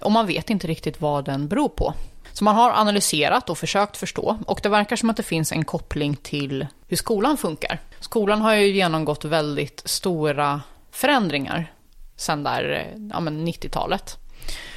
Och 0.00 0.12
man 0.12 0.26
vet 0.26 0.50
inte 0.50 0.66
riktigt 0.66 1.00
vad 1.00 1.24
den 1.24 1.48
beror 1.48 1.68
på. 1.68 1.94
Så 2.34 2.44
man 2.44 2.54
har 2.54 2.70
analyserat 2.70 3.50
och 3.50 3.58
försökt 3.58 3.96
förstå. 3.96 4.38
Och 4.46 4.60
det 4.62 4.68
verkar 4.68 4.96
som 4.96 5.10
att 5.10 5.16
det 5.16 5.22
finns 5.22 5.52
en 5.52 5.64
koppling 5.64 6.16
till 6.16 6.66
hur 6.88 6.96
skolan 6.96 7.36
funkar. 7.36 7.80
Skolan 8.00 8.42
har 8.42 8.54
ju 8.54 8.66
genomgått 8.66 9.24
väldigt 9.24 9.82
stora 9.84 10.60
förändringar 10.90 11.72
sen 12.16 12.42
där 12.42 12.70
eh, 12.70 13.02
ja, 13.12 13.20
men 13.20 13.48
90-talet. 13.48 14.18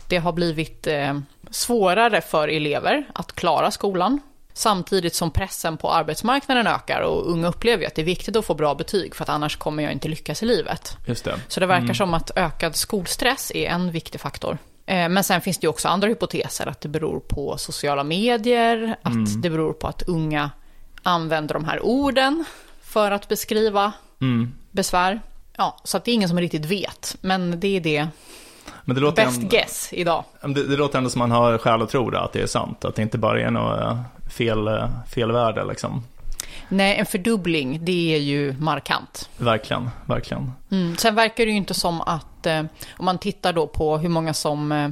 Det 0.09 0.17
har 0.17 0.31
blivit 0.31 0.87
eh, 0.87 1.19
svårare 1.51 2.21
för 2.21 2.47
elever 2.47 3.05
att 3.13 3.33
klara 3.33 3.71
skolan. 3.71 4.19
Samtidigt 4.53 5.15
som 5.15 5.31
pressen 5.31 5.77
på 5.77 5.91
arbetsmarknaden 5.91 6.67
ökar 6.67 7.01
och 7.01 7.31
unga 7.31 7.47
upplever 7.47 7.81
ju 7.81 7.87
att 7.87 7.95
det 7.95 8.01
är 8.01 8.05
viktigt 8.05 8.35
att 8.35 8.45
få 8.45 8.53
bra 8.53 8.75
betyg 8.75 9.15
för 9.15 9.23
att 9.23 9.29
annars 9.29 9.57
kommer 9.57 9.83
jag 9.83 9.91
inte 9.91 10.07
lyckas 10.07 10.43
i 10.43 10.45
livet. 10.45 10.97
Just 11.05 11.25
det. 11.25 11.39
Så 11.47 11.59
det 11.59 11.65
verkar 11.65 11.93
som 11.93 12.13
att 12.13 12.31
ökad 12.35 12.75
skolstress 12.75 13.51
är 13.55 13.69
en 13.69 13.91
viktig 13.91 14.21
faktor. 14.21 14.57
Eh, 14.89 15.09
Men 15.09 15.23
sen 15.23 15.41
finns 15.41 15.57
det 15.57 15.65
ju 15.65 15.69
också 15.69 15.87
andra 15.87 16.07
hypoteser, 16.07 16.67
att 16.67 16.81
det 16.81 16.89
beror 16.89 17.19
på 17.19 17.57
sociala 17.57 18.03
medier, 18.03 18.95
att 19.01 19.41
det 19.43 19.49
beror 19.49 19.73
på 19.73 19.87
att 19.87 20.01
unga 20.01 20.51
använder 21.03 21.53
de 21.53 21.65
här 21.65 21.85
orden 21.85 22.45
för 22.81 23.11
att 23.11 23.27
beskriva 23.27 23.91
Mm. 24.21 24.53
besvär. 24.71 25.19
Ja, 25.57 25.77
så 25.83 25.97
att 25.97 26.05
det 26.05 26.11
är 26.11 26.13
ingen 26.13 26.29
som 26.29 26.39
riktigt 26.39 26.65
vet, 26.65 27.17
men 27.21 27.59
det 27.59 27.67
är 27.77 27.81
det 27.81 28.07
Men 28.83 28.95
det 28.95 29.01
låter, 29.01 29.25
best 29.25 29.37
ändå, 29.37 29.49
guess 29.49 29.89
idag. 29.93 30.23
det, 30.41 30.63
det 30.63 30.75
låter 30.77 30.97
ändå 30.97 31.09
som 31.09 31.19
man 31.19 31.31
har 31.31 31.57
skäl 31.57 31.81
att 31.81 31.89
tro 31.89 32.09
det, 32.09 32.19
att 32.19 32.33
det 32.33 32.41
är 32.41 32.47
sant. 32.47 32.85
Att 32.85 32.95
det 32.95 33.01
inte 33.01 33.17
bara 33.17 33.41
är 33.41 33.51
något 33.51 33.97
fel, 34.31 34.69
fel 35.13 35.31
värde 35.31 35.65
liksom. 35.65 36.03
Nej, 36.69 36.95
en 36.95 37.05
fördubbling, 37.05 37.79
det 37.85 38.15
är 38.15 38.19
ju 38.19 38.55
markant. 38.59 39.29
Verkligen, 39.37 39.89
verkligen. 40.05 40.51
Mm. 40.71 40.97
Sen 40.97 41.15
verkar 41.15 41.45
det 41.45 41.51
ju 41.51 41.57
inte 41.57 41.73
som 41.73 42.01
att, 42.01 42.45
eh, 42.45 42.63
om 42.97 43.05
man 43.05 43.17
tittar 43.17 43.53
då 43.53 43.67
på 43.67 43.97
hur 43.97 44.09
många 44.09 44.33
som 44.33 44.71
eh, 44.71 44.89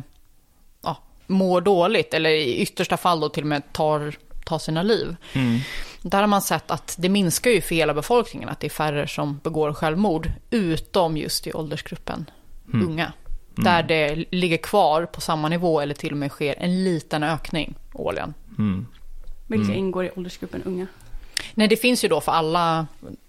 ja, 0.83 0.97
mår 1.27 1.61
dåligt, 1.61 2.13
eller 2.13 2.29
i 2.29 2.55
yttersta 2.57 2.97
fall 2.97 3.19
då 3.19 3.29
till 3.29 3.43
och 3.43 3.47
med 3.47 3.73
tar, 3.73 4.15
tar 4.45 4.59
sina 4.59 4.83
liv. 4.83 5.15
Mm. 5.33 5.59
Där 6.01 6.19
har 6.21 6.27
man 6.27 6.41
sett 6.41 6.71
att 6.71 6.95
det 6.99 7.09
minskar 7.09 7.51
ju 7.51 7.61
för 7.61 7.75
hela 7.75 7.93
befolkningen, 7.93 8.49
att 8.49 8.59
det 8.59 8.67
är 8.67 8.69
färre 8.69 9.07
som 9.07 9.39
begår 9.43 9.73
självmord, 9.73 10.31
utom 10.49 11.17
just 11.17 11.47
i 11.47 11.53
åldersgruppen 11.53 12.25
Mm. 12.73 12.87
unga. 12.87 13.13
Där 13.55 13.83
det 13.83 14.25
ligger 14.31 14.57
kvar 14.57 15.05
på 15.05 15.21
samma 15.21 15.49
nivå 15.49 15.79
eller 15.81 15.93
till 15.93 16.11
och 16.11 16.17
med 16.17 16.31
sker 16.31 16.55
en 16.59 16.83
liten 16.83 17.23
ökning 17.23 17.75
årligen. 17.93 18.33
Mm. 18.57 18.87
Vilka 19.47 19.73
ingår 19.73 20.05
i 20.05 20.11
åldersgruppen 20.15 20.63
unga? 20.63 20.87
Nej, 21.53 21.67
det 21.67 21.75
finns 21.77 22.03
ju 22.03 22.07
då 22.07 22.21
för 22.21 22.31
alla 22.31 22.87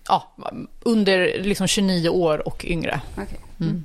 ja, 0.08 0.32
under 0.80 1.38
liksom 1.42 1.66
29 1.66 2.08
år 2.08 2.48
och 2.48 2.64
yngre. 2.64 3.00
Okej. 3.12 3.40
Mm. 3.60 3.84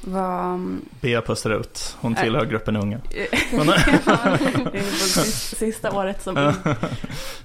Vad... 0.00 0.78
Bea 1.00 1.22
pustar 1.22 1.60
ut, 1.60 1.96
hon 2.00 2.12
Nej. 2.12 2.22
tillhör 2.22 2.44
gruppen 2.44 2.76
unga. 2.76 3.00
det 3.10 3.20
är 3.20 4.80
på 4.80 5.06
sis- 5.20 5.54
sista 5.58 5.92
året 5.92 6.22
som 6.22 6.36
ung. 6.36 6.54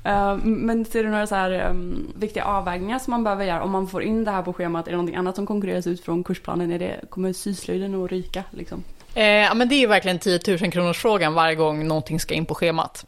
Eh, 0.03 0.35
Men 0.43 0.85
ser 0.85 1.03
du 1.03 1.09
några 1.09 1.27
så 1.27 1.35
här 1.35 1.69
um, 1.69 2.13
viktiga 2.15 2.43
avvägningar 2.45 2.99
som 2.99 3.11
man 3.11 3.23
behöver 3.23 3.45
göra 3.45 3.63
om 3.63 3.71
man 3.71 3.87
får 3.87 4.03
in 4.03 4.23
det 4.23 4.31
här 4.31 4.41
på 4.41 4.53
schemat? 4.53 4.87
Är 4.87 4.91
det 4.91 4.97
någonting 4.97 5.15
annat 5.15 5.35
som 5.35 5.45
konkurreras 5.45 5.87
ut 5.87 6.03
från 6.05 6.23
kursplanen? 6.23 6.71
Är 6.71 6.79
det, 6.79 6.99
kommer 7.09 7.33
syslöjden 7.33 8.03
att 8.03 8.11
ryka? 8.11 8.43
Liksom? 8.51 8.83
Eh, 9.15 9.23
ja, 9.23 9.53
men 9.53 9.69
det 9.69 9.75
är 9.75 9.79
ju 9.79 9.87
verkligen 9.87 10.19
10 10.19 10.39
000 10.47 10.71
kronors 10.71 10.97
frågan 10.97 11.33
varje 11.33 11.55
gång 11.55 11.87
någonting 11.87 12.19
ska 12.19 12.33
in 12.33 12.45
på 12.45 12.55
schemat. 12.55 13.05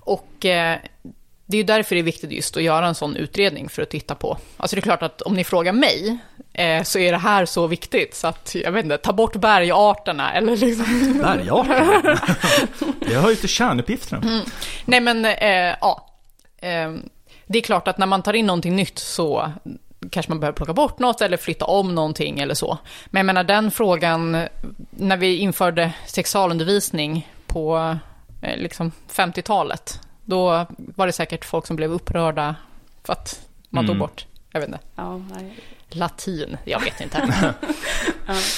Och 0.00 0.46
eh, 0.46 0.78
det 1.52 1.56
är 1.56 1.58
ju 1.58 1.64
därför 1.64 1.94
det 1.94 2.00
är 2.00 2.02
viktigt 2.02 2.32
just 2.32 2.56
att 2.56 2.62
göra 2.62 2.86
en 2.86 2.94
sån 2.94 3.16
utredning 3.16 3.68
för 3.68 3.82
att 3.82 3.90
titta 3.90 4.14
på. 4.14 4.38
Alltså 4.56 4.76
det 4.76 4.80
är 4.80 4.82
klart 4.82 5.02
att 5.02 5.22
om 5.22 5.34
ni 5.34 5.44
frågar 5.44 5.72
mig 5.72 6.18
eh, 6.52 6.82
så 6.82 6.98
är 6.98 7.12
det 7.12 7.18
här 7.18 7.46
så 7.46 7.66
viktigt 7.66 8.14
så 8.14 8.26
att, 8.26 8.54
jag 8.54 8.72
vet 8.72 8.84
inte, 8.84 8.98
ta 8.98 9.12
bort 9.12 9.36
bergarterna 9.36 10.32
eller 10.32 10.56
liksom. 10.56 11.18
Bergarten? 11.22 12.18
Jag 13.12 13.20
har 13.22 13.30
ju 13.30 13.36
till 13.36 13.48
kärnuppgifterna. 13.48 14.42
Nej 14.84 15.00
men, 15.00 15.24
eh, 15.24 15.76
ja. 15.80 16.08
Eh, 16.58 16.92
det 17.46 17.58
är 17.58 17.62
klart 17.62 17.88
att 17.88 17.98
när 17.98 18.06
man 18.06 18.22
tar 18.22 18.32
in 18.32 18.46
någonting 18.46 18.76
nytt 18.76 18.98
så 18.98 19.52
kanske 20.10 20.30
man 20.30 20.40
behöver 20.40 20.56
plocka 20.56 20.72
bort 20.72 20.98
något 20.98 21.20
eller 21.20 21.36
flytta 21.36 21.64
om 21.64 21.94
någonting 21.94 22.40
eller 22.40 22.54
så. 22.54 22.78
Men 23.06 23.20
jag 23.20 23.26
menar 23.26 23.44
den 23.44 23.70
frågan, 23.70 24.46
när 24.90 25.16
vi 25.16 25.36
införde 25.36 25.92
sexualundervisning 26.06 27.28
på 27.46 27.96
eh, 28.42 28.56
liksom 28.56 28.92
50-talet, 29.12 30.00
då 30.24 30.66
var 30.76 31.06
det 31.06 31.12
säkert 31.12 31.44
folk 31.44 31.66
som 31.66 31.76
blev 31.76 31.92
upprörda 31.92 32.54
för 33.04 33.12
att 33.12 33.40
man 33.70 33.84
tog 33.86 33.90
Mm. 33.96 33.98
bort, 34.00 34.26
jag 34.52 34.60
vet 34.60 34.68
inte, 34.68 34.80
Ja, 34.96 35.18
nej. 35.18 35.58
latin, 35.88 36.56
jag 36.64 36.80
vet 36.80 37.00
inte. 37.00 37.28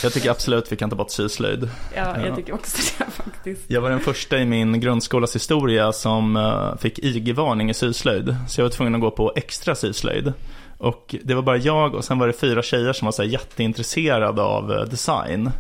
Jag 0.02 0.12
tycker 0.12 0.30
absolut 0.30 0.72
vi 0.72 0.76
kan 0.76 0.90
ta 0.90 0.96
bort 0.96 1.10
syslöjd. 1.10 1.70
ja, 1.96 2.16
Ja. 2.18 2.26
jag 2.26 2.36
tycker 2.36 2.54
också 2.54 2.76
det 2.98 3.04
faktiskt. 3.10 3.62
Jag 3.70 3.80
var 3.80 3.90
den 3.90 4.00
första 4.00 4.38
i 4.38 4.44
min 4.44 4.80
grundskolas 4.80 5.34
historia 5.34 5.92
som 5.92 6.36
eh, 6.36 6.76
fick 6.76 6.98
IG-varning 6.98 7.70
i 7.70 7.74
syslöjd. 7.74 8.36
Så 8.48 8.60
jag 8.60 8.64
var 8.64 8.70
tvungen 8.70 8.94
att 8.94 9.00
gå 9.00 9.10
på 9.10 9.32
extra 9.36 9.74
syslöjd. 9.74 10.32
Och 10.78 11.14
det 11.24 11.34
var 11.34 11.42
bara 11.42 11.56
jag 11.56 11.94
och 11.94 12.04
sen 12.04 12.18
var 12.18 12.26
det 12.26 12.32
fyra 12.32 12.62
tjejer 12.62 12.92
som 12.92 13.04
var 13.06 13.12
så 13.12 13.22
här 13.22 13.28
jätteintresserade 13.28 14.42
av 14.42 14.72
eh, 14.72 14.82
design. 14.84 15.50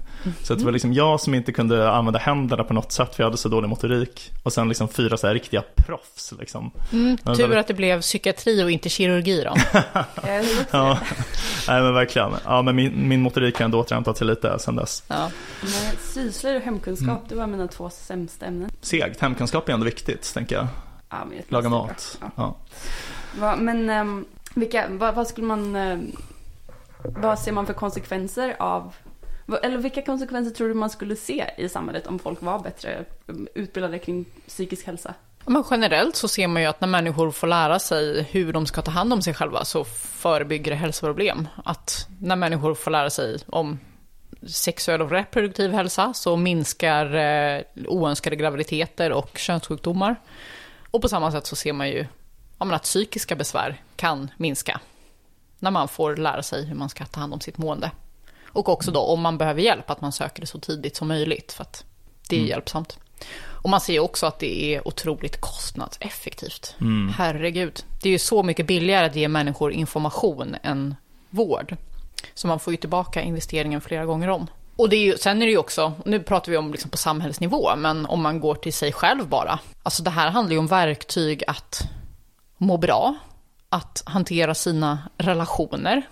Så 0.42 0.52
att 0.52 0.58
det 0.58 0.64
var 0.64 0.72
liksom 0.72 0.92
jag 0.92 1.20
som 1.20 1.34
inte 1.34 1.52
kunde 1.52 1.90
använda 1.90 2.18
händerna 2.18 2.64
på 2.64 2.74
något 2.74 2.92
sätt 2.92 3.14
för 3.14 3.22
jag 3.22 3.26
hade 3.26 3.36
så 3.36 3.48
dålig 3.48 3.68
motorik. 3.68 4.30
Och 4.42 4.52
sen 4.52 4.68
liksom 4.68 4.88
fyra 4.88 5.16
så 5.16 5.26
här 5.26 5.34
riktiga 5.34 5.62
proffs 5.76 6.32
liksom. 6.40 6.70
Mm, 6.92 7.18
Ja, 7.24 7.34
tur 7.34 7.42
väldigt- 7.42 7.58
att 7.58 7.66
det 7.66 7.74
blev 7.74 8.00
psykiatri 8.00 8.64
och 8.64 8.70
inte 8.70 8.88
kirurgi 8.88 9.44
då. 9.44 9.54
Ja, 10.70 10.98
nej 11.68 11.82
men 11.82 11.94
verkligen. 11.94 12.30
Ja 12.44 12.62
men 12.62 12.76
min, 12.76 13.08
min 13.08 13.22
motorik 13.22 13.58
har 13.58 13.64
ändå 13.64 13.80
återhämtat 13.80 14.16
sig 14.18 14.26
lite 14.26 14.58
sen 14.58 14.76
dess. 14.76 15.02
Ja. 15.08 15.30
Syslöjd 16.00 16.56
och 16.56 16.62
hemkunskap, 16.62 17.08
Mm. 17.08 17.28
det 17.28 17.34
var 17.34 17.46
mina 17.46 17.68
två 17.68 17.90
sämsta 17.90 18.46
ämnen. 18.46 18.70
Segt, 18.80 19.20
hemkunskap 19.20 19.68
är 19.68 19.72
ändå 19.72 19.84
viktigt 19.84 20.34
tänker 20.34 20.56
jag. 20.56 20.66
Ja, 21.10 21.16
men 21.28 21.36
jag 21.36 21.44
Laga 21.48 21.68
mat. 21.68 22.16
bra. 22.20 22.30
Ja. 22.36 22.56
Va, 23.40 23.56
men 23.56 23.90
ehm, 23.90 24.24
vilka, 24.54 24.88
vad, 24.88 25.14
vad 25.14 25.28
skulle 25.28 25.46
man, 25.46 25.76
eh, 25.76 25.98
vad 27.02 27.38
ser 27.38 27.52
man 27.52 27.66
för 27.66 27.74
konsekvenser 27.74 28.56
av, 28.58 28.94
eller 29.62 29.78
vilka 29.78 30.02
konsekvenser 30.02 30.54
tror 30.54 30.68
du 30.68 30.74
man 30.74 30.90
skulle 30.90 31.16
se 31.16 31.44
i 31.56 31.68
samhället 31.68 32.06
om 32.06 32.18
folk 32.18 32.42
var 32.42 32.58
bättre 32.58 33.04
eh, 33.26 33.34
utbildade 33.54 33.98
kring 33.98 34.24
psykisk 34.48 34.86
hälsa? 34.86 35.14
Men 35.46 35.64
generellt 35.70 36.16
så 36.16 36.28
ser 36.28 36.48
man 36.48 36.62
ju 36.62 36.68
att 36.68 36.80
när 36.80 36.88
människor 36.88 37.30
får 37.30 37.46
lära 37.46 37.78
sig 37.78 38.22
hur 38.22 38.52
de 38.52 38.66
ska 38.66 38.82
ta 38.82 38.90
hand 38.90 39.12
om 39.12 39.22
sig 39.22 39.34
själva 39.34 39.64
så 39.64 39.84
förebygger 39.84 40.70
det 40.70 40.76
hälsoproblem. 40.76 41.48
Att 41.64 42.08
när 42.20 42.36
människor 42.36 42.74
får 42.74 42.90
lära 42.90 43.10
sig 43.10 43.38
om 43.46 43.78
sexuell 44.46 45.02
och 45.02 45.10
reproduktiv 45.10 45.72
hälsa 45.72 46.14
så 46.14 46.36
minskar 46.36 47.14
eh, 47.14 47.62
oönskade 47.86 48.36
graviditeter 48.36 49.12
och 49.12 49.38
könssjukdomar. 49.38 50.16
Och 50.90 51.02
på 51.02 51.08
samma 51.08 51.32
sätt 51.32 51.46
så 51.46 51.56
ser 51.56 51.72
man 51.72 51.88
ju 51.88 52.06
ja, 52.58 52.64
men 52.64 52.74
att 52.74 52.82
psykiska 52.82 53.36
besvär 53.36 53.80
kan 53.96 54.30
minska 54.36 54.80
när 55.58 55.70
man 55.70 55.88
får 55.88 56.16
lära 56.16 56.42
sig 56.42 56.64
hur 56.64 56.74
man 56.74 56.88
ska 56.88 57.04
ta 57.06 57.20
hand 57.20 57.34
om 57.34 57.40
sitt 57.40 57.58
mående. 57.58 57.90
Och 58.48 58.68
också 58.68 58.90
då 58.90 59.00
om 59.00 59.20
man 59.20 59.38
behöver 59.38 59.60
hjälp, 59.62 59.90
att 59.90 60.00
man 60.00 60.12
söker 60.12 60.40
det 60.40 60.46
så 60.46 60.58
tidigt 60.60 60.96
som 60.96 61.08
möjligt 61.08 61.52
för 61.52 61.62
att 61.62 61.84
det 62.28 62.36
är 62.36 62.40
Mm. 62.40 62.50
hjälpsamt. 62.50 62.98
Och 63.62 63.70
man 63.70 63.80
ser 63.80 64.00
också 64.00 64.26
att 64.26 64.38
det 64.38 64.74
är 64.74 64.88
otroligt 64.88 65.40
kostnadseffektivt. 65.40 66.74
Herregud. 67.16 67.84
Det 68.02 68.08
är 68.08 68.12
ju 68.12 68.18
så 68.18 68.42
mycket 68.42 68.66
billigare 68.66 69.06
att 69.06 69.16
ge 69.16 69.28
människor 69.28 69.72
information 69.72 70.56
än 70.62 70.94
vård. 71.30 71.76
Så 72.34 72.46
man 72.46 72.60
får 72.60 72.72
ju 72.72 72.76
tillbaka 72.76 73.22
investeringen 73.22 73.80
flera 73.80 74.04
gånger 74.04 74.28
om. 74.28 74.46
Och 74.76 74.88
det 74.88 74.96
är 74.96 75.00
ju, 75.00 75.18
sen 75.18 75.42
är 75.42 75.46
det 75.46 75.52
ju 75.52 75.58
också, 75.58 75.92
nu 76.04 76.20
pratar 76.20 76.52
vi 76.52 76.58
om 76.58 76.72
liksom 76.72 76.90
på 76.90 76.96
samhällsnivå, 76.96 77.76
men 77.76 78.06
om 78.06 78.22
man 78.22 78.40
går 78.40 78.54
till 78.54 78.72
sig 78.72 78.92
själv 78.92 79.28
bara. 79.28 79.58
Alltså 79.82 80.02
det 80.02 80.10
här 80.10 80.30
handlar 80.30 80.52
ju 80.52 80.58
om 80.58 80.66
verktyg 80.66 81.44
att 81.46 81.82
må 82.64 82.76
bra, 82.76 83.14
att 83.68 84.02
hantera 84.06 84.54
sina 84.54 84.98
relationer, 85.18 86.02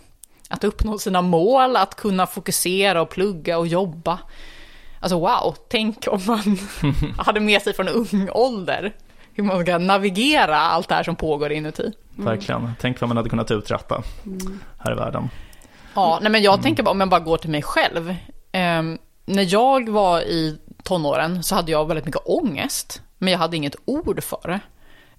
att 0.48 0.64
uppnå 0.64 0.98
sina 0.98 1.22
mål, 1.22 1.76
att 1.76 1.94
kunna 1.94 2.26
fokusera 2.26 3.02
och 3.02 3.10
plugga 3.10 3.58
och 3.58 3.66
jobba. 3.66 4.18
Alltså 5.00 5.20
wow, 5.20 5.56
tänk 5.68 6.06
om 6.10 6.20
man 6.26 6.58
hade 7.18 7.40
med 7.40 7.62
sig 7.62 7.74
från 7.74 7.88
ung 7.88 8.28
ålder 8.30 8.92
hur 9.34 9.44
man 9.44 9.62
ska 9.62 9.78
navigera 9.78 10.56
allt 10.56 10.88
det 10.88 10.94
här 10.94 11.02
som 11.02 11.16
pågår 11.16 11.52
inuti. 11.52 11.92
Verkligen. 12.16 12.72
Tänk 12.80 13.00
vad 13.00 13.08
man 13.08 13.16
hade 13.16 13.28
kunnat 13.28 13.50
uträtta 13.50 14.02
här 14.78 14.92
i 14.92 14.94
världen. 14.94 15.28
Ja, 15.94 16.18
nej 16.22 16.32
men 16.32 16.42
jag 16.42 16.62
tänker 16.62 16.82
bara, 16.82 16.90
om 16.90 17.00
jag 17.00 17.08
bara 17.08 17.20
går 17.20 17.36
till 17.36 17.50
mig 17.50 17.62
själv. 17.62 18.14
Ehm, 18.52 18.98
när 19.24 19.52
jag 19.52 19.88
var 19.88 20.20
i 20.20 20.58
tonåren 20.82 21.42
så 21.42 21.54
hade 21.54 21.72
jag 21.72 21.88
väldigt 21.88 22.06
mycket 22.06 22.22
ångest, 22.24 23.02
men 23.18 23.32
jag 23.32 23.38
hade 23.38 23.56
inget 23.56 23.76
ord 23.84 24.22
för 24.22 24.40
det. 24.48 24.60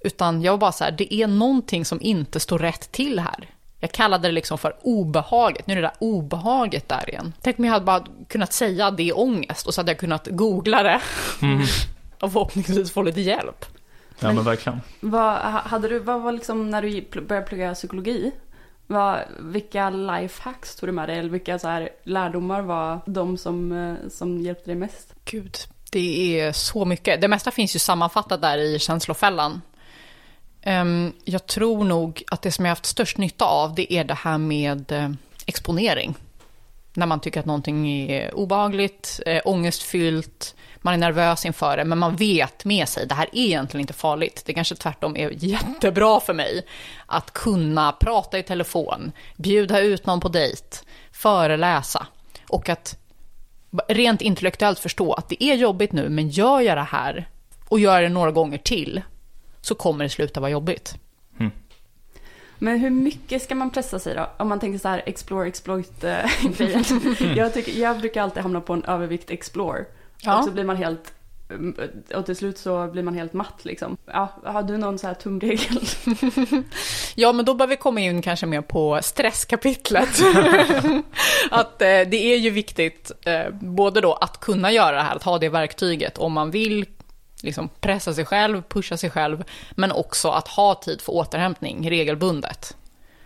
Utan 0.03 0.41
jag 0.41 0.51
var 0.51 0.57
bara 0.57 0.71
så 0.71 0.83
här, 0.83 0.91
det 0.91 1.13
är 1.13 1.27
någonting 1.27 1.85
som 1.85 2.01
inte 2.01 2.39
står 2.39 2.59
rätt 2.59 2.91
till 2.91 3.19
här. 3.19 3.49
Jag 3.79 3.91
kallade 3.91 4.27
det 4.27 4.31
liksom 4.31 4.57
för 4.57 4.75
obehaget. 4.81 5.67
Nu 5.67 5.73
är 5.73 5.75
det 5.75 5.81
där 5.81 5.95
obehaget 5.99 6.89
där 6.89 7.09
igen. 7.09 7.33
Tänk 7.41 7.59
om 7.59 7.65
jag 7.65 7.71
hade 7.71 7.85
bara 7.85 8.05
kunnat 8.27 8.53
säga 8.53 8.91
det 8.91 9.09
är 9.09 9.19
ångest 9.19 9.67
och 9.67 9.73
så 9.73 9.81
hade 9.81 9.91
jag 9.91 9.99
kunnat 9.99 10.27
googla 10.31 10.83
det. 10.83 11.01
och 12.19 12.31
förhoppningsvis 12.31 12.91
få 12.91 13.01
lite 13.01 13.21
hjälp. 13.21 13.65
Ja 14.19 14.33
men 14.33 14.43
verkligen. 14.43 14.81
Vad, 14.99 15.35
ha- 15.37 15.61
hade 15.61 15.87
du, 15.87 15.99
vad 15.99 16.21
var 16.21 16.31
liksom 16.31 16.69
när 16.69 16.81
du 16.81 17.21
började 17.21 17.47
plugga 17.47 17.73
psykologi? 17.73 18.31
Vad, 18.87 19.19
vilka 19.39 19.89
lifehacks 19.89 20.75
tog 20.75 20.89
du 20.89 20.93
med 20.93 21.09
dig? 21.09 21.19
Eller 21.19 21.29
vilka 21.29 21.59
så 21.59 21.67
här 21.67 21.89
lärdomar 22.03 22.61
var 22.61 22.99
de 23.05 23.37
som, 23.37 23.71
eh, 23.71 24.09
som 24.09 24.41
hjälpte 24.41 24.65
dig 24.69 24.75
mest? 24.75 25.13
Gud, 25.25 25.57
det 25.91 26.39
är 26.39 26.51
så 26.51 26.85
mycket. 26.85 27.21
Det 27.21 27.27
mesta 27.27 27.51
finns 27.51 27.75
ju 27.75 27.79
sammanfattat 27.79 28.41
där 28.41 28.57
i 28.57 28.79
känslofällan. 28.79 29.61
Ehm, 30.63 31.13
jag 31.25 31.47
tror 31.47 31.83
nog 31.83 32.23
att 32.31 32.41
det 32.41 32.51
som 32.51 32.65
jag 32.65 32.71
haft 32.71 32.85
störst 32.85 33.17
nytta 33.17 33.45
av, 33.45 33.75
det 33.75 33.93
är 33.93 34.03
det 34.03 34.13
här 34.13 34.37
med 34.37 34.91
eh, 34.91 35.09
exponering. 35.45 36.15
När 36.93 37.05
man 37.05 37.19
tycker 37.19 37.39
att 37.39 37.45
någonting 37.45 37.89
är 38.11 38.35
obehagligt, 38.35 39.19
eh, 39.25 39.41
ångestfyllt, 39.45 40.55
man 40.77 40.93
är 40.93 40.97
nervös 40.97 41.45
inför 41.45 41.77
det, 41.77 41.85
men 41.85 41.97
man 41.97 42.15
vet 42.15 42.65
med 42.65 42.89
sig, 42.89 43.07
det 43.07 43.15
här 43.15 43.29
är 43.31 43.39
egentligen 43.39 43.81
inte 43.81 43.93
farligt. 43.93 44.43
Det 44.45 44.53
kanske 44.53 44.75
tvärtom 44.75 45.17
är 45.17 45.31
jättebra 45.35 46.19
för 46.19 46.33
mig 46.33 46.65
att 47.05 47.33
kunna 47.33 47.91
prata 47.91 48.39
i 48.39 48.43
telefon, 48.43 49.11
bjuda 49.37 49.79
ut 49.79 50.05
någon 50.05 50.19
på 50.19 50.29
dejt, 50.29 50.77
föreläsa 51.11 52.07
och 52.49 52.69
att 52.69 52.97
rent 53.87 54.21
intellektuellt 54.21 54.79
förstå 54.79 55.13
att 55.13 55.29
det 55.29 55.43
är 55.43 55.55
jobbigt 55.55 55.91
nu, 55.91 56.09
men 56.09 56.29
gör 56.29 56.61
jag 56.61 56.77
det 56.77 56.87
här 56.91 57.29
och 57.69 57.79
gör 57.79 58.01
det 58.01 58.09
några 58.09 58.31
gånger 58.31 58.57
till 58.57 59.01
så 59.63 59.75
kommer 59.75 60.03
det 60.03 60.09
sluta 60.09 60.39
vara 60.39 60.51
jobbigt. 60.51 60.97
Men 62.63 62.79
hur 62.79 62.89
mycket 62.89 63.41
ska 63.41 63.55
man 63.55 63.69
pressa 63.69 63.99
sig 63.99 64.15
då? 64.15 64.29
Om 64.37 64.49
man 64.49 64.59
tänker 64.59 64.79
så 64.79 64.87
här 64.87 65.03
explore, 65.05 65.47
exploit 65.47 66.03
eh, 66.03 66.17
grejen. 66.57 66.83
jag, 67.35 67.53
tycker, 67.53 67.81
jag 67.81 67.99
brukar 67.99 68.21
alltid 68.21 68.43
hamna 68.43 68.61
på 68.61 68.73
en 68.73 68.83
övervikt 68.83 69.31
explore. 69.31 69.85
Ja. 70.21 70.37
Och 70.37 70.45
så 70.45 70.51
blir 70.51 70.63
man 70.63 70.75
helt 70.75 71.13
mm, 71.49 71.75
och 72.15 72.25
till 72.25 72.35
slut 72.35 72.57
så 72.57 72.87
blir 72.87 73.03
man 73.03 73.13
helt 73.13 73.33
matt 73.33 73.65
liksom. 73.65 73.97
Ja, 74.05 74.27
har 74.43 74.63
du 74.63 74.77
någon 74.77 74.99
så 74.99 75.07
här 75.07 75.13
tumregel? 75.13 75.79
Ja, 77.15 77.33
men 77.33 77.45
då 77.45 77.53
bör 77.53 77.67
vi 77.67 77.77
komma 77.77 77.99
in 77.99 78.21
kanske 78.21 78.45
mer 78.45 78.61
på 78.61 78.99
stresskapitlet. 79.03 80.09
att 81.51 81.81
eh, 81.81 81.87
det 81.87 82.33
är 82.33 82.37
ju 82.37 82.49
viktigt 82.49 83.11
eh, 83.25 83.53
både 83.61 84.01
då 84.01 84.13
att 84.13 84.39
kunna 84.39 84.71
göra 84.71 84.95
det 84.95 85.01
här, 85.01 85.15
att 85.15 85.23
ha 85.23 85.37
det 85.37 85.49
verktyget 85.49 86.17
om 86.17 86.33
man 86.33 86.51
vill 86.51 86.85
liksom 87.43 87.69
pressa 87.79 88.13
sig 88.13 88.25
själv, 88.25 88.61
pusha 88.61 88.97
sig 88.97 89.09
själv, 89.09 89.43
men 89.71 89.91
också 89.91 90.29
att 90.29 90.47
ha 90.47 90.75
tid 90.75 91.01
för 91.01 91.13
återhämtning 91.13 91.89
regelbundet. 91.89 92.77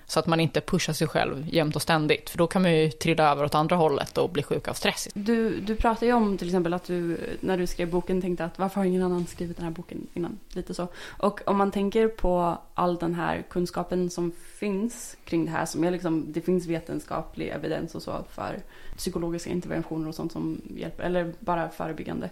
Så 0.09 0.19
att 0.19 0.27
man 0.27 0.39
inte 0.39 0.61
pushar 0.61 0.93
sig 0.93 1.07
själv 1.07 1.45
jämt 1.51 1.75
och 1.75 1.81
ständigt, 1.81 2.29
för 2.29 2.37
då 2.37 2.47
kan 2.47 2.61
man 2.61 2.75
ju 2.75 2.91
trilla 2.91 3.31
över 3.31 3.45
åt 3.45 3.55
andra 3.55 3.75
hållet 3.75 4.17
och 4.17 4.29
bli 4.29 4.43
sjuk 4.43 4.67
av 4.67 4.73
stress. 4.73 5.07
Du, 5.13 5.59
du 5.59 5.75
pratade 5.75 6.05
ju 6.05 6.13
om 6.13 6.37
till 6.37 6.47
exempel 6.47 6.73
att 6.73 6.83
du 6.83 7.17
när 7.39 7.57
du 7.57 7.67
skrev 7.67 7.89
boken 7.89 8.21
tänkte 8.21 8.45
att 8.45 8.59
varför 8.59 8.75
har 8.75 8.85
ingen 8.85 9.03
annan 9.03 9.25
skrivit 9.25 9.57
den 9.57 9.65
här 9.65 9.71
boken 9.71 10.07
innan? 10.13 10.39
Lite 10.49 10.73
så. 10.73 10.87
Och 11.17 11.41
om 11.45 11.57
man 11.57 11.71
tänker 11.71 12.07
på 12.07 12.57
all 12.73 12.97
den 12.97 13.13
här 13.13 13.43
kunskapen 13.49 14.09
som 14.09 14.31
finns 14.59 15.17
kring 15.25 15.45
det 15.45 15.51
här 15.51 15.65
som 15.65 15.83
är 15.83 15.91
liksom, 15.91 16.25
det 16.27 16.41
finns 16.41 16.65
vetenskaplig 16.65 17.47
evidens 17.47 17.95
och 17.95 18.01
så 18.01 18.25
för 18.29 18.59
psykologiska 18.97 19.49
interventioner 19.49 20.07
och 20.07 20.15
sånt 20.15 20.31
som 20.31 20.61
hjälper, 20.75 21.03
eller 21.03 21.33
bara 21.39 21.69
förebyggande. 21.69 22.29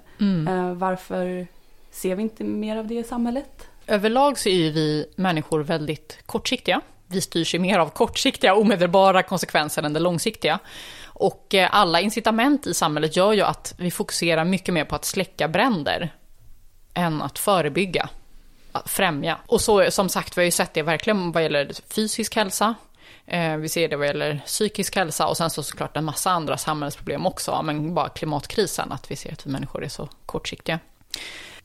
Eh, 0.47 0.73
varför 0.73 1.47
ser 1.95 2.15
vi 2.15 2.23
inte 2.23 2.43
mer 2.43 2.77
av 2.77 2.87
det 2.87 2.95
i 2.95 3.03
samhället? 3.03 3.67
Överlag 3.87 4.39
så 4.39 4.49
är 4.49 4.53
ju 4.53 4.71
vi 4.71 5.05
människor 5.15 5.59
väldigt 5.59 6.17
kortsiktiga. 6.25 6.81
Vi 7.07 7.21
styrs 7.21 7.55
ju 7.55 7.59
mer 7.59 7.79
av 7.79 7.89
kortsiktiga, 7.89 8.55
omedelbara 8.55 9.23
konsekvenser 9.23 9.83
än 9.83 9.93
det 9.93 9.99
långsiktiga. 9.99 10.59
Och 11.05 11.53
eh, 11.53 11.69
alla 11.71 12.01
incitament 12.01 12.67
i 12.67 12.73
samhället 12.73 13.15
gör 13.15 13.33
ju 13.33 13.41
att 13.41 13.75
vi 13.77 13.91
fokuserar 13.91 14.45
mycket 14.45 14.73
mer 14.73 14.85
på 14.85 14.95
att 14.95 15.05
släcka 15.05 15.47
bränder 15.47 16.13
än 16.93 17.21
att 17.21 17.39
förebygga, 17.39 18.09
att 18.71 18.89
främja. 18.89 19.37
Och 19.47 19.61
så 19.61 19.91
som 19.91 20.09
sagt, 20.09 20.37
vi 20.37 20.41
har 20.41 20.45
ju 20.45 20.51
sett 20.51 20.73
det 20.73 20.81
verkligen 20.81 21.31
vad 21.31 21.43
gäller 21.43 21.71
fysisk 21.93 22.35
hälsa. 22.35 22.75
Eh, 23.25 23.57
vi 23.57 23.69
ser 23.69 23.87
det 23.87 23.95
vad 23.95 24.07
gäller 24.07 24.41
psykisk 24.45 24.95
hälsa 24.95 25.27
och 25.27 25.37
sen 25.37 25.49
så 25.49 25.63
såklart 25.63 25.97
en 25.97 26.05
massa 26.05 26.31
andra 26.31 26.57
samhällsproblem 26.57 27.25
också. 27.25 27.61
Men 27.63 27.93
bara 27.93 28.09
klimatkrisen, 28.09 28.91
att 28.91 29.11
vi 29.11 29.15
ser 29.15 29.33
att 29.33 29.45
vi 29.45 29.51
människor 29.51 29.83
är 29.83 29.89
så 29.89 30.09
kortsiktiga. 30.25 30.79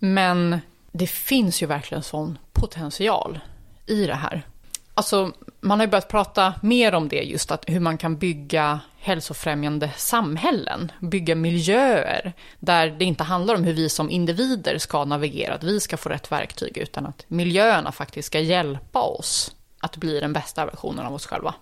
Men 0.02 0.60
det 0.92 1.06
finns 1.06 1.62
ju 1.62 1.66
verkligen 1.66 2.02
sån 2.02 2.38
potential 2.52 3.40
i 3.86 4.06
det 4.06 4.14
här. 4.14 4.46
Alltså, 4.94 5.32
man 5.60 5.78
har 5.78 5.86
ju 5.86 5.90
börjat 5.90 6.08
prata 6.08 6.54
mer 6.62 6.94
om 6.94 7.08
det 7.08 7.22
just, 7.22 7.50
att 7.50 7.64
hur 7.66 7.80
man 7.80 7.98
kan 7.98 8.16
bygga 8.16 8.80
hälsofrämjande 8.98 9.90
samhällen, 9.96 10.92
bygga 11.00 11.34
miljöer 11.34 12.32
där 12.58 12.90
det 12.90 13.04
inte 13.04 13.24
handlar 13.24 13.54
om 13.54 13.64
hur 13.64 13.72
vi 13.72 13.88
som 13.88 14.10
individer 14.10 14.78
ska 14.78 15.04
navigera, 15.04 15.54
att 15.54 15.64
vi 15.64 15.80
ska 15.80 15.96
få 15.96 16.08
rätt 16.08 16.32
verktyg, 16.32 16.78
utan 16.78 17.06
att 17.06 17.24
miljöerna 17.28 17.92
faktiskt 17.92 18.26
ska 18.26 18.40
hjälpa 18.40 19.00
oss 19.00 19.54
att 19.80 19.96
bli 19.96 20.20
den 20.20 20.32
bästa 20.32 20.66
versionen 20.66 21.06
av 21.06 21.14
oss 21.14 21.26
själva. 21.26 21.54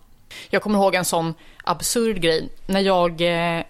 Jag 0.50 0.62
kommer 0.62 0.78
ihåg 0.78 0.94
en 0.94 1.04
sån 1.04 1.34
absurd 1.64 2.20
grej. 2.20 2.48
När 2.66 2.80
jag 2.80 3.20
eh, 3.20 3.64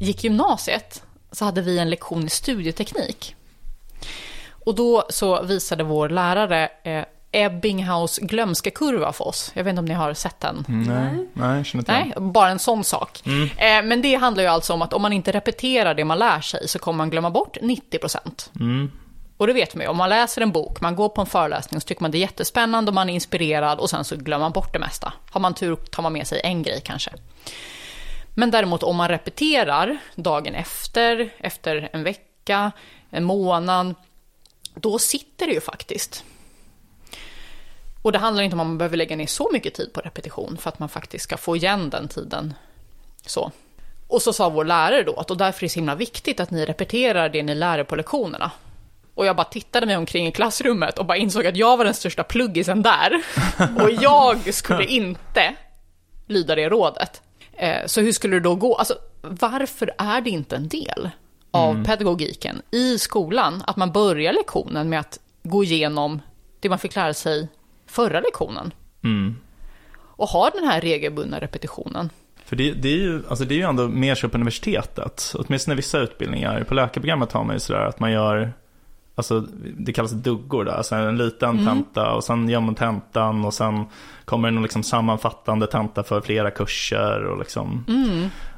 gick 0.00 0.24
gymnasiet 0.24 1.02
så 1.32 1.44
hade 1.44 1.62
vi 1.62 1.78
en 1.78 1.90
lektion 1.90 2.26
i 2.26 2.30
studieteknik. 2.30 3.36
Och 4.70 4.76
då 4.76 5.04
så 5.08 5.42
visade 5.42 5.84
vår 5.84 6.08
lärare 6.08 6.68
eh, 6.82 7.04
Ebbinghaus 7.32 8.18
glömskekurva 8.18 9.12
för 9.12 9.28
oss. 9.28 9.52
Jag 9.54 9.64
vet 9.64 9.70
inte 9.70 9.78
om 9.78 9.84
ni 9.84 9.94
har 9.94 10.14
sett 10.14 10.40
den? 10.40 10.64
Nej, 10.68 11.28
nej, 11.32 11.56
jag 11.56 11.66
känner 11.66 11.82
inte 11.82 11.92
Nej, 11.92 12.12
bara 12.16 12.48
en 12.48 12.58
sån 12.58 12.84
sak. 12.84 13.22
Eh, 13.26 13.82
men 13.84 14.02
det 14.02 14.14
handlar 14.14 14.42
ju 14.42 14.48
alltså 14.48 14.72
om 14.72 14.82
att 14.82 14.92
om 14.92 15.02
man 15.02 15.12
inte 15.12 15.32
repeterar 15.32 15.94
det 15.94 16.04
man 16.04 16.18
lär 16.18 16.40
sig 16.40 16.68
så 16.68 16.78
kommer 16.78 16.96
man 16.96 17.10
glömma 17.10 17.30
bort 17.30 17.56
90%. 17.56 18.88
Och 19.36 19.46
det 19.46 19.52
vet 19.52 19.74
man 19.74 19.84
ju, 19.84 19.88
om 19.88 19.96
man 19.96 20.08
läser 20.08 20.42
en 20.42 20.52
bok, 20.52 20.80
man 20.80 20.96
går 20.96 21.08
på 21.08 21.20
en 21.20 21.26
föreläsning 21.26 21.80
så 21.80 21.86
tycker 21.86 22.02
man 22.02 22.10
det 22.10 22.18
är 22.18 22.20
jättespännande 22.20 22.90
och 22.90 22.94
man 22.94 23.10
är 23.10 23.14
inspirerad 23.14 23.78
och 23.78 23.90
sen 23.90 24.04
så 24.04 24.16
glömmer 24.16 24.44
man 24.44 24.52
bort 24.52 24.72
det 24.72 24.78
mesta. 24.78 25.12
Har 25.30 25.40
man 25.40 25.54
tur 25.54 25.76
tar 25.76 26.02
man 26.02 26.12
med 26.12 26.26
sig 26.26 26.40
en 26.44 26.62
grej 26.62 26.80
kanske. 26.84 27.10
Men 28.34 28.50
däremot 28.50 28.82
om 28.82 28.96
man 28.96 29.08
repeterar 29.08 29.98
dagen 30.14 30.54
efter, 30.54 31.30
efter 31.38 31.88
en 31.92 32.02
vecka, 32.02 32.72
en 33.10 33.24
månad, 33.24 33.94
då 34.74 34.98
sitter 34.98 35.46
det 35.46 35.52
ju 35.52 35.60
faktiskt. 35.60 36.24
Och 38.02 38.12
det 38.12 38.18
handlar 38.18 38.42
inte 38.42 38.54
om 38.56 38.60
att 38.60 38.66
man 38.66 38.78
behöver 38.78 38.96
lägga 38.96 39.16
ner 39.16 39.26
så 39.26 39.50
mycket 39.52 39.74
tid 39.74 39.92
på 39.92 40.00
repetition 40.00 40.56
för 40.60 40.68
att 40.68 40.78
man 40.78 40.88
faktiskt 40.88 41.24
ska 41.24 41.36
få 41.36 41.56
igen 41.56 41.90
den 41.90 42.08
tiden. 42.08 42.54
Så. 43.26 43.52
Och 44.08 44.22
så 44.22 44.32
sa 44.32 44.48
vår 44.48 44.64
lärare 44.64 45.02
då 45.02 45.14
att 45.14 45.30
och 45.30 45.36
därför 45.36 45.58
är 45.60 45.68
det 45.68 45.68
så 45.72 45.78
himla 45.78 45.94
viktigt 45.94 46.40
att 46.40 46.50
ni 46.50 46.64
repeterar 46.66 47.28
det 47.28 47.42
ni 47.42 47.54
lär 47.54 47.78
er 47.78 47.84
på 47.84 47.96
lektionerna. 47.96 48.50
Och 49.14 49.26
jag 49.26 49.36
bara 49.36 49.44
tittade 49.44 49.86
mig 49.86 49.96
omkring 49.96 50.26
i 50.26 50.32
klassrummet 50.32 50.98
och 50.98 51.06
bara 51.06 51.16
insåg 51.18 51.46
att 51.46 51.56
jag 51.56 51.76
var 51.76 51.84
den 51.84 51.94
största 51.94 52.22
pluggisen 52.24 52.82
där. 52.82 53.22
Och 53.82 53.90
jag 53.90 54.54
skulle 54.54 54.84
inte 54.84 55.54
lyda 56.26 56.54
det 56.54 56.68
rådet. 56.68 57.22
Eh, 57.52 57.86
Så 57.86 58.00
hur 58.00 58.12
skulle 58.12 58.36
det 58.36 58.40
då 58.40 58.54
gå? 58.54 58.74
Alltså, 58.76 58.94
varför 59.22 59.94
är 59.98 60.20
det 60.20 60.30
inte 60.30 60.56
en 60.56 60.68
del 60.68 61.10
av 61.50 61.84
pedagogiken 61.84 62.62
i 62.70 62.98
skolan 62.98 63.62
att 63.66 63.76
man 63.76 63.92
börjar 63.92 64.32
lektionen 64.32 64.88
med 64.88 65.00
att 65.00 65.20
gå 65.42 65.64
igenom 65.64 66.22
det 66.60 66.68
man 66.68 66.78
fick 66.78 66.96
lära 66.96 67.14
sig 67.14 67.48
förra 67.86 68.20
lektionen? 68.20 68.72
Och 69.98 70.28
ha 70.28 70.50
den 70.50 70.64
här 70.64 70.80
regelbundna 70.80 71.40
repetitionen. 71.40 72.10
För 72.44 72.56
det, 72.56 72.72
det, 72.72 72.88
är 72.88 72.96
ju, 72.96 73.22
alltså 73.28 73.44
det 73.44 73.54
är 73.54 73.56
ju 73.56 73.62
ändå 73.62 73.88
mer 73.88 74.14
så 74.14 74.28
på 74.28 74.36
universitetet, 74.36 75.34
åtminstone 75.34 75.74
vissa 75.74 75.98
utbildningar. 75.98 76.64
På 76.64 76.74
läkarprogrammet 76.74 77.32
har 77.32 77.44
man 77.44 77.56
ju 77.56 77.60
sådär 77.60 77.80
att 77.80 78.00
man 78.00 78.12
gör, 78.12 78.52
alltså 79.20 79.40
det 79.78 79.92
kallas 79.92 80.10
duggor 80.12 80.64
där, 80.64 80.72
alltså 80.72 80.94
en 80.94 81.16
liten 81.16 81.66
tenta 81.66 82.12
och 82.12 82.24
sen 82.24 82.48
gör 82.48 82.60
man 82.60 82.74
tentan 82.74 83.44
och 83.44 83.54
sen 83.54 83.84
kommer 84.24 84.48
det 84.48 84.54
någon 84.54 84.62
liksom 84.62 84.82
sammanfattande 84.82 85.66
tenta 85.66 86.02
för 86.02 86.20
flera 86.20 86.50
kurser 86.50 87.24
och 87.24 87.38
liksom. 87.38 87.84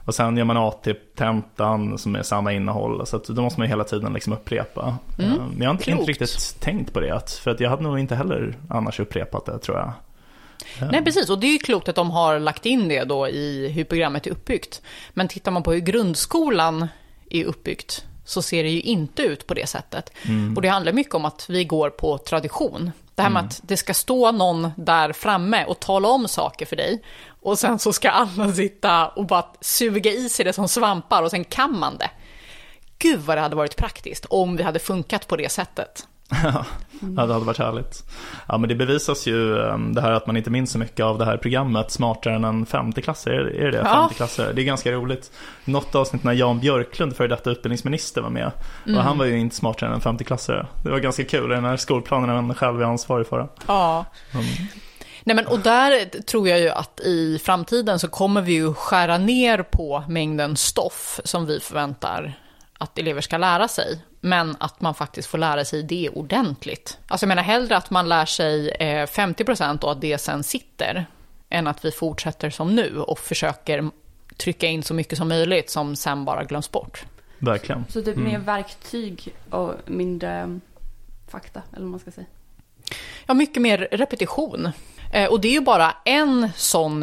Och 0.05 0.14
sen 0.14 0.37
gör 0.37 0.44
man 0.44 0.57
AT-tentan 0.57 1.98
som 1.98 2.16
är 2.16 2.22
samma 2.22 2.53
innehåll, 2.53 3.07
så 3.07 3.16
att 3.16 3.25
då 3.25 3.42
måste 3.42 3.61
man 3.61 3.68
hela 3.68 3.85
tiden 3.85 4.12
liksom 4.12 4.33
upprepa. 4.33 4.96
Eh, 5.18 5.27
Men 5.27 5.57
jag 5.59 5.66
har 5.66 5.75
inte, 5.75 5.90
inte 5.90 6.05
riktigt 6.05 6.57
tänkt 6.61 6.92
på 6.92 7.01
det, 7.01 7.31
för 7.31 7.51
att 7.51 7.61
jag 7.61 7.70
hade 7.70 7.83
nog 7.83 7.98
inte 7.98 8.14
heller 8.14 8.57
annars 8.70 9.01
upprepat 9.01 9.46
det 9.46 9.59
tror 9.59 9.79
jag. 9.79 9.92
Nej, 10.90 11.05
precis. 11.05 11.31
Och 11.31 11.40
det 11.40 11.46
är 11.46 11.53
ju 11.53 11.59
klokt 11.59 11.88
att 11.88 11.96
de 11.96 12.11
har 12.11 12.38
lagt 12.38 12.66
in 12.66 12.88
det 12.88 13.05
då 13.05 13.29
i 13.29 13.68
hur 13.68 13.85
programmet 13.85 14.27
är 14.27 14.31
uppbyggt. 14.31 14.83
Men 15.14 15.29
tittar 15.29 15.53
man 15.53 15.62
på 15.62 15.72
hur 15.72 15.81
grundskolan 15.81 16.88
är 17.31 17.44
uppbyggt 17.44 18.05
så 18.25 18.43
ser 18.43 18.63
det 18.63 18.71
ju 18.71 18.81
inte 18.81 19.23
ut 19.23 19.47
på 19.47 19.55
det 19.55 19.67
sättet. 19.67 20.13
Och 20.57 20.63
det 20.63 20.69
handlar 20.69 20.93
mycket 20.93 21.15
om 21.15 21.25
att 21.25 21.47
vi 21.49 21.65
går 21.65 21.91
på 21.91 22.19
tradition. 22.19 22.91
Det 23.15 23.23
här 23.23 23.31
med 23.31 23.45
att 23.45 23.61
det 23.65 23.77
ska 23.77 23.95
stå 23.95 24.33
någon 24.33 24.71
där 24.77 25.13
framme 25.13 25.65
och 25.65 25.81
tala 25.81 26.09
om 26.09 26.29
saker 26.29 26.67
för 26.67 26.77
dig. 26.77 27.03
Och 27.27 27.59
sen 27.59 27.79
så 27.79 27.93
ska 27.93 28.11
alla 28.11 28.53
sitta 28.53 29.09
och 29.09 29.27
bara 29.27 29.47
suga 29.61 30.11
i 30.11 30.29
sig 30.29 30.45
det 30.45 30.53
som 30.53 30.69
svampar 30.69 31.23
och 31.23 31.31
sen 31.31 31.45
kan 31.45 31.79
man 31.79 31.99
det. 31.99 32.11
Gud 32.99 33.21
vad 33.21 33.37
det 33.37 33.41
hade 33.41 33.57
varit 33.57 33.77
praktiskt 33.77 34.25
om 34.25 34.57
vi 34.57 34.63
hade 34.63 34.79
funkat 34.79 35.29
på 35.29 35.37
det 35.37 35.53
sättet. 35.53 36.07
Ja, 36.42 36.64
ja, 37.16 37.27
det 37.27 37.33
hade 37.33 37.45
varit 37.45 37.59
härligt. 37.59 38.05
Ja, 38.49 38.59
men 38.59 38.68
det 38.68 38.75
bevisas 38.75 39.27
ju 39.27 39.55
um, 39.55 39.95
det 39.95 40.01
här 40.01 40.12
att 40.12 40.27
man 40.27 40.37
inte 40.37 40.51
minns 40.51 40.73
så 40.73 40.79
mycket 40.79 41.05
av 41.05 41.18
det 41.18 41.25
här 41.25 41.37
programmet 41.37 41.90
Smartare 41.90 42.35
än 42.35 42.45
en 42.45 42.66
femteklassare. 42.66 43.35
Är, 43.35 43.40
är 43.40 43.64
det 43.64 43.71
det? 43.71 43.79
Ja. 43.79 44.01
Femteklassare? 44.01 44.53
Det 44.53 44.62
är 44.62 44.64
ganska 44.64 44.92
roligt. 44.92 45.31
Något 45.64 45.95
avsnitt 45.95 46.25
när 46.25 46.33
Jan 46.33 46.61
Björklund, 46.61 47.16
före 47.16 47.29
detta 47.29 47.51
utbildningsminister, 47.51 48.21
var 48.21 48.31
med. 48.31 48.51
Och 48.87 49.03
han 49.03 49.18
var 49.18 49.25
ju 49.25 49.38
inte 49.38 49.57
smartare 49.57 49.88
än 49.88 49.95
en 49.95 50.01
femteklassare. 50.01 50.66
Det 50.85 50.90
var 50.90 50.99
ganska 50.99 51.25
kul, 51.25 51.49
den 51.49 51.64
här 51.64 51.77
skolplanen 51.77 52.31
han 52.31 52.55
själv 52.55 52.81
är 52.81 52.87
ansvarig 52.87 53.27
för. 53.27 53.49
Ja. 53.66 54.05
Nej, 55.25 55.37
men, 55.37 55.47
och 55.47 55.59
där 55.59 56.23
tror 56.23 56.49
jag 56.49 56.61
ju 56.61 56.68
att 56.68 57.01
i 57.01 57.38
framtiden 57.45 57.99
så 57.99 58.09
kommer 58.09 58.42
vi 58.42 58.53
ju 58.53 58.75
skära 58.75 59.18
ner 59.18 59.62
på 59.62 60.05
mängden 60.09 60.57
stoff 60.57 61.21
som 61.25 61.47
vi 61.47 61.61
förväntar 61.61 62.41
att 62.83 62.99
elever 62.99 63.21
ska 63.21 63.38
lära 63.38 63.68
sig. 63.68 64.01
Men 64.21 64.57
att 64.61 64.81
man 64.81 64.95
faktiskt 64.95 65.29
får 65.29 65.38
lära 65.38 65.64
sig 65.64 65.83
det 65.83 66.09
ordentligt. 66.09 66.99
Alltså 67.09 67.25
jag 67.25 67.29
menar 67.29 67.42
hellre 67.42 67.77
att 67.77 67.90
man 67.90 68.09
lär 68.09 68.25
sig 68.25 68.71
eh, 68.71 69.07
50% 69.07 69.85
och 69.85 69.92
att 69.92 70.01
det 70.01 70.18
sen 70.18 70.42
sitter. 70.42 71.07
Än 71.51 71.66
att 71.66 71.85
vi 71.85 71.90
fortsätter 71.90 72.51
som 72.51 72.75
nu 72.75 72.99
och 72.99 73.18
försöker 73.18 73.90
trycka 74.37 74.66
in 74.66 74.83
så 74.83 74.95
mycket 74.95 75.18
som 75.18 75.29
möjligt 75.29 75.71
som 75.71 75.97
sen 75.97 76.25
bara 76.25 76.45
glöms 76.45 76.71
bort. 76.71 77.05
Verkligen. 77.38 77.85
Så 77.88 78.03
typ 78.03 78.16
mer 78.16 78.38
verktyg 78.38 79.35
och 79.51 79.75
mindre 79.87 80.42
um, 80.42 80.61
fakta, 81.29 81.62
eller 81.73 81.83
vad 81.83 81.90
man 81.90 82.01
ska 82.01 82.11
säga. 82.11 82.27
Ja, 83.27 83.35
mycket 83.35 83.62
mer 83.62 83.88
repetition. 83.92 84.68
Eh, 85.12 85.31
och 85.31 85.40
det 85.40 85.49
är 85.49 85.53
ju 85.53 85.61
bara 85.61 85.95
en 86.05 86.51
sån, 86.57 87.03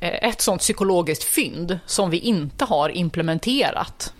eh, 0.00 0.28
ett 0.28 0.40
sånt 0.40 0.60
psykologiskt 0.60 1.24
fynd 1.24 1.78
som 1.86 2.10
vi 2.10 2.18
inte 2.18 2.64
har 2.64 2.88
implementerat 2.88 4.12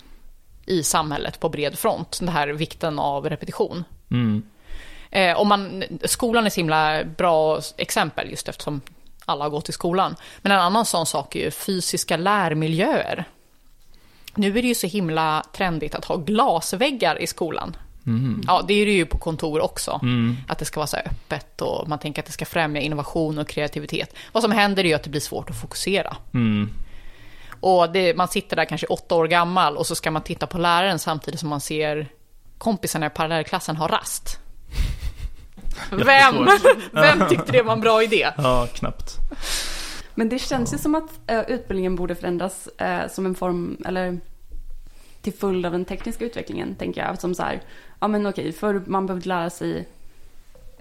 i 0.67 0.83
samhället 0.83 1.41
på 1.41 1.49
bred 1.49 1.79
front. 1.79 2.19
Den 2.21 2.29
här 2.29 2.49
vikten 2.49 2.99
av 2.99 3.29
repetition. 3.29 3.85
Eh, 5.11 5.41
om 5.41 5.49
man, 5.49 5.85
skolan 6.05 6.47
är 6.47 6.51
så 6.51 6.61
himla 6.61 7.05
bra 7.05 7.61
exempel 7.77 8.31
just 8.31 8.49
eftersom 8.49 8.81
alla 9.25 9.45
har 9.45 9.51
gått 9.51 9.69
i 9.69 9.73
skolan. 9.73 10.17
Men 10.43 10.53
en 10.53 10.61
annan 10.61 10.85
sån 10.85 11.07
sak 11.07 11.37
är 11.37 11.41
ju 11.41 11.51
fysiska 11.51 12.17
lärmiljöer. 12.17 13.25
Nu 14.35 14.59
är 14.59 14.63
det 14.63 14.69
ju 14.69 14.75
så 14.75 14.87
himla 14.87 15.45
trendigt 15.53 15.95
att 15.95 16.05
ha 16.05 16.17
glasväggar 16.17 17.23
i 17.23 17.27
skolan. 17.27 17.77
Mm. 18.07 18.43
Ja, 18.47 18.65
det 18.69 18.75
är 18.75 18.87
det 18.87 18.93
ju 18.93 19.07
på 19.07 19.19
kontor 19.19 19.61
också. 19.61 20.01
Mm. 20.03 20.37
Att 20.49 20.59
det 20.59 20.65
ska 20.65 20.81
vara 20.81 20.87
så 20.87 20.97
öppet 20.97 21.63
och 21.63 21.89
man 21.89 21.99
tänker 21.99 22.23
att 22.23 22.27
det 22.27 22.33
ska 22.33 22.45
främja 22.45 22.81
innovation 22.81 23.39
och 23.39 23.49
kreativitet. 23.49 24.15
Vad 24.33 24.43
som 24.43 24.53
händer 24.53 24.85
är 24.85 24.89
ju 24.89 24.95
att 24.95 25.03
det 25.03 25.11
blir 25.11 25.21
svårt 25.21 25.51
att 25.51 25.61
fokusera. 25.61 26.17
Mm. 26.35 26.71
Och 27.67 27.93
det, 27.93 28.17
man 28.17 28.29
sitter 28.29 28.57
där 28.57 28.65
kanske 28.65 28.87
åtta 28.87 29.15
år 29.15 29.27
gammal 29.27 29.77
och 29.77 29.87
så 29.87 29.95
ska 29.95 30.11
man 30.11 30.23
titta 30.23 30.47
på 30.47 30.59
läraren 30.59 30.99
samtidigt 30.99 31.41
som 31.41 31.49
man 31.49 31.61
ser 31.61 32.09
kompisarna 32.59 33.07
i 33.07 33.11
parallellklassen 33.11 33.77
ha 33.77 33.89
rast. 33.89 34.39
Vem, 35.91 36.49
vem 36.93 37.29
tyckte 37.29 37.53
det 37.53 37.63
var 37.63 37.73
en 37.73 37.81
bra 37.81 38.03
idé? 38.03 38.29
Ja, 38.39 38.67
knappt. 38.75 39.17
Men 40.15 40.29
det 40.29 40.39
känns 40.39 40.75
ju 40.75 40.79
som 40.79 40.95
att 40.95 41.11
eh, 41.27 41.41
utbildningen 41.41 41.97
borde 41.97 42.15
förändras 42.15 42.67
eh, 42.67 43.09
som 43.09 43.27
en 43.27 43.35
form, 43.35 43.83
eller 43.87 44.21
till 45.23 45.33
följd 45.33 45.67
av 45.67 45.73
den 45.73 45.85
tekniska 45.85 46.25
utvecklingen, 46.25 46.75
tänker 46.75 47.01
jag. 47.01 47.21
Som 47.21 47.35
så 47.35 47.43
här, 47.43 47.61
ja 48.01 48.09
men 48.09 48.27
okej, 48.27 48.53
förr 48.53 48.83
man 48.87 49.07
behövde 49.07 49.29
lära 49.29 49.51
sig 49.51 49.89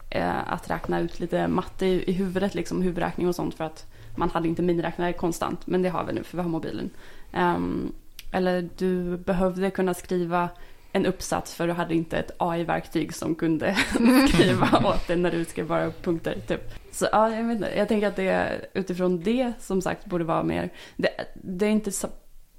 eh, 0.09 0.53
att 0.53 0.69
räkna 0.69 0.99
ut 0.99 1.19
lite 1.19 1.47
matte 1.47 1.85
i, 1.85 2.09
i 2.09 2.11
huvudet, 2.11 2.55
liksom 2.55 2.81
huvudräkning 2.81 3.27
och 3.27 3.35
sånt 3.35 3.55
för 3.55 3.63
att 3.63 3.85
man 4.15 4.29
hade 4.29 4.47
inte 4.47 4.61
miniräknare 4.61 5.13
konstant, 5.13 5.67
men 5.67 5.81
det 5.81 5.89
har 5.89 6.03
vi 6.03 6.13
nu 6.13 6.23
för 6.23 6.37
vi 6.37 6.43
har 6.43 6.49
mobilen. 6.49 6.89
Ehm, 7.33 7.93
eller 8.31 8.69
du 8.77 9.17
behövde 9.17 9.71
kunna 9.71 9.93
skriva 9.93 10.49
en 10.91 11.05
uppsats 11.05 11.55
för 11.55 11.67
du 11.67 11.73
hade 11.73 11.95
inte 11.95 12.17
ett 12.17 12.31
AI-verktyg 12.37 13.13
som 13.13 13.35
kunde 13.35 13.75
skriva 14.29 14.81
åt 14.83 15.07
dig 15.07 15.17
när 15.17 15.31
du 15.31 15.45
skrev 15.45 15.67
bara 15.67 15.91
punkter. 15.91 16.37
Typ. 16.47 16.61
Så 16.91 17.07
ja, 17.11 17.35
jag 17.35 17.43
vet 17.43 17.55
inte. 17.55 17.77
Jag 17.77 17.87
tänker 17.87 18.07
att 18.07 18.15
det 18.15 18.61
utifrån 18.73 19.19
det 19.19 19.53
som 19.59 19.81
sagt 19.81 20.05
borde 20.05 20.23
vara 20.23 20.43
mer. 20.43 20.69
Det, 20.97 21.09
det 21.33 21.65
är 21.65 21.69
inte 21.69 21.91
så, 21.91 22.07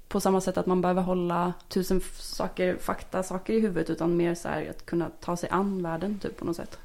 på 0.07 0.19
samma 0.19 0.41
sätt 0.41 0.57
att 0.57 0.65
man 0.65 0.81
behöver 0.81 1.01
hålla 1.01 1.53
tusen 1.69 2.01
saker, 2.13 2.77
fakta 2.77 3.23
saker 3.23 3.53
i 3.53 3.59
huvudet 3.59 3.89
utan 3.89 4.17
mer 4.17 4.35
så 4.35 4.47
här 4.49 4.69
att 4.69 4.85
kunna 4.85 5.09
ta 5.21 5.37
sig 5.37 5.49
an 5.49 5.83
världen 5.83 6.19
typ 6.19 6.37
på 6.37 6.45
något 6.45 6.55
sätt. 6.55 6.79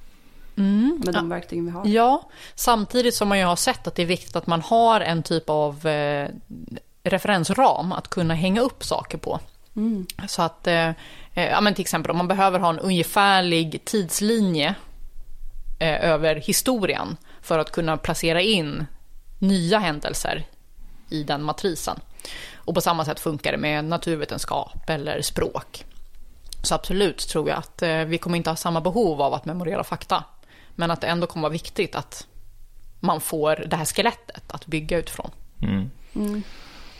Med 1.04 1.14
de 1.14 1.28
verktygen 1.28 1.64
vi 1.64 1.70
har. 1.70 1.86
Ja, 1.86 2.28
samtidigt 2.54 3.14
som 3.14 3.28
man 3.28 3.38
ju 3.38 3.44
har 3.44 3.56
sett 3.56 3.86
att 3.86 3.94
det 3.94 4.02
är 4.02 4.06
viktigt 4.06 4.36
att 4.36 4.46
man 4.46 4.60
har 4.60 5.00
en 5.00 5.22
typ 5.22 5.50
av 5.50 5.86
eh, 5.86 6.28
referensram 7.04 7.92
att 7.92 8.08
kunna 8.08 8.34
hänga 8.34 8.60
upp 8.60 8.84
saker 8.84 9.18
på. 9.18 9.40
Mm. 9.76 10.06
Så 10.28 10.42
att, 10.42 10.66
eh, 10.66 10.88
eh, 11.34 11.50
ja 11.50 11.60
men 11.60 11.74
till 11.74 11.82
exempel 11.82 12.10
om 12.10 12.16
man 12.16 12.28
behöver 12.28 12.58
ha 12.58 12.70
en 12.70 12.78
ungefärlig 12.78 13.84
tidslinje 13.84 14.74
eh, 15.80 16.10
över 16.10 16.36
historien 16.36 17.16
för 17.42 17.58
att 17.58 17.72
kunna 17.72 17.96
placera 17.96 18.40
in 18.40 18.86
nya 19.38 19.78
händelser 19.78 20.44
i 21.08 21.22
den 21.22 21.42
matrisen. 21.42 22.00
Och 22.54 22.74
på 22.74 22.80
samma 22.80 23.04
sätt 23.04 23.20
funkar 23.20 23.52
det 23.52 23.58
med 23.58 23.84
naturvetenskap 23.84 24.90
eller 24.90 25.22
språk. 25.22 25.84
Så 26.62 26.74
absolut 26.74 27.18
tror 27.18 27.48
jag 27.48 27.58
att 27.58 27.82
eh, 27.82 27.98
vi 27.98 28.18
kommer 28.18 28.36
inte 28.36 28.50
ha 28.50 28.56
samma 28.56 28.80
behov 28.80 29.22
av 29.22 29.34
att 29.34 29.44
memorera 29.44 29.84
fakta. 29.84 30.24
Men 30.74 30.90
att 30.90 31.00
det 31.00 31.06
ändå 31.06 31.26
kommer 31.26 31.42
vara 31.42 31.52
viktigt 31.52 31.94
att 31.94 32.26
man 33.00 33.20
får 33.20 33.64
det 33.66 33.76
här 33.76 33.84
skelettet 33.84 34.52
att 34.52 34.66
bygga 34.66 34.98
utifrån. 34.98 35.30
Mm. 35.62 35.90
Mm. 36.14 36.42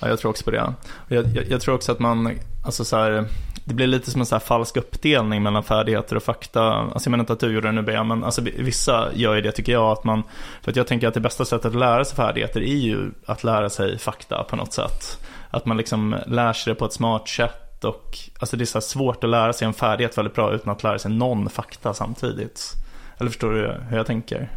Ja, 0.01 0.09
jag 0.09 0.19
tror 0.19 0.31
också 0.31 0.45
på 0.45 0.51
det. 0.51 0.75
Jag, 1.09 1.37
jag, 1.37 1.51
jag 1.51 1.61
tror 1.61 1.75
också 1.75 1.93
att 1.93 1.99
man, 1.99 2.39
alltså 2.65 2.85
så 2.85 2.97
här, 2.97 3.29
det 3.65 3.75
blir 3.75 3.87
lite 3.87 4.11
som 4.11 4.21
en 4.21 4.27
så 4.27 4.35
här 4.35 4.41
falsk 4.41 4.77
uppdelning 4.77 5.43
mellan 5.43 5.63
färdigheter 5.63 6.17
och 6.17 6.23
fakta. 6.23 6.63
Alltså 6.63 7.07
jag 7.07 7.11
menar 7.11 7.23
inte 7.23 7.33
att 7.33 7.41
du 7.41 7.53
gjorde 7.53 7.69
det 7.69 7.73
nu 7.73 7.83
Bea, 7.83 8.05
men 8.05 8.25
alltså 8.25 8.43
vissa 8.43 9.09
gör 9.15 9.35
ju 9.35 9.41
det 9.41 9.53
tycker 9.53 9.73
jag. 9.73 9.93
Att 9.93 10.05
man, 10.05 10.23
för 10.63 10.71
att 10.71 10.77
jag 10.77 10.87
tänker 10.87 11.09
att 11.09 11.15
det 11.15 11.21
bästa 11.21 11.45
sättet 11.45 11.67
att 11.67 11.75
lära 11.75 12.05
sig 12.05 12.17
färdigheter 12.17 12.61
är 12.61 12.77
ju 12.77 13.11
att 13.27 13.45
lära 13.45 13.71
sig 13.71 13.99
fakta 13.99 14.45
på 14.45 14.57
något 14.57 14.73
sätt. 14.73 15.19
Att 15.51 15.67
man 15.67 15.77
liksom 15.77 16.17
lär 16.27 16.53
sig 16.53 16.73
det 16.73 16.79
på 16.79 16.85
ett 16.85 16.93
smart 16.93 17.29
sätt. 17.29 17.85
Och, 17.85 18.19
alltså 18.39 18.57
det 18.57 18.65
är 18.65 18.67
så 18.67 18.81
svårt 18.81 19.25
att 19.25 19.31
lära 19.31 19.53
sig 19.53 19.67
en 19.67 19.75
färdighet 19.75 20.19
väldigt 20.19 20.35
bra 20.35 20.53
utan 20.53 20.73
att 20.73 20.83
lära 20.83 20.99
sig 20.99 21.11
någon 21.11 21.51
fakta 21.51 21.95
samtidigt. 21.95 22.75
Eller 23.23 23.31
förstår 23.31 23.51
du 23.53 23.75
hur 23.89 23.97
jag 23.97 24.07
tänker? 24.07 24.51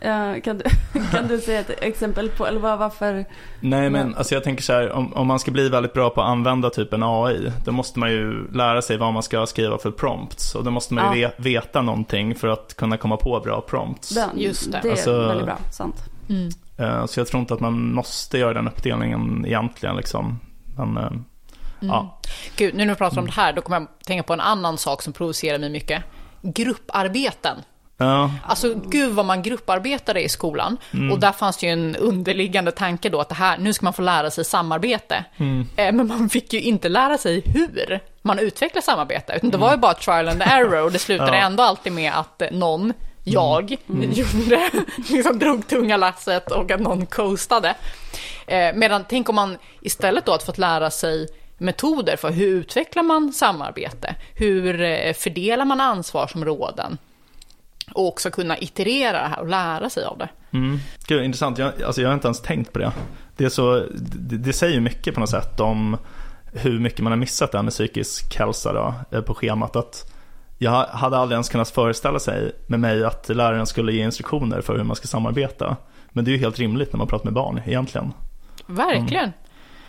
Eh, 0.00 0.40
kan, 0.44 0.58
du, 0.58 0.64
kan 1.12 1.28
du 1.28 1.38
säga 1.40 1.60
ett 1.60 1.82
exempel 1.82 2.28
på, 2.28 2.46
eller 2.46 2.60
vad, 2.60 2.78
varför? 2.78 3.24
Nej 3.60 3.90
men 3.90 4.14
alltså 4.14 4.34
jag 4.34 4.44
tänker 4.44 4.62
så 4.62 4.72
här, 4.72 4.92
om, 4.92 5.14
om 5.14 5.26
man 5.26 5.38
ska 5.38 5.50
bli 5.50 5.68
väldigt 5.68 5.92
bra 5.92 6.10
på 6.10 6.22
att 6.22 6.28
använda 6.28 6.70
typ 6.70 6.92
en 6.92 7.02
AI, 7.02 7.52
då 7.64 7.72
måste 7.72 7.98
man 7.98 8.10
ju 8.10 8.52
lära 8.52 8.82
sig 8.82 8.96
vad 8.96 9.12
man 9.12 9.22
ska 9.22 9.46
skriva 9.46 9.78
för 9.78 9.90
prompts. 9.90 10.54
Och 10.54 10.64
då 10.64 10.70
måste 10.70 10.94
man 10.94 11.16
ju 11.16 11.22
Ja. 11.22 11.28
ve- 11.38 11.50
veta 11.50 11.82
någonting 11.82 12.34
för 12.34 12.48
att 12.48 12.74
kunna 12.76 12.96
komma 12.96 13.16
på 13.16 13.40
bra 13.40 13.60
prompts. 13.60 14.08
Den, 14.08 14.30
Just 14.40 14.72
det. 14.72 14.80
det 14.82 14.88
är 14.88 14.92
Alltså- 14.92 15.26
väldigt 15.26 15.46
bra, 15.46 15.58
sant. 15.72 15.96
Mm. 16.28 16.48
Eh, 16.78 17.06
Så 17.06 17.20
jag 17.20 17.26
tror 17.26 17.40
inte 17.40 17.54
att 17.54 17.60
man 17.60 17.92
måste 17.94 18.38
göra 18.38 18.52
den 18.54 18.68
uppdelningen 18.68 19.44
egentligen 19.46 19.96
liksom. 19.96 20.40
Men, 20.76 20.96
eh, 20.96 21.10
ja. 21.80 22.20
Gud, 22.56 22.74
nu 22.74 22.84
när 22.84 22.94
vi 22.94 22.98
pratar 22.98 23.18
om 23.18 23.26
det 23.26 23.32
här, 23.32 23.52
då 23.52 23.62
kommer 23.62 23.80
jag 23.80 23.88
tänka 24.06 24.22
på 24.22 24.32
en 24.32 24.40
annan 24.40 24.78
sak 24.78 25.02
som 25.02 25.12
provocerar 25.12 25.58
mig 25.58 25.70
mycket. 25.70 26.02
Grupparbeten. 26.42 27.56
Ja, 28.00 28.30
Alltså 28.44 28.74
gud 28.74 29.12
vad 29.14 29.24
man 29.24 29.42
grupparbetade 29.42 30.22
i 30.22 30.28
skolan. 30.28 30.76
Mm. 30.92 31.12
Och 31.12 31.18
där 31.20 31.32
fanns 31.32 31.56
det 31.56 31.66
ju 31.66 31.72
en 31.72 31.96
underliggande 31.96 32.72
tanke 32.72 33.08
då 33.08 33.20
att 33.20 33.28
det 33.28 33.34
här, 33.34 33.58
nu 33.58 33.72
ska 33.72 33.84
man 33.86 33.92
få 33.92 34.02
lära 34.02 34.30
sig 34.30 34.44
samarbete. 34.44 35.24
Mm. 35.36 35.66
Eh, 35.76 35.92
Men 35.92 36.06
man 36.06 36.28
fick 36.28 36.52
ju 36.52 36.60
inte 36.60 36.88
lära 36.88 37.18
sig 37.18 37.42
hur 37.46 38.00
man 38.22 38.38
utvecklar 38.38 38.82
samarbete. 38.82 39.32
Utan 39.36 39.50
det 39.50 39.58
var 39.58 39.70
ju 39.70 39.76
bara 39.76 39.94
trial 39.94 40.28
and 40.28 40.42
error 40.42 40.82
och 40.82 40.92
det 40.92 40.98
slutade 40.98 41.28
Mm. 41.28 41.40
Ja. 41.40 41.46
ändå 41.46 41.62
alltid 41.62 41.92
med 41.92 42.12
att 42.14 42.42
eh, 42.42 42.50
någon, 42.50 42.92
jag, 43.24 43.70
gjorde, 43.86 44.70
liksom 45.10 45.38
drog 45.38 45.66
tunga 45.66 45.96
lasset 45.96 46.50
och 46.50 46.70
att 46.70 46.80
någon 46.80 47.06
coastade. 47.06 47.74
Eh, 48.46 48.74
Medan 48.74 49.04
tänk 49.08 49.28
om 49.28 49.34
man 49.34 49.58
istället 49.80 50.24
då 50.26 50.32
hade 50.32 50.44
fått 50.44 50.58
lära 50.58 50.90
sig 50.90 51.28
metoder 51.58 52.16
för 52.16 52.30
hur 52.30 52.46
utvecklar 52.46 53.02
man 53.02 53.32
samarbete? 53.32 54.14
Hur 54.34 55.12
fördelar 55.12 55.64
man 55.64 55.80
ansvarsområden? 55.80 56.98
Och 57.94 58.08
också 58.08 58.30
kunna 58.30 58.58
iterera 58.58 59.22
det 59.22 59.28
här 59.28 59.40
och 59.40 59.48
lära 59.48 59.90
sig 59.90 60.04
av 60.04 60.18
det. 60.18 60.28
Mm. 60.50 60.78
Gud, 61.06 61.24
intressant. 61.24 61.58
Jag, 61.58 61.82
alltså 61.82 62.00
jag 62.00 62.08
har 62.08 62.14
inte 62.14 62.28
ens 62.28 62.42
tänkt 62.42 62.72
på 62.72 62.78
det. 62.78 62.92
Det, 63.36 63.44
är 63.44 63.48
så, 63.48 63.84
det, 64.00 64.36
det 64.36 64.52
säger 64.52 64.80
mycket 64.80 65.14
på 65.14 65.20
något 65.20 65.30
sätt 65.30 65.60
om 65.60 65.96
hur 66.52 66.78
mycket 66.80 67.00
man 67.00 67.12
har 67.12 67.16
missat 67.16 67.52
det 67.52 67.58
här 67.58 67.62
med 67.62 67.72
psykisk 67.72 68.36
hälsa 68.36 68.72
då, 68.72 68.94
eh, 69.16 69.22
på 69.22 69.34
schemat. 69.34 69.76
Att 69.76 70.12
jag 70.58 70.86
hade 70.86 71.18
aldrig 71.18 71.34
ens 71.34 71.48
kunnat 71.48 71.70
föreställa 71.70 72.18
sig 72.18 72.52
med 72.66 72.80
mig 72.80 73.04
att 73.04 73.28
läraren 73.28 73.66
skulle 73.66 73.92
ge 73.92 74.04
instruktioner 74.04 74.60
för 74.60 74.76
hur 74.76 74.84
man 74.84 74.96
ska 74.96 75.06
samarbeta. 75.06 75.76
Men 76.08 76.24
det 76.24 76.30
är 76.30 76.32
ju 76.32 76.38
helt 76.38 76.58
rimligt 76.58 76.92
när 76.92 76.98
man 76.98 77.06
pratar 77.06 77.24
med 77.24 77.34
barn 77.34 77.60
egentligen. 77.66 78.12
Verkligen. 78.66 79.32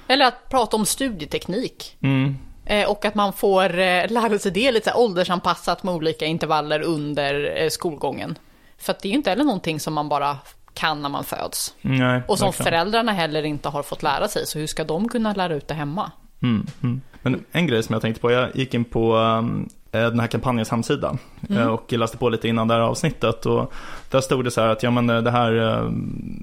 Eller 0.07 0.27
att 0.27 0.49
prata 0.49 0.75
om 0.75 0.85
studieteknik. 0.85 1.97
Mm. 2.01 2.35
Eh, 2.69 2.89
Och 2.89 3.05
att 3.05 3.15
man 3.15 3.33
får 3.33 3.79
eh, 3.79 4.11
lära 4.11 4.39
sig 4.39 4.51
det 4.51 4.71
lite 4.71 4.93
åldersanpassat 4.93 5.83
med 5.83 5.93
olika 5.93 6.25
intervaller 6.25 6.81
under 6.81 7.61
eh, 7.63 7.69
skolgången. 7.69 8.37
För 8.77 8.91
att 8.93 8.99
det 8.99 9.07
är 9.07 9.09
ju 9.09 9.15
inte 9.15 9.29
heller 9.29 9.43
någonting 9.43 9.79
som 9.79 9.93
man 9.93 10.09
bara 10.09 10.37
kan 10.73 11.01
när 11.01 11.09
man 11.09 11.23
föds. 11.23 11.73
Nej, 11.81 12.21
Och 12.27 12.37
som 12.39 12.45
verkligen. 12.45 12.63
föräldrarna 12.65 13.11
heller 13.11 13.43
inte 13.43 13.69
har 13.69 13.83
fått 13.83 14.03
lära 14.03 14.27
sig, 14.27 14.45
så 14.47 14.59
hur 14.59 14.67
ska 14.67 14.83
de 14.83 15.09
kunna 15.09 15.33
lära 15.33 15.55
ut 15.55 15.67
det 15.67 15.73
hemma? 15.73 16.11
Mm, 16.41 16.65
mm. 16.83 17.01
Men 17.21 17.45
en 17.51 17.67
grej 17.67 17.83
som 17.83 17.93
jag 17.93 18.01
tänkte 18.01 18.21
på, 18.21 18.31
jag 18.31 18.55
gick 18.55 18.73
in 18.73 18.85
på 18.85 19.15
um, 19.15 19.61
eh, 19.63 19.78
den 19.91 20.19
här 20.19 20.27
kampanjens 20.27 20.69
hemsida 20.69 21.17
eh, 21.49 21.67
och 21.67 21.93
läste 21.93 22.17
på 22.17 22.29
lite 22.29 22.47
innan 22.47 22.67
det 22.67 22.73
här 22.73 22.81
avsnittet 22.81 23.45
och 23.45 23.73
där 24.11 24.21
stod 24.21 24.43
det 24.43 24.51
så 24.51 24.61
här 24.61 24.67
att 24.67 24.83
ja, 24.83 24.91
men 24.91 25.09
eh, 25.09 25.21
det 25.21 25.31
här, 25.31 25.53
eh, 25.53 25.89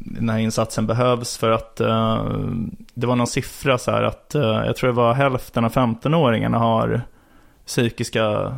den 0.04 0.28
här 0.28 0.38
insatsen 0.38 0.86
behövs 0.86 1.38
för 1.38 1.50
att 1.50 1.80
eh, 1.80 2.24
det 2.94 3.06
var 3.06 3.16
någon 3.16 3.26
siffra 3.26 3.78
så 3.78 3.90
här 3.90 4.02
att 4.02 4.34
eh, 4.34 4.42
jag 4.42 4.76
tror 4.76 4.90
det 4.90 4.96
var 4.96 5.14
hälften 5.14 5.64
av 5.64 5.72
15-åringarna 5.72 6.58
har 6.58 7.00
psykiska 7.66 8.56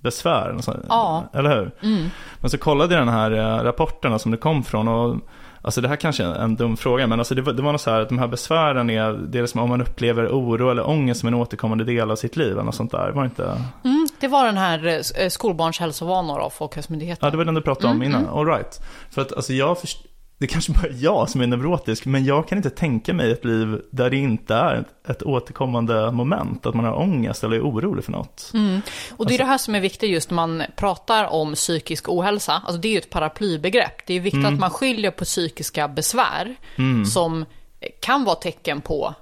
besvär. 0.00 0.56
Ja. 0.88 1.24
Eller 1.32 1.56
hur? 1.56 1.70
Mm. 1.82 2.08
Men 2.40 2.50
så 2.50 2.58
kollade 2.58 2.94
jag 2.94 3.06
den 3.06 3.14
här 3.14 3.30
eh, 3.30 3.64
rapporterna 3.64 4.18
som 4.18 4.30
det 4.30 4.36
kom 4.36 4.62
från 4.62 4.88
och 4.88 5.16
Alltså 5.62 5.80
det 5.80 5.88
här 5.88 5.96
kanske 5.96 6.24
är 6.24 6.34
en 6.34 6.56
dum 6.56 6.76
fråga 6.76 7.06
men 7.06 7.18
alltså 7.18 7.34
det, 7.34 7.42
var, 7.42 7.52
det 7.52 7.62
var 7.62 7.72
något 7.72 7.80
så 7.80 7.90
här 7.90 8.00
att 8.00 8.08
de 8.08 8.18
här 8.18 8.26
besvären 8.28 8.90
är, 8.90 9.46
som 9.46 9.60
om 9.60 9.68
man 9.68 9.80
upplever 9.80 10.28
oro 10.28 10.70
eller 10.70 10.88
ångest 10.88 11.20
som 11.20 11.26
en 11.26 11.34
återkommande 11.34 11.84
del 11.84 12.10
av 12.10 12.16
sitt 12.16 12.36
liv 12.36 12.52
eller 12.52 12.62
något 12.62 12.74
sånt 12.74 12.90
där. 12.90 13.10
Var 13.10 13.22
det 13.22 13.26
inte? 13.26 13.44
Mm, 13.84 14.08
det 14.20 14.28
var 14.28 14.44
den 14.46 14.56
här 14.56 14.86
eh, 15.16 15.28
skolbarns 15.28 15.78
hälsovanor 15.78 16.38
av 16.38 16.50
Folkhälsomyndigheten. 16.50 17.26
Ja 17.26 17.30
det 17.30 17.36
var 17.36 17.44
den 17.44 17.54
du 17.54 17.60
pratade 17.62 17.88
om 17.92 18.02
innan, 18.02 18.26
all 18.28 18.46
right. 18.46 18.80
För 19.10 19.22
att 19.22 19.32
alltså 19.32 19.52
jag 19.52 19.78
först- 19.80 20.06
det 20.40 20.46
kanske 20.46 20.72
bara 20.72 20.86
är 20.86 20.96
jag 20.98 21.30
som 21.30 21.40
är 21.40 21.46
neurotisk 21.46 22.06
men 22.06 22.24
jag 22.24 22.48
kan 22.48 22.58
inte 22.58 22.70
tänka 22.70 23.14
mig 23.14 23.32
ett 23.32 23.44
liv 23.44 23.80
där 23.90 24.10
det 24.10 24.16
inte 24.16 24.54
är 24.54 24.84
ett, 25.08 25.22
återkommande 25.22 26.10
moment. 26.12 26.66
Att 26.66 26.74
man 26.74 26.84
har 26.84 26.98
ångest 26.98 27.44
eller 27.44 27.56
är 27.56 27.60
orolig 27.62 28.04
för 28.04 28.12
något. 28.12 28.50
Mm. 28.54 28.80
Och 29.16 29.26
det 29.26 29.30
är 29.30 29.34
Alltså- 29.34 29.44
det 29.44 29.44
här 29.50 29.58
som 29.58 29.74
är 29.74 29.80
viktigt 29.80 30.10
just 30.10 30.30
när 30.30 30.34
man 30.36 30.62
pratar 30.76 31.24
om 31.24 31.54
psykisk 31.54 32.08
ohälsa. 32.08 32.52
Alltså 32.52 32.80
det 32.80 32.88
är 32.88 32.92
ju 32.92 32.98
ett 32.98 33.10
paraplybegrepp. 33.10 34.06
Det 34.06 34.14
är 34.14 34.20
viktigt 34.20 34.44
att 34.46 34.58
man 34.58 34.70
skiljer 34.70 35.10
på 35.10 35.24
psykiska 35.24 35.88
besvär 35.88 36.56
som 37.12 37.44
kan 38.00 38.24
vara 38.24 38.36
tecken 38.36 38.80
på 38.80 39.14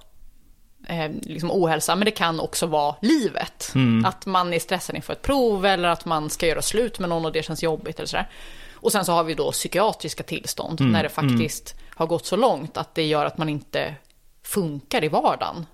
eh, 0.88 1.10
liksom 1.22 1.50
ohälsa, 1.50 1.96
men 1.96 2.04
det 2.04 2.10
kan 2.10 2.40
också 2.40 2.66
vara 2.66 2.94
livet. 3.02 3.72
Att 4.04 4.26
man 4.26 4.54
är 4.54 4.58
stressad 4.58 4.96
inför 4.96 5.12
ett 5.12 5.22
prov 5.22 5.66
eller 5.66 5.88
att 5.88 6.04
man 6.04 6.30
ska 6.30 6.46
göra 6.46 6.62
slut 6.62 6.98
med 6.98 7.08
någon 7.08 7.24
och 7.24 7.32
det 7.32 7.42
känns 7.42 7.62
jobbigt 7.62 7.98
eller 7.98 8.06
sådär. 8.06 8.28
Och 8.80 8.92
sen 8.92 9.04
så 9.04 9.12
har 9.12 9.24
vi 9.24 9.34
då 9.34 9.52
psykiatriska 9.52 10.22
tillstånd 10.22 10.80
när 10.80 11.02
det 11.02 11.08
faktiskt 11.08 11.74
har 11.94 12.06
gått 12.06 12.26
så 12.26 12.36
långt 12.36 12.76
att 12.76 12.94
det 12.94 13.06
gör 13.06 13.26
att 13.26 13.38
man 13.38 13.48
inte 13.48 13.94
funkar 14.42 15.04
i 15.04 15.08
vardagen 15.08 15.66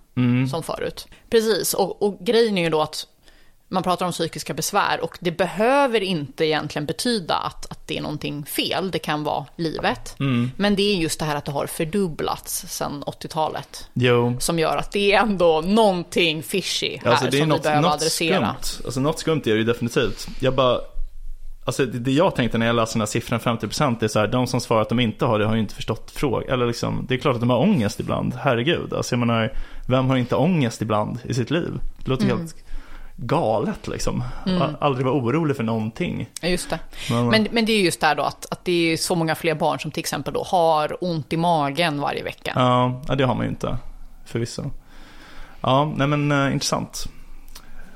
som 0.50 0.62
förut. 0.62 1.07
Precis, 1.30 1.74
och, 1.74 2.02
och 2.02 2.18
grejen 2.20 2.59
är 2.59 2.62
ju 2.62 2.70
då 2.70 2.82
att 2.82 3.07
man 3.68 3.82
pratar 3.82 4.07
om 4.07 4.12
psykiska 4.12 4.55
besvär 4.55 5.00
och 5.00 5.18
det 5.20 5.30
behöver 5.30 6.00
inte 6.00 6.44
egentligen 6.44 6.86
betyda 6.86 7.34
att, 7.34 7.70
att 7.70 7.88
det 7.88 7.98
är 7.98 8.02
någonting 8.02 8.44
fel. 8.46 8.90
Det 8.90 8.98
kan 8.98 9.24
vara 9.24 9.46
livet. 9.57 10.16
Mm. 10.20 10.50
Men 10.57 10.76
det 10.76 10.82
är 10.82 10.96
just 10.96 11.18
det 11.18 11.24
här 11.24 11.36
att 11.36 11.44
det 11.44 11.52
har 11.52 11.66
fördubblats 11.66 12.64
sedan 12.68 13.05
80-talet. 13.07 13.88
Jo. 13.94 14.36
Som 14.40 14.59
gör 14.59 14.76
att 14.76 14.92
det 14.92 15.12
är 15.12 15.20
ändå 15.20 15.61
någonting 15.66 16.42
fishy 16.42 16.98
här 17.05 17.11
Alltså 17.11 17.26
det 17.30 17.36
är 17.36 17.40
som 17.40 17.48
något, 17.48 17.59
vi 17.59 17.62
behöver 17.62 17.82
något 17.82 17.94
adressera. 17.94 18.57
skumt. 18.61 18.84
Alltså 18.84 19.00
något 19.00 19.18
skumt 19.18 19.42
är 19.44 19.50
det 19.50 19.59
ju 19.59 19.64
definitivt. 19.64 20.26
Jag 20.40 20.55
bara, 20.55 20.80
alltså 21.65 21.87
det, 21.87 21.99
det 21.99 22.11
jag 22.12 22.35
tänkte 22.35 22.59
när 22.59 22.67
jag 22.67 22.77
läste 22.77 22.95
den 22.95 23.01
här 23.01 23.07
siffran 23.07 23.41
50% 23.41 24.05
är 24.05 24.09
så 24.09 24.19
här, 24.19 24.27
de 24.29 24.47
som 24.47 24.61
svarar 24.61 24.83
att 24.83 24.89
de 24.89 25.01
inte 25.01 25.25
har 25.25 25.39
det 25.39 25.47
har 25.47 25.55
ju 25.55 25.61
inte 25.61 25.75
förstått 25.75 26.11
frågan. 26.15 26.49
Eller 26.51 26.67
liksom, 26.67 27.05
det 27.09 27.15
är 27.15 27.19
klart 27.19 27.35
att 27.35 27.41
de 27.41 27.51
har 27.51 27.59
ångest 27.59 28.01
ibland, 28.01 28.35
herregud. 28.35 28.95
Alltså 28.95 29.15
jag 29.15 29.21
menar, 29.21 29.53
vem 29.89 30.07
har 30.07 30.17
inte 30.17 30.37
ångest 30.37 30.83
ibland 30.83 31.19
i 31.25 31.35
sitt 31.35 31.51
liv? 31.51 31.71
Det 31.99 32.11
låter 32.11 32.25
Mm. 32.25 32.39
helt 32.39 32.57
galet 33.17 33.89
liksom. 33.89 34.25
A- 34.61 34.69
Aldrig 34.81 35.07
vara 35.07 35.17
orolig 35.17 35.57
för 35.57 35.65
någonting. 35.65 36.31
Just 36.43 36.71
det. 36.71 36.79
Men- 37.11 37.27
Men, 37.27 37.49
men 37.53 37.65
det 37.65 37.73
är 37.73 37.81
just 37.81 38.01
där 38.01 38.15
då 38.15 38.23
att, 38.23 38.47
att 38.53 38.65
det 38.65 38.93
är 38.93 38.97
så 38.97 39.15
många 39.15 39.35
fler 39.35 39.55
barn 39.55 39.79
som 39.81 39.91
till 39.91 40.01
exempel 40.01 40.35
då 40.35 40.43
har 40.43 40.97
ont 41.05 41.33
i 41.33 41.37
magen 41.37 42.01
varje 42.01 42.23
vecka. 42.23 42.53
Ja, 42.55 43.01
det 43.15 43.25
har 43.25 43.35
man 43.35 43.45
ju 43.45 43.51
inte, 43.51 43.79
förvisso. 44.25 44.71
Ja, 45.61 45.93
nej 45.97 46.07
men 46.07 46.33
eh, 46.33 46.53
intressant. 46.53 47.07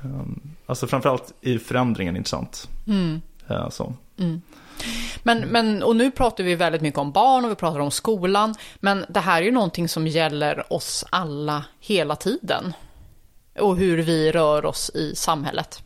Um, 0.01 0.41
alltså 0.65 0.87
framförallt 0.87 1.33
i 1.41 1.57
förändringen 1.59 2.15
intressant. 2.17 2.69
Mm. 2.87 3.21
Ja, 3.49 3.71
så. 3.71 3.93
Men, 5.23 5.39
men, 5.39 5.83
och 5.83 5.95
nu 5.95 6.11
pratar 6.11 6.43
vi 6.43 6.55
väldigt 6.55 6.81
mycket 6.81 6.99
om 6.99 7.11
barn 7.11 7.45
och 7.45 7.51
vi 7.51 7.55
pratar 7.55 7.79
om 7.79 7.91
skolan. 7.91 8.55
Men 8.79 9.05
det 9.09 9.19
här 9.19 9.41
är 9.41 9.45
ju 9.45 9.51
någonting 9.51 9.89
som 9.89 10.07
gäller 10.07 10.73
oss 10.73 11.05
alla 11.09 11.65
hela 11.79 12.15
tiden. 12.15 12.73
Och 13.59 13.77
hur 13.77 13.97
vi 13.97 14.31
rör 14.31 14.65
oss 14.65 14.89
i 14.93 15.15
samhället. 15.15 15.83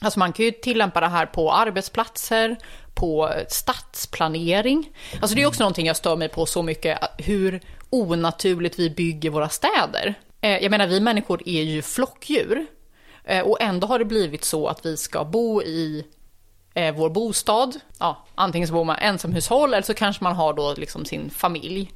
Alltså 0.00 0.18
man 0.18 0.32
kan 0.32 0.44
ju 0.44 0.50
tillämpa 0.50 1.00
det 1.00 1.06
här 1.08 1.26
på 1.26 1.52
arbetsplatser, 1.52 2.56
på 2.94 3.30
stadsplanering. 3.48 4.90
Alltså 5.20 5.36
det 5.36 5.42
är 5.42 5.46
också 5.46 5.62
någonting 5.62 5.86
jag 5.86 5.96
stör 5.96 6.16
mig 6.16 6.28
på 6.28 6.46
så 6.46 6.62
mycket, 6.62 6.98
hur 7.18 7.60
onaturligt 7.90 8.78
vi 8.78 8.90
bygger 8.90 9.30
våra 9.30 9.48
städer. 9.48 10.14
Eh, 10.40 10.50
Jag 10.62 10.70
menar, 10.70 10.86
vi 10.86 11.00
människor 11.00 11.42
är 11.46 11.62
ju 11.62 11.82
flockdjur. 11.82 12.66
Eh, 13.24 13.40
Och 13.40 13.60
ändå 13.60 13.86
har 13.86 13.98
det 13.98 14.04
blivit 14.04 14.44
så 14.44 14.66
att 14.66 14.86
vi 14.86 14.96
ska 14.96 15.24
bo 15.24 15.62
i 15.62 16.04
eh, 16.74 16.94
vår 16.94 17.10
bostad. 17.10 17.80
Ja, 17.98 18.24
antingen 18.34 18.68
så 18.68 18.74
bor 18.74 18.84
man 18.84 18.96
ensamhushåll 18.96 19.74
eller 19.74 19.82
så 19.82 19.94
kanske 19.94 20.24
man 20.24 20.36
har 20.36 20.52
då 20.52 20.74
liksom 20.76 21.04
sin 21.04 21.30
familj. 21.30 21.92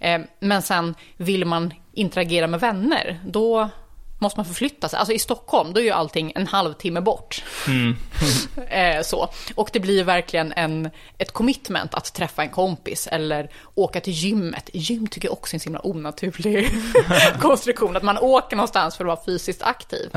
Eh, 0.00 0.20
men 0.40 0.62
sen 0.62 0.94
vill 1.16 1.44
man 1.44 1.74
interagera 1.92 2.46
med 2.46 2.60
vänner, 2.60 3.20
då 3.26 3.70
måste 4.18 4.38
man 4.38 4.46
förflytta 4.46 4.88
sig. 4.88 4.98
Alltså 4.98 5.12
i 5.12 5.18
Stockholm, 5.18 5.72
då 5.72 5.80
är 5.80 5.84
ju 5.84 5.90
allting 5.90 6.32
en 6.34 6.46
halvtimme 6.46 7.00
bort. 7.00 7.44
eh, 8.68 9.02
så. 9.02 9.28
Och 9.54 9.70
det 9.72 9.80
blir 9.80 10.04
verkligen 10.04 10.52
en, 10.52 10.90
ett 11.18 11.32
commitment 11.32 11.94
att 11.94 12.14
träffa 12.14 12.42
en 12.42 12.48
kompis 12.48 13.06
eller 13.06 13.50
åka 13.74 14.00
till 14.00 14.12
gymmet. 14.12 14.70
Gym 14.72 15.06
tycker 15.06 15.28
jag 15.28 15.32
också 15.32 15.54
är 15.54 15.56
en 15.56 15.60
så 15.60 15.64
himla 15.64 15.86
onaturlig 15.86 16.70
konstruktion, 17.40 17.96
att 17.96 18.02
man 18.02 18.18
åker 18.18 18.56
någonstans 18.56 18.96
för 18.96 19.04
att 19.04 19.06
vara 19.06 19.24
fysiskt 19.26 19.62
aktiv. 19.62 20.10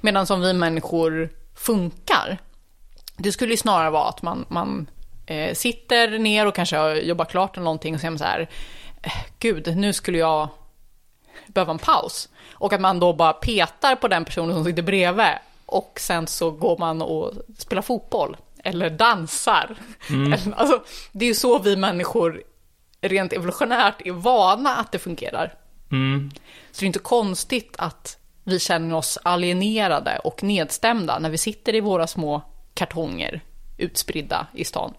Medan 0.00 0.26
som 0.26 0.40
vi 0.40 0.52
människor 0.52 1.30
funkar, 1.54 2.38
det 3.16 3.32
skulle 3.32 3.52
ju 3.52 3.56
snarare 3.56 3.90
vara 3.90 4.08
att 4.08 4.22
man, 4.22 4.44
man 4.48 4.90
eh, 5.26 5.54
sitter 5.54 6.18
ner 6.18 6.46
och 6.46 6.54
kanske 6.54 6.76
har 6.76 6.94
jobbat 6.94 7.30
klart 7.30 7.56
eller 7.56 7.64
någonting 7.64 7.94
och 7.94 8.00
säger 8.00 8.16
så 8.16 8.24
här, 8.24 8.48
eh, 9.02 9.12
gud, 9.38 9.76
nu 9.76 9.92
skulle 9.92 10.18
jag 10.18 10.48
behöva 11.46 11.72
en 11.72 11.78
paus. 11.78 12.28
Och 12.52 12.72
att 12.72 12.80
man 12.80 13.00
då 13.00 13.12
bara 13.12 13.32
petar 13.32 13.96
på 13.96 14.08
den 14.08 14.24
personen 14.24 14.54
som 14.54 14.64
sitter 14.64 14.82
bredvid 14.82 15.32
och 15.66 15.98
sen 16.00 16.26
så 16.26 16.50
går 16.50 16.78
man 16.78 17.02
och 17.02 17.32
spelar 17.58 17.82
fotboll 17.82 18.36
eller 18.64 18.90
dansar. 18.90 19.76
Eller, 20.08 20.54
alltså, 20.56 20.82
det 21.12 21.24
är 21.24 21.28
ju 21.28 21.34
så 21.34 21.58
vi 21.58 21.76
människor 21.76 22.42
rent 23.00 23.32
evolutionärt 23.32 24.02
är 24.04 24.12
vana 24.12 24.76
att 24.76 24.92
det 24.92 24.98
fungerar. 24.98 25.54
Mm. 25.90 26.30
Så 26.72 26.80
det 26.80 26.84
är 26.84 26.86
inte 26.86 26.98
konstigt 26.98 27.74
att 27.78 28.18
vi 28.44 28.58
känner 28.60 28.96
oss 28.96 29.18
alienerade 29.22 30.18
och 30.18 30.42
nedstämda 30.42 31.18
när 31.18 31.30
vi 31.30 31.38
sitter 31.38 31.74
i 31.74 31.80
våra 31.80 32.06
små 32.06 32.42
kartonger 32.74 33.40
utspridda 33.78 34.46
i 34.52 34.64
stan. 34.64 34.94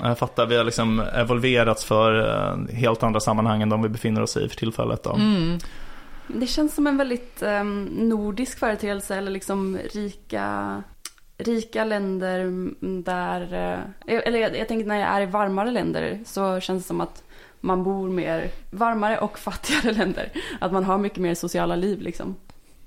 Jag 0.00 0.18
fattar, 0.18 0.46
vi 0.46 0.56
har 0.56 0.64
liksom 0.64 1.00
evolverats 1.00 1.84
för 1.84 2.28
eh, 2.28 2.74
helt 2.74 3.02
andra 3.02 3.20
sammanhang 3.20 3.62
än 3.62 3.68
de 3.68 3.82
vi 3.82 3.88
befinner 3.88 4.22
oss 4.22 4.36
i 4.36 4.48
för 4.48 4.56
tillfället. 4.56 5.02
Då. 5.02 5.18
Det 6.26 6.46
känns 6.46 6.74
som 6.74 6.86
en 6.86 6.96
väldigt 6.96 7.42
em, 7.42 7.84
nordisk 7.84 8.58
företeelse 8.58 9.16
eller 9.16 9.30
liksom 9.30 9.78
rika, 9.92 10.82
rika 11.38 11.84
länder 11.84 12.40
mm, 12.40 13.02
där, 13.02 13.40
eh, 14.06 14.18
eller 14.26 14.38
jag, 14.38 14.58
jag 14.58 14.68
tänker 14.68 14.86
när 14.86 15.00
jag 15.00 15.08
är 15.08 15.20
i 15.20 15.26
varmare 15.26 15.70
länder 15.70 16.20
så 16.24 16.60
känns 16.60 16.82
det 16.82 16.86
som 16.86 17.00
att 17.00 17.22
man 17.60 17.84
bor 17.84 18.10
mer 18.10 18.50
varmare 18.70 19.18
och 19.18 19.38
fattigare 19.48 19.92
länder. 19.92 20.32
Att 20.60 20.72
man 20.72 20.84
har 20.84 20.98
mycket 20.98 21.18
mer 21.18 21.34
sociala 21.34 21.76
liv 21.76 22.00
liksom. 22.00 22.36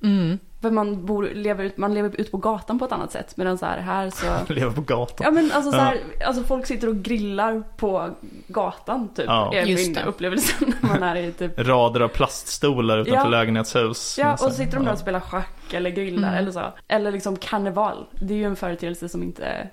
Mm. 0.03 0.39
För 0.61 0.71
man, 0.71 1.05
bor, 1.05 1.29
lever, 1.33 1.63
ut- 1.63 1.77
man 1.77 1.93
lever 1.93 2.21
ut 2.21 2.31
på 2.31 2.37
gatan 2.37 2.79
på 2.79 2.85
ett 2.85 2.91
annat 2.91 3.11
sätt. 3.11 3.37
Medan 3.37 3.57
så 3.57 3.65
här, 3.65 3.79
här 3.79 4.09
så... 4.09 4.53
Lever 4.53 4.71
på 4.71 4.81
gatan. 4.81 5.17
Ja 5.25 5.31
men 5.31 5.51
alltså 5.51 5.71
så 5.71 5.77
här, 5.77 5.99
alltså 6.25 6.43
folk 6.43 6.65
sitter 6.65 6.87
och 6.89 6.95
grillar 6.95 7.63
på 7.77 8.09
gatan 8.47 9.09
typ. 9.15 9.25
Ja. 9.27 9.53
Är 9.53 9.65
Just 9.65 9.85
min 9.85 9.93
det. 9.93 10.03
upplevelse 10.03 10.53
när 10.81 10.89
man 10.89 11.03
är 11.03 11.15
i 11.15 11.31
typ 11.31 11.59
Rader 11.59 11.99
av 11.99 12.07
plaststolar 12.07 12.97
utanför 12.97 13.17
Ja. 13.23 13.27
lägenhetshus. 13.29 14.17
Ja, 14.19 14.33
och 14.33 14.39
så 14.39 14.49
sitter 14.51 14.71
de 14.73 14.79
där 14.79 14.85
ja. 14.91 14.93
och 14.93 14.99
spelar 14.99 15.19
schack 15.19 15.73
eller 15.73 15.89
grillar 15.89 16.27
Mm. 16.27 16.39
eller 16.39 16.51
så. 16.51 16.73
Eller 16.87 17.11
liksom 17.11 17.35
karneval. 17.37 18.05
Det 18.11 18.33
är 18.33 18.37
ju 18.37 18.43
en 18.45 18.55
företeelse 18.55 19.09
som 19.09 19.23
inte 19.23 19.69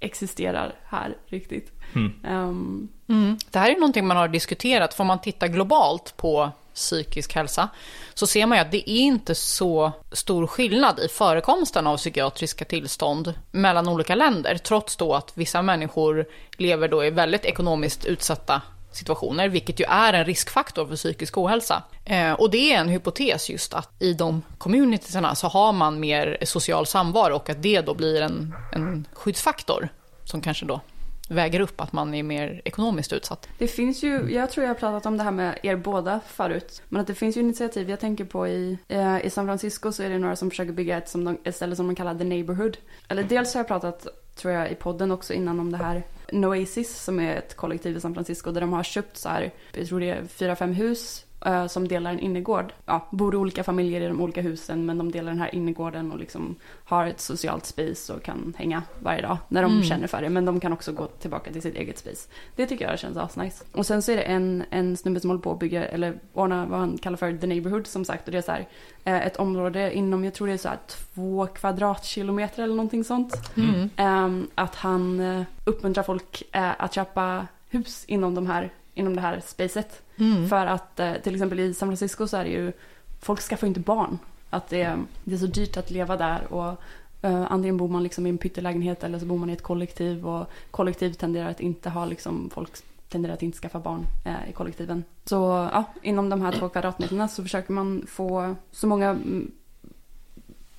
existerar 0.00 0.74
här 0.84 1.16
riktigt. 1.26 1.72
Mm. 1.94 2.12
Ehm, 2.24 2.88
Mm. 3.10 3.36
Det 3.50 3.58
här 3.58 3.70
är 3.70 3.74
någonting 3.74 4.06
man 4.06 4.16
har 4.16 4.28
diskuterat, 4.28 4.94
för 4.94 5.02
om 5.04 5.06
man 5.08 5.20
tittar 5.20 5.46
globalt 5.48 6.14
på 6.16 6.50
psykisk 6.78 7.34
hälsa 7.34 7.68
så 8.14 8.26
ser 8.26 8.46
man 8.46 8.58
ju 8.58 8.62
att 8.62 8.70
det 8.70 8.90
är 8.90 9.00
inte 9.00 9.34
så 9.34 9.92
stor 10.12 10.46
skillnad 10.46 11.00
i 11.00 11.08
förekomsten 11.08 11.86
av 11.86 11.96
psykiatriska 11.96 12.64
tillstånd 12.64 13.34
mellan 13.50 13.88
olika 13.88 14.14
länder, 14.14 14.58
trots 14.58 14.96
då 14.96 15.14
att 15.14 15.32
vissa 15.34 15.62
människor 15.62 16.26
lever 16.56 16.88
då 16.88 17.04
i 17.04 17.10
väldigt 17.10 17.44
ekonomiskt 17.44 18.04
utsatta 18.04 18.62
situationer, 18.92 19.48
vilket 19.48 19.80
ju 19.80 19.84
är 19.88 20.12
en 20.12 20.24
riskfaktor 20.24 20.86
för 20.86 20.96
psykisk 20.96 21.38
ohälsa. 21.38 21.82
Eh, 22.04 22.32
och 22.32 22.50
det 22.50 22.72
är 22.72 22.80
en 22.80 22.88
hypotes 22.88 23.50
just 23.50 23.74
att 23.74 24.02
i 24.02 24.12
de 24.12 24.42
communitiesarna 24.58 25.34
så 25.34 25.48
har 25.48 25.72
man 25.72 26.00
mer 26.00 26.38
social 26.44 26.86
samvaro 26.86 27.36
och 27.36 27.50
att 27.50 27.62
det 27.62 27.80
då 27.80 27.94
blir 27.94 28.22
en, 28.22 28.54
en 28.72 29.08
skyddsfaktor 29.12 29.88
som 30.24 30.40
kanske 30.40 30.66
då 30.66 30.80
väger 31.28 31.60
upp 31.60 31.80
att 31.80 31.92
man 31.92 32.14
är 32.14 32.22
mer 32.22 32.62
ekonomiskt 32.64 33.12
utsatt. 33.12 33.48
det 33.58 33.68
finns 33.68 34.02
ju, 34.02 34.30
jag 34.30 34.50
tror 34.50 34.64
jag 34.66 34.70
har 34.70 34.78
pratat 34.78 35.06
om 35.06 35.16
det 35.16 35.22
här 35.22 35.30
med 35.30 35.58
er 35.62 35.76
båda 35.76 36.20
förut. 36.26 36.82
Men 36.88 37.00
att 37.00 37.06
det 37.06 37.14
finns 37.14 37.36
ju 37.36 37.40
initiativ 37.40 37.90
jag 37.90 38.00
tänker 38.00 38.24
på 38.24 38.48
i, 38.48 38.78
eh, 38.88 39.26
i 39.26 39.30
San 39.30 39.46
Francisco 39.46 39.92
så 39.92 40.02
är 40.02 40.08
det 40.08 40.18
några 40.18 40.36
som 40.36 40.50
försöker 40.50 40.72
bygga 40.72 40.98
ett, 40.98 41.08
som 41.08 41.24
de, 41.24 41.38
ett 41.44 41.56
ställe 41.56 41.76
som 41.76 41.86
de 41.86 41.94
kallar 41.94 42.14
The 42.14 42.24
Neighborhood. 42.24 42.76
Eller 43.08 43.22
dels 43.22 43.54
har 43.54 43.60
jag 43.60 43.68
pratat, 43.68 44.06
tror 44.34 44.54
jag, 44.54 44.70
i 44.70 44.74
podden 44.74 45.10
också 45.10 45.32
innan 45.34 45.60
om 45.60 45.72
det 45.72 45.78
här 45.78 46.02
Noasis 46.32 47.02
som 47.02 47.20
är 47.20 47.36
ett 47.36 47.56
kollektiv 47.56 47.96
i 47.96 48.00
San 48.00 48.14
Francisco 48.14 48.52
där 48.52 48.60
de 48.60 48.72
har 48.72 48.82
köpt 48.82 49.16
så 49.16 49.28
här, 49.28 49.52
jag 49.72 49.86
tror 49.86 50.00
det 50.00 50.10
är 50.10 50.24
fyra, 50.24 50.56
fem 50.56 50.72
hus 50.72 51.24
som 51.68 51.88
delar 51.88 52.10
en 52.10 52.20
innergård. 52.20 52.72
Ja, 52.86 53.06
bor 53.10 53.34
olika 53.34 53.64
familjer 53.64 54.00
i 54.00 54.06
de 54.08 54.20
olika 54.20 54.40
husen 54.42 54.86
men 54.86 54.98
de 54.98 55.12
delar 55.12 55.32
den 55.32 55.40
här 55.40 55.54
innergården 55.54 56.12
och 56.12 56.18
liksom 56.18 56.56
har 56.84 57.06
ett 57.06 57.20
socialt 57.20 57.66
space 57.66 58.12
och 58.12 58.22
kan 58.22 58.54
hänga 58.58 58.82
varje 59.02 59.22
dag 59.22 59.36
när 59.48 59.62
de 59.62 59.72
Mm. 59.72 59.84
känner 59.84 60.06
för 60.06 60.22
det. 60.22 60.28
Men 60.28 60.44
de 60.44 60.60
kan 60.60 60.72
också 60.72 60.92
gå 60.92 61.06
tillbaka 61.06 61.52
till 61.52 61.62
sitt 61.62 61.74
eget 61.76 61.98
space. 61.98 62.28
Det 62.56 62.66
tycker 62.66 62.90
jag 62.90 62.98
känns 62.98 63.16
asnice. 63.16 63.64
Och 63.72 63.86
sen 63.86 64.02
så 64.02 64.12
är 64.12 64.16
det 64.16 64.22
en, 64.22 64.64
en 64.70 64.96
snubbe 64.96 65.20
som 65.20 65.30
håller 65.30 65.42
på 65.42 65.52
att 65.52 65.58
bygga, 65.58 65.84
eller 65.88 66.18
ordna 66.32 66.66
vad 66.66 66.78
han 66.80 66.98
kallar 66.98 67.16
för 67.16 67.36
the 67.36 67.46
neighborhood 67.46 67.86
som 67.86 68.04
sagt. 68.04 68.26
Och 68.28 68.32
det 68.32 68.38
är 68.38 68.42
så 68.42 68.52
här, 68.52 68.68
eh, 69.04 69.26
ett 69.26 69.36
område 69.36 69.94
inom, 69.96 70.24
jag 70.24 70.34
tror 70.34 70.46
det 70.46 70.52
är 70.52 70.56
så 70.58 70.68
här 70.68 70.78
två 70.86 71.46
kvadratkilometer 71.46 72.62
eller 72.62 72.74
någonting 72.74 73.04
sånt. 73.04 73.34
Mm. 73.56 73.90
Ehm, 73.96 74.48
att 74.54 74.74
han 74.74 75.20
eh, 75.20 75.42
uppmuntrar 75.64 76.02
folk 76.02 76.42
eh, 76.52 76.70
att 76.82 76.94
köpa 76.94 77.46
hus 77.70 78.04
inom, 78.08 78.34
de 78.34 78.46
här, 78.46 78.72
inom 78.98 79.14
det 79.16 79.20
här 79.22 79.40
spacet. 79.46 80.02
Mm. 80.16 80.48
För 80.48 80.66
att 80.66 81.00
eh, 81.00 81.12
till 81.14 81.34
exempel 81.34 81.60
i 81.60 81.74
San 81.74 81.88
Francisco 81.88 82.26
så 82.26 82.36
är 82.36 82.44
det 82.44 82.50
ju, 82.50 82.72
folk 83.20 83.40
skaffar 83.40 83.66
ju 83.66 83.68
inte 83.68 83.80
barn. 83.80 84.18
Att 84.50 84.68
det, 84.68 84.82
är- 84.82 85.04
det 85.24 85.34
är 85.34 85.38
så 85.38 85.46
dyrt 85.46 85.76
att 85.76 85.90
leva 85.90 86.16
där 86.16 86.52
och 86.52 86.80
eh, 87.22 87.46
antingen 87.52 87.76
bor 87.76 87.88
man 87.88 88.02
liksom 88.02 88.26
i 88.26 88.30
en 88.30 88.38
pyttelägenhet 88.38 89.04
eller 89.04 89.18
så 89.18 89.26
bor 89.26 89.38
man 89.38 89.50
i 89.50 89.52
ett 89.52 89.62
kollektiv 89.62 90.26
och 90.26 90.46
kollektiv 90.70 91.12
tenderar 91.12 91.50
att 91.50 91.60
inte 91.60 91.90
ha 91.90 92.04
liksom, 92.06 92.50
folk 92.54 92.70
tenderar 93.08 93.34
att 93.34 93.42
inte 93.42 93.58
skaffa 93.58 93.78
barn 93.80 94.06
eh, 94.24 94.50
i 94.50 94.52
kollektiven. 94.52 95.04
Så 95.24 95.68
ja, 95.72 95.84
inom 96.02 96.28
de 96.28 96.40
här 96.42 96.52
två 96.52 96.68
kvadratmeterna 96.68 97.28
så 97.28 97.42
försöker 97.42 97.72
man 97.72 98.04
få 98.08 98.54
så 98.72 98.86
många 98.86 99.08
mm, 99.10 99.50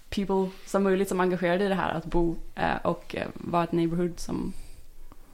people 0.09 0.49
som 0.65 0.83
möjligt 0.83 1.09
som 1.09 1.19
är 1.19 1.23
engagerade 1.23 1.65
i 1.65 1.67
det 1.67 1.75
här 1.75 1.93
att 1.93 2.05
bo 2.05 2.35
eh, 2.55 2.75
och 2.83 3.15
eh, 3.15 3.27
vara 3.33 3.63
ett 3.63 3.71
neighborhood 3.71 4.19
som 4.19 4.53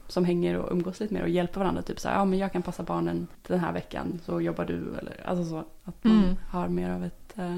som 0.07 0.25
hänger 0.25 0.57
och 0.57 0.71
umgås 0.71 0.99
lite 0.99 1.13
mer 1.13 1.21
och 1.21 1.29
hjälper 1.29 1.59
varandra. 1.59 1.81
Typ 1.81 1.99
så 1.99 2.07
här, 2.09 2.15
ja 2.15 2.25
men 2.25 2.39
jag 2.39 2.51
kan 2.53 2.61
passa 2.61 2.83
barnen 2.83 3.27
den 3.47 3.59
här 3.59 3.71
veckan 3.73 4.21
så 4.25 4.41
jobbar 4.41 4.65
du 4.65 4.95
eller 4.99 5.21
alltså 5.25 5.45
så. 5.45 5.57
Att 5.83 6.03
man 6.03 6.23
Mm. 6.23 6.35
har 6.49 6.67
mer 6.67 6.89
av 6.89 7.03
ett, 7.05 7.33
eh, 7.37 7.57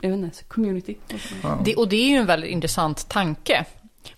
jag 0.00 0.10
vet 0.10 0.18
inte, 0.18 0.44
community. 0.44 0.96
Ja. 1.42 1.58
Det, 1.64 1.74
och 1.76 1.88
det 1.88 1.96
är 1.96 2.08
ju 2.08 2.16
en 2.16 2.26
väldigt 2.26 2.50
intressant 2.50 3.08
tanke. 3.08 3.64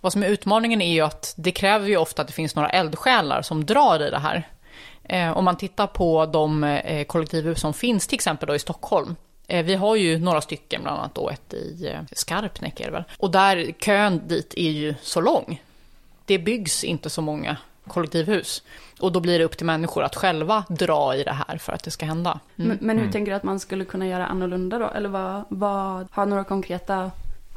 Vad 0.01 0.13
som 0.13 0.23
är 0.23 0.29
utmaningen 0.29 0.83
är 0.83 0.93
ju 0.93 1.01
att 1.01 1.35
det 1.37 1.51
kräver 1.51 1.89
ju 1.89 1.97
ofta 1.97 2.23
att 2.23 2.29
det 2.29 2.35
finns 2.35 2.55
några 2.57 2.71
eldsjälar 2.71 3.43
som 3.43 3.65
drar 3.67 4.03
i 4.07 4.11
det 4.11 4.19
här. 4.19 4.49
Eh, 5.05 5.37
om 5.37 5.45
man 5.45 5.57
tittar 5.57 5.87
på 5.87 6.27
de 6.27 6.65
eh, 6.65 7.05
kollektivhus 7.05 7.61
som 7.61 7.75
finns 7.75 8.07
till 8.07 8.15
exempel 8.15 8.47
då 8.49 8.55
i 8.55 8.59
Stockholm. 8.59 9.17
Eh, 9.47 9.65
vi 9.65 9.75
har 9.75 9.97
ju 9.97 10.19
några 10.19 10.41
stycken, 10.41 10.83
bland 10.83 10.99
annat 10.99 11.15
då 11.15 11.31
ett 11.31 11.55
i 11.55 11.87
eh, 11.87 12.01
Skarpnäck 12.13 12.81
är 12.81 12.85
det 12.85 12.91
väl. 12.91 13.05
Och 13.19 13.31
där 13.31 13.73
kön 13.79 14.21
dit 14.29 14.55
är 14.57 14.71
ju 14.71 14.95
så 15.03 15.21
lång. 15.21 15.63
Det 16.25 16.39
byggs 16.39 16.85
inte 16.85 17.11
så 17.11 17.23
många 17.23 17.57
kollektivhus. 17.89 18.63
Och 19.01 19.13
då 19.13 19.21
blir 19.21 19.39
det 19.39 19.45
upp 19.45 19.57
till 19.57 19.67
människor 19.67 20.03
att 20.05 20.17
själva 20.17 20.65
dra 20.69 21.17
i 21.17 21.23
det 21.25 21.33
här 21.49 21.59
för 21.59 21.73
att 21.73 21.83
det 21.83 21.91
ska 21.91 22.07
hända. 22.07 22.41
Mm. 22.57 22.69
Men, 22.69 22.79
men 22.81 22.97
hur 22.97 23.03
Mm. 23.05 23.13
tänker 23.13 23.33
du 23.33 23.37
att 23.37 23.43
man 23.43 23.61
skulle 23.61 23.85
kunna 23.85 24.07
göra 24.07 24.27
annorlunda 24.27 24.79
då? 24.79 24.89
Eller 24.89 25.09
vad, 25.09 25.45
vad, 25.49 26.07
har 26.11 26.27
några 26.27 26.45
konkreta 26.45 27.11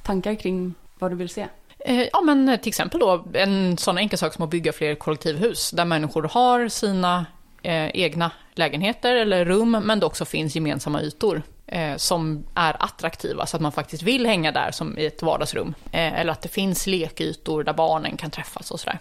tankar 0.03 0.35
kring 0.35 0.73
vad 0.99 1.11
du 1.11 1.15
vill 1.15 1.29
se? 1.29 1.47
Eh, 1.79 2.01
Ja, 2.13 2.21
men 2.21 2.57
till 2.61 2.69
exempel 2.69 2.99
då 2.99 3.25
en 3.33 3.77
sån 3.77 3.97
enkel 3.97 4.19
sak 4.19 4.33
som 4.33 4.43
att 4.43 4.49
bygga 4.49 4.73
fler 4.73 4.95
kollektivhus 4.95 5.71
där 5.71 5.85
människor 5.85 6.23
har 6.23 6.67
sina 6.67 7.25
eh, 7.63 7.87
egna 7.87 8.31
lägenheter 8.55 9.15
eller 9.15 9.45
rum, 9.45 9.71
men 9.71 9.99
det 9.99 10.05
också 10.05 10.25
finns 10.25 10.55
gemensamma 10.55 11.01
ytor 11.01 11.41
eh, 11.67 11.95
som 11.97 12.45
är 12.55 12.75
attraktiva 12.79 13.45
så 13.45 13.57
att 13.57 13.61
man 13.61 13.71
faktiskt 13.71 14.03
vill 14.03 14.25
hänga 14.25 14.51
där 14.51 14.71
som 14.71 14.97
i 14.97 15.05
ett 15.05 15.21
vardagsrum. 15.21 15.73
Eh, 15.91 16.19
eller 16.19 16.31
att 16.31 16.41
det 16.41 16.49
finns 16.49 16.87
lekytor 16.87 17.63
där 17.63 17.73
barnen 17.73 18.17
kan 18.17 18.31
träffas 18.31 18.71
och 18.71 18.79
sådär. 18.79 18.99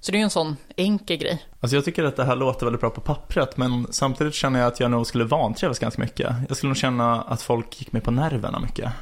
Så 0.00 0.12
det 0.12 0.16
är 0.16 0.18
ju 0.18 0.24
en 0.24 0.30
sån 0.30 0.56
enkel 0.76 1.16
grej. 1.16 1.46
Alltså 1.60 1.76
jag 1.76 1.84
tycker 1.84 2.04
att 2.04 2.16
det 2.16 2.24
här 2.24 2.36
låter 2.36 2.66
väldigt 2.66 2.80
bra 2.80 2.90
på 2.90 3.00
pappret, 3.00 3.56
men 3.56 3.86
samtidigt 3.90 4.34
känner 4.34 4.60
jag 4.60 4.66
att 4.66 4.80
jag 4.80 4.90
nog 4.90 5.06
skulle 5.06 5.24
vantrivas 5.24 5.78
ganska 5.78 6.02
mycket. 6.02 6.34
Jag 6.48 6.56
skulle 6.56 6.68
nog 6.68 6.76
känna 6.76 7.22
att 7.22 7.42
folk 7.42 7.80
gick 7.80 7.92
mig 7.92 8.02
på 8.02 8.10
nerverna 8.10 8.60
mycket. 8.60 8.92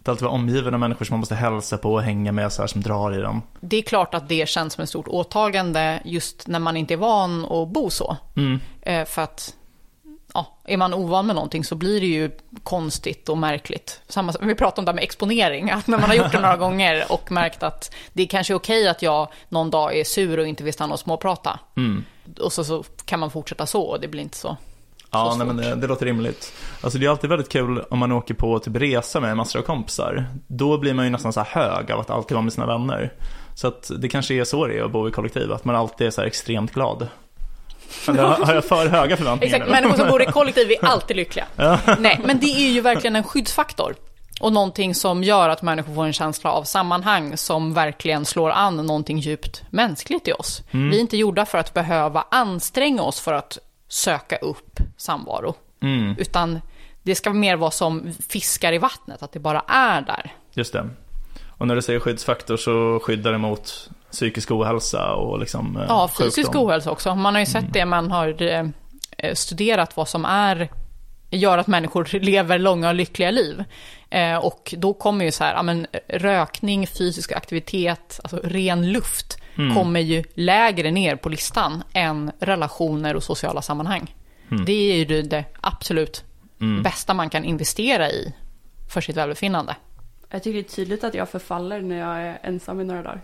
Att 0.00 0.08
alltid 0.08 0.22
vara 0.22 0.34
omgiven 0.34 0.74
av 0.74 0.80
människor 0.80 1.04
som 1.04 1.14
man 1.14 1.20
måste 1.20 1.34
hälsa 1.34 1.78
på 1.78 1.92
och 1.92 2.02
hänga 2.02 2.32
med 2.32 2.52
så 2.52 2.62
här 2.62 2.66
som 2.66 2.80
drar 2.80 3.18
i 3.18 3.20
dem. 3.20 3.42
Det 3.60 3.76
är 3.76 3.82
klart 3.82 4.14
att 4.14 4.28
det 4.28 4.48
känns 4.48 4.72
som 4.72 4.82
ett 4.82 4.88
stort 4.88 5.08
åtagande 5.08 6.02
just 6.04 6.46
när 6.46 6.58
man 6.58 6.76
inte 6.76 6.94
är 6.94 6.98
van 6.98 7.44
att 7.44 7.68
bo 7.68 7.90
så. 7.90 8.16
Mm. 8.36 8.60
Eh, 8.82 9.04
för 9.04 9.22
att 9.22 9.54
ja, 10.34 10.58
är 10.64 10.76
man 10.76 10.94
ovan 10.94 11.26
med 11.26 11.36
någonting 11.36 11.64
så 11.64 11.74
blir 11.74 12.00
det 12.00 12.06
ju 12.06 12.30
konstigt 12.62 13.28
och 13.28 13.38
märkligt. 13.38 14.00
Samma, 14.08 14.32
vi 14.40 14.54
pratade 14.54 14.80
om 14.80 14.84
det 14.84 14.90
här 14.90 14.94
med 14.94 15.04
exponering, 15.04 15.70
att 15.70 15.86
när 15.86 15.98
man 15.98 16.10
har 16.10 16.16
gjort 16.16 16.32
det 16.32 16.40
några 16.40 16.56
gånger 16.56 17.04
och 17.08 17.32
märkt 17.32 17.62
att 17.62 17.94
det 18.12 18.22
är 18.22 18.26
kanske 18.26 18.52
är 18.52 18.56
okej 18.56 18.88
att 18.88 19.02
jag 19.02 19.28
någon 19.48 19.70
dag 19.70 19.96
är 19.96 20.04
sur 20.04 20.38
och 20.38 20.46
inte 20.46 20.64
vill 20.64 20.72
stanna 20.72 20.92
och 20.92 21.00
småprata. 21.00 21.58
Mm. 21.76 22.04
Och 22.40 22.52
så, 22.52 22.64
så 22.64 22.84
kan 23.04 23.20
man 23.20 23.30
fortsätta 23.30 23.66
så 23.66 23.82
och 23.82 24.00
det 24.00 24.08
blir 24.08 24.22
inte 24.22 24.36
så. 24.36 24.56
Ja, 25.10 25.34
nej, 25.38 25.46
men 25.46 25.56
det, 25.56 25.74
det 25.74 25.86
låter 25.86 26.06
rimligt. 26.06 26.52
Alltså 26.80 26.98
det 26.98 27.06
är 27.06 27.10
alltid 27.10 27.30
väldigt 27.30 27.48
kul 27.48 27.84
om 27.90 27.98
man 27.98 28.12
åker 28.12 28.34
på 28.34 28.58
typ 28.58 28.76
resa 28.76 29.20
med 29.20 29.36
massor 29.36 29.58
av 29.58 29.62
kompisar. 29.62 30.26
Då 30.46 30.78
blir 30.78 30.94
man 30.94 31.04
ju 31.04 31.10
nästan 31.10 31.32
så 31.32 31.40
hög 31.40 31.92
av 31.92 32.00
att 32.00 32.10
alltid 32.10 32.34
vara 32.34 32.42
med 32.42 32.52
sina 32.52 32.66
vänner. 32.66 33.12
Så 33.54 33.68
att 33.68 33.90
det 33.98 34.08
kanske 34.08 34.34
är 34.34 34.44
så 34.44 34.66
det 34.66 34.78
är 34.78 34.82
att 34.82 34.92
bo 34.92 35.08
i 35.08 35.10
kollektiv, 35.10 35.52
att 35.52 35.64
man 35.64 35.76
alltid 35.76 36.06
är 36.06 36.10
så 36.10 36.20
här 36.20 36.28
extremt 36.28 36.72
glad. 36.72 37.08
Eller 38.08 38.22
har 38.22 38.46
har 38.46 38.54
jag 38.54 38.64
för 38.64 38.88
höga 38.88 39.16
förväntningar 39.16 39.54
Exakt, 39.56 39.70
människor 39.70 39.96
som 39.96 40.08
bor 40.08 40.22
i 40.22 40.26
kollektiv 40.26 40.70
är 40.70 40.76
alltid 40.84 41.16
lyckliga. 41.16 41.46
Nej, 41.98 42.20
men 42.24 42.38
det 42.40 42.46
är 42.46 42.70
ju 42.70 42.80
verkligen 42.80 43.16
en 43.16 43.24
skyddsfaktor. 43.24 43.94
Och 44.40 44.52
någonting 44.52 44.94
som 44.94 45.22
gör 45.24 45.48
att 45.48 45.62
människor 45.62 45.94
får 45.94 46.04
en 46.04 46.12
känsla 46.12 46.50
av 46.52 46.62
sammanhang 46.64 47.36
som 47.36 47.74
verkligen 47.74 48.24
slår 48.24 48.50
an 48.50 48.76
någonting 48.76 49.18
djupt 49.18 49.62
mänskligt 49.70 50.28
i 50.28 50.32
oss. 50.32 50.62
Vi 50.70 50.96
är 50.96 51.00
inte 51.00 51.16
gjorda 51.16 51.46
för 51.46 51.58
att 51.58 51.74
behöva 51.74 52.24
anstränga 52.30 53.02
oss 53.02 53.20
för 53.20 53.32
att 53.32 53.58
söka 53.88 54.36
upp 54.36 54.80
samvaro. 54.96 55.54
Mm, 55.82 56.14
Utan 56.18 56.60
det 57.02 57.14
ska 57.14 57.30
mer 57.32 57.56
vara 57.56 57.70
som 57.70 58.12
fiskar 58.28 58.72
i 58.72 58.78
vattnet, 58.78 59.22
att 59.22 59.32
det 59.32 59.38
bara 59.40 59.60
är 59.66 60.00
där. 60.00 60.32
just 60.52 60.72
det. 60.72 60.88
Och 61.58 61.66
när 61.68 61.74
du 61.74 61.82
säger 61.82 62.00
skyddsfaktor 62.00 62.56
så 62.56 63.00
skyddar 63.02 63.32
det 63.32 63.38
mot 63.38 63.90
psykisk 64.14 64.50
ohälsa 64.50 65.12
och 65.14 65.38
liksom 65.38 65.76
eh, 65.76 65.84
Ja, 65.88 66.08
fysisk 66.18 66.36
sjukdom. 66.46 66.66
ohälsa 66.66 66.90
också. 66.90 67.14
Man 67.14 67.34
har 67.34 67.40
ju 67.40 67.46
sett 67.46 67.72
det, 67.72 67.84
man 67.84 68.10
har 68.10 68.42
eh, 68.42 68.66
studerat 69.34 69.96
vad 69.96 70.08
som 70.08 70.24
är 70.24 70.68
gör 71.30 71.58
att 71.58 71.66
människor 71.66 72.08
lever 72.20 72.58
långa 72.58 72.88
och 72.88 72.94
lyckliga 72.94 73.30
liv. 73.30 73.64
Eh, 74.10 74.36
och 74.36 74.74
då 74.78 74.94
kommer 74.94 75.24
ju 75.24 75.30
så 75.32 75.44
här, 75.44 75.54
ja, 75.54 75.62
men 75.62 75.86
rökning, 76.08 76.86
fysisk 76.86 77.32
aktivitet, 77.32 78.20
alltså 78.22 78.40
ren 78.44 78.92
luft, 78.92 79.38
Mm. 79.58 79.74
kommer 79.76 80.00
ju 80.00 80.24
lägre 80.34 80.90
ner 80.90 81.16
på 81.16 81.28
listan 81.28 81.82
än 81.92 82.30
relationer 82.40 83.16
och 83.16 83.22
sociala 83.22 83.62
sammanhang. 83.62 84.14
Mm. 84.50 84.64
Det 84.64 84.72
är 84.92 84.96
ju 84.96 85.04
det- 85.04 85.22
det 85.22 85.44
absolut 85.60 86.24
Mm. 86.60 86.82
bästa 86.82 87.14
man 87.14 87.30
kan 87.30 87.44
investera 87.44 88.10
i 88.10 88.34
för 88.94 89.00
sitt 89.00 89.16
välbefinnande. 89.16 89.76
Jag 90.30 90.42
tycker 90.42 90.54
det 90.62 90.66
är 90.68 90.76
tydligt 90.76 91.04
att 91.04 91.14
jag 91.14 91.28
förfaller 91.28 91.80
när 91.80 91.98
jag 91.98 92.16
är 92.22 92.38
ensam 92.42 92.80
i 92.80 92.84
några 92.84 93.02
dagar. 93.02 93.20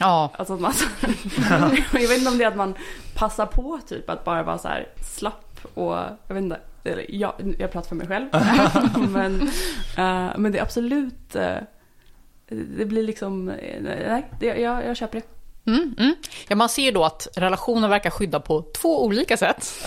Ja, 0.00 0.30
Alltså 0.38 0.54
att 0.54 0.60
man, 0.60 0.72
jag 1.92 2.08
vet 2.08 2.18
inte 2.18 2.30
om 2.30 2.38
det 2.38 2.44
är 2.44 2.48
att 2.48 2.56
man 2.56 2.74
passar 3.14 3.46
på 3.46 3.80
typ 3.88 4.10
att 4.10 4.24
bara 4.24 4.42
vara 4.42 4.58
så 4.58 4.68
här 4.68 4.88
slapp 5.02 5.58
och 5.74 5.96
jag 6.26 6.34
vet 6.34 6.42
inte, 6.42 6.60
eller 6.84 7.06
jag, 7.08 7.32
jag 7.58 7.72
pratar 7.72 7.88
för 7.88 7.96
mig 7.96 8.06
själv. 8.06 8.28
men, 9.12 9.42
eh, 9.96 10.38
men 10.38 10.52
det 10.52 10.58
är 10.58 10.62
absolut, 10.62 11.36
eh, 11.36 11.56
det 12.48 12.84
blir 12.84 13.02
liksom, 13.02 13.48
eh, 13.48 13.82
nej, 13.82 14.26
det, 14.40 14.46
jag, 14.46 14.86
jag 14.86 14.96
köper 14.96 15.20
det. 15.20 15.26
Mm, 15.70 15.94
mm. 15.98 16.14
Ja, 16.48 16.56
man 16.56 16.68
ser 16.68 16.92
då 16.92 17.04
att 17.04 17.28
relationer 17.36 17.88
verkar 17.88 18.10
skydda 18.10 18.40
på 18.40 18.64
två 18.80 19.04
olika 19.04 19.36
sätt. 19.36 19.86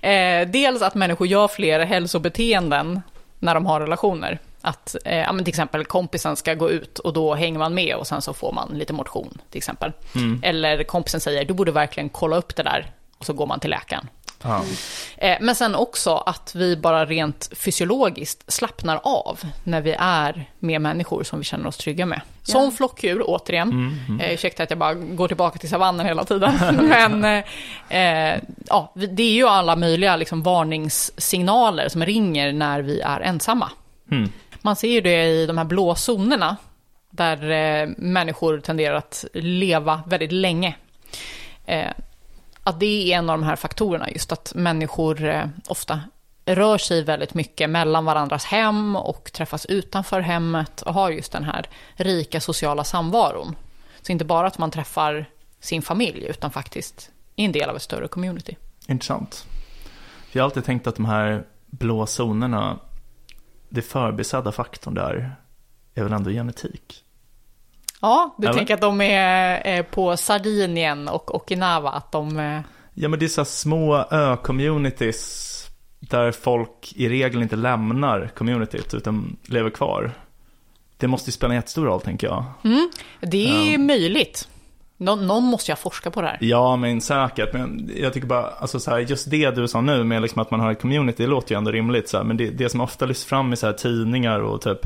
eh, 0.00 0.48
dels 0.48 0.82
att 0.82 0.94
människor 0.94 1.26
gör 1.26 1.48
fler 1.48 1.80
hälsobeteenden 1.80 3.00
när 3.38 3.54
de 3.54 3.66
har 3.66 3.80
relationer. 3.80 4.38
Att 4.66 4.96
eh, 5.04 5.18
ja, 5.18 5.32
men 5.32 5.44
till 5.44 5.52
exempel 5.52 5.84
kompisen 5.84 6.36
ska 6.36 6.54
gå 6.54 6.70
ut 6.70 6.98
och 6.98 7.12
då 7.12 7.34
hänger 7.34 7.58
man 7.58 7.74
med 7.74 7.94
och 7.96 8.06
sen 8.06 8.22
så 8.22 8.32
får 8.34 8.52
man 8.52 8.68
lite 8.78 8.92
motion 8.92 9.38
till 9.50 9.58
exempel. 9.58 9.92
Mm. 10.14 10.40
Eller 10.44 10.84
kompisen 10.84 11.20
säger 11.20 11.44
du 11.44 11.54
borde 11.54 11.72
verkligen 11.72 12.08
kolla 12.08 12.36
upp 12.36 12.56
det 12.56 12.62
där 12.62 12.90
och 13.18 13.26
så 13.26 13.32
går 13.32 13.46
man 13.46 13.60
till 13.60 13.70
läkaren. 13.70 14.08
Ja. 14.42 14.62
Eh, 15.16 15.36
Men 15.40 15.54
sen 15.54 15.74
också 15.74 16.16
att 16.16 16.54
vi 16.54 16.76
bara 16.76 17.04
rent 17.06 17.50
fysiologiskt 17.56 18.52
slappnar 18.52 19.00
av 19.02 19.38
när 19.64 19.80
vi 19.80 19.96
är 19.98 20.50
med 20.58 20.80
människor 20.80 21.22
som 21.24 21.38
vi 21.38 21.44
känner 21.44 21.66
oss 21.66 21.76
trygga 21.76 22.06
med. 22.06 22.20
Som 22.42 22.64
Ja. 22.64 22.70
flockdjur, 22.70 23.22
återigen. 23.24 23.70
Mm, 23.70 23.94
mm. 24.08 24.20
Eh, 24.20 24.32
ursäkta 24.34 24.62
att 24.62 24.70
jag 24.70 24.78
bara 24.78 24.94
går 24.94 25.28
tillbaka 25.28 25.58
till 25.58 25.68
savannen 25.68 26.06
hela 26.06 26.24
tiden. 26.24 26.54
Men 26.88 27.24
eh, 27.24 27.44
eh, 28.34 28.40
ja, 28.66 28.92
det 28.94 29.22
är 29.22 29.32
ju 29.32 29.48
alla 29.48 29.76
möjliga 29.76 30.16
liksom, 30.16 30.42
varningssignaler 30.42 31.88
som 31.88 32.04
ringer 32.04 32.52
när 32.52 32.82
vi 32.82 33.00
är 33.00 33.20
ensamma. 33.20 33.70
Mm. 34.10 34.32
Man 34.62 34.76
ser 34.76 34.88
ju 34.88 35.00
det 35.00 35.24
i 35.26 35.46
de 35.46 35.58
här 35.58 35.64
blå 35.64 35.94
zonerna, 35.94 36.56
där 37.10 37.50
eh, 37.50 37.88
människor 37.96 38.60
tenderar 38.60 38.94
att 38.94 39.24
leva 39.34 40.02
väldigt 40.06 40.32
länge. 40.32 40.76
Eh, 41.66 41.90
att 42.62 42.80
det 42.80 43.12
är 43.12 43.18
en 43.18 43.30
av 43.30 43.38
de 43.38 43.44
här 43.44 43.56
faktorerna, 43.56 44.10
just 44.10 44.32
att 44.32 44.52
människor 44.54 45.24
eh, 45.24 45.44
ofta 45.68 46.00
rör 46.46 46.78
sig 46.78 47.02
väldigt 47.02 47.34
mycket 47.34 47.70
mellan 47.70 48.04
varandras 48.04 48.44
hem 48.44 48.96
och 48.96 49.32
träffas 49.32 49.66
utanför 49.66 50.20
hemmet 50.20 50.82
och 50.82 50.94
har 50.94 51.10
just 51.10 51.32
den 51.32 51.44
här 51.44 51.68
rika 51.94 52.40
sociala 52.40 52.84
samvaron. 52.84 53.56
Så 54.02 54.12
inte 54.12 54.24
bara 54.24 54.46
att 54.46 54.58
man 54.58 54.70
träffar 54.70 55.26
sin 55.60 55.82
familj, 55.82 56.26
utan 56.26 56.50
faktiskt 56.50 57.10
är 57.36 57.44
en 57.44 57.52
del 57.52 57.70
av 57.70 57.76
ett 57.76 57.82
större 57.82 58.08
community. 58.08 58.56
Intressant. 58.86 59.46
Jag 60.32 60.42
har 60.42 60.44
alltid 60.44 60.64
tänkt 60.64 60.86
att 60.86 60.96
de 60.96 61.04
här 61.04 61.44
blå 61.66 62.06
zonerna, 62.06 62.78
det 63.68 63.82
förbisedda 63.82 64.52
faktorn 64.52 64.94
där 64.94 65.36
är 65.94 66.02
väl 66.02 66.12
ändå 66.12 66.30
genetik. 66.30 67.02
Ja, 68.00 68.34
du 68.38 68.46
Eller? 68.46 68.56
tänker 68.58 68.74
att 68.74 68.80
de 68.80 69.00
är 69.00 69.82
på 69.82 70.16
Sardinien 70.16 71.08
och 71.08 71.34
Okinawa, 71.34 71.90
att 71.90 72.12
de... 72.12 72.38
eh, 72.38 72.60
Ja 72.98 73.08
men 73.08 73.18
det 73.18 73.24
är 73.26 73.28
så 73.28 73.40
här 73.40 73.46
små 73.46 73.96
ö-communities 74.10 75.52
där 76.00 76.32
folk 76.32 76.92
i 76.96 77.08
regel 77.08 77.42
inte 77.42 77.56
lämnar 77.56 78.30
communityt 78.36 78.94
utan 78.94 79.36
lever 79.46 79.70
kvar. 79.70 80.12
Det 80.96 81.06
måste 81.08 81.28
ju 81.28 81.32
spela 81.32 81.52
en 81.52 81.58
jättestor 81.58 81.84
roll 81.84 82.00
tänker 82.00 82.26
jag. 82.26 82.44
Mm, 82.64 82.90
det 83.20 83.48
är 83.48 83.72
Ja. 83.72 83.78
möjligt. 83.78 84.48
Nå- 84.96 85.16
någon 85.16 85.44
måste 85.44 85.70
ju 85.70 85.72
ha 85.72 85.76
forskat 85.76 86.14
på 86.14 86.20
det 86.22 86.26
här. 86.28 86.38
Ja, 86.40 86.76
men 86.76 87.00
säkert. 87.00 87.52
Men 87.52 87.90
jag 87.96 88.12
tycker 88.12 88.26
bara, 88.26 88.46
alltså 88.50 88.80
så 88.80 88.90
här, 88.90 88.98
just 88.98 89.30
det 89.30 89.50
du 89.50 89.68
sa 89.68 89.80
nu 89.80 90.04
med 90.04 90.22
liksom 90.22 90.42
att 90.42 90.50
man 90.50 90.60
har 90.60 90.72
ett 90.72 90.80
community, 90.80 91.22
det 91.22 91.28
låter 91.30 91.54
ju 91.54 91.58
ändå 91.58 91.70
rimligt. 91.70 92.08
Så 92.08 92.16
här, 92.16 92.24
men 92.24 92.36
det, 92.36 92.50
det 92.50 92.68
som 92.68 92.80
ofta 92.80 93.06
lyfts 93.06 93.24
fram 93.24 93.52
i 93.52 93.56
så 93.56 93.66
här 93.66 93.72
tidningar 93.72 94.40
och 94.40 94.60
typ 94.60 94.78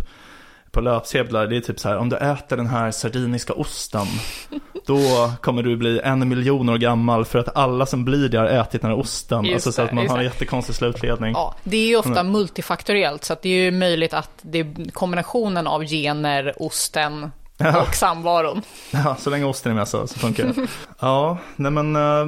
på 0.70 0.80
löpsedlar, 0.80 1.46
det 1.46 1.56
är 1.56 1.60
typ 1.60 1.78
så 1.80 1.88
här, 1.88 1.96
om 1.96 2.08
du 2.08 2.16
äter 2.16 2.56
den 2.56 2.66
här 2.66 2.90
sardiniska 2.90 3.52
osten, 3.52 4.06
då 4.86 4.98
kommer 5.40 5.62
du 5.62 5.76
bli 5.76 6.00
en 6.04 6.28
miljon 6.28 6.68
år 6.68 6.78
gammal 6.78 7.24
för 7.24 7.38
att 7.38 7.56
alla 7.56 7.86
som 7.86 8.04
blir 8.04 8.28
det 8.28 8.38
har 8.38 8.46
ätit 8.46 8.80
den 8.82 8.90
här 8.90 8.98
osten. 8.98 9.44
Just 9.44 9.54
alltså 9.54 9.72
så 9.72 9.82
att 9.82 9.92
man 9.92 10.08
har 10.08 10.18
en 10.18 10.24
jättekonstig 10.24 10.74
slutledning. 10.74 11.32
Ja, 11.32 11.54
det 11.64 11.76
är 11.76 11.86
ju 11.88 11.96
ofta 11.96 12.20
Mm. 12.20 12.32
multifaktoriellt, 12.32 13.24
så 13.24 13.32
att 13.32 13.42
det 13.42 13.48
är 13.48 13.64
ju 13.64 13.70
möjligt 13.70 14.14
att 14.14 14.30
det 14.42 14.66
kombinationen 14.92 15.66
av 15.66 15.84
gener, 15.84 16.54
osten 16.62 17.30
Ja. 17.60 17.82
och 17.82 17.94
samvaron. 17.94 18.62
Ja, 18.90 19.16
så 19.18 19.30
länge 19.30 19.44
osten 19.44 19.72
är 19.72 19.76
med 19.76 19.88
så, 19.88 20.06
så 20.06 20.18
funkar 20.18 20.44
det. 20.46 20.54
Ja, 21.00 21.38
nej 21.56 21.70
men 21.72 21.96
eh, 21.96 22.24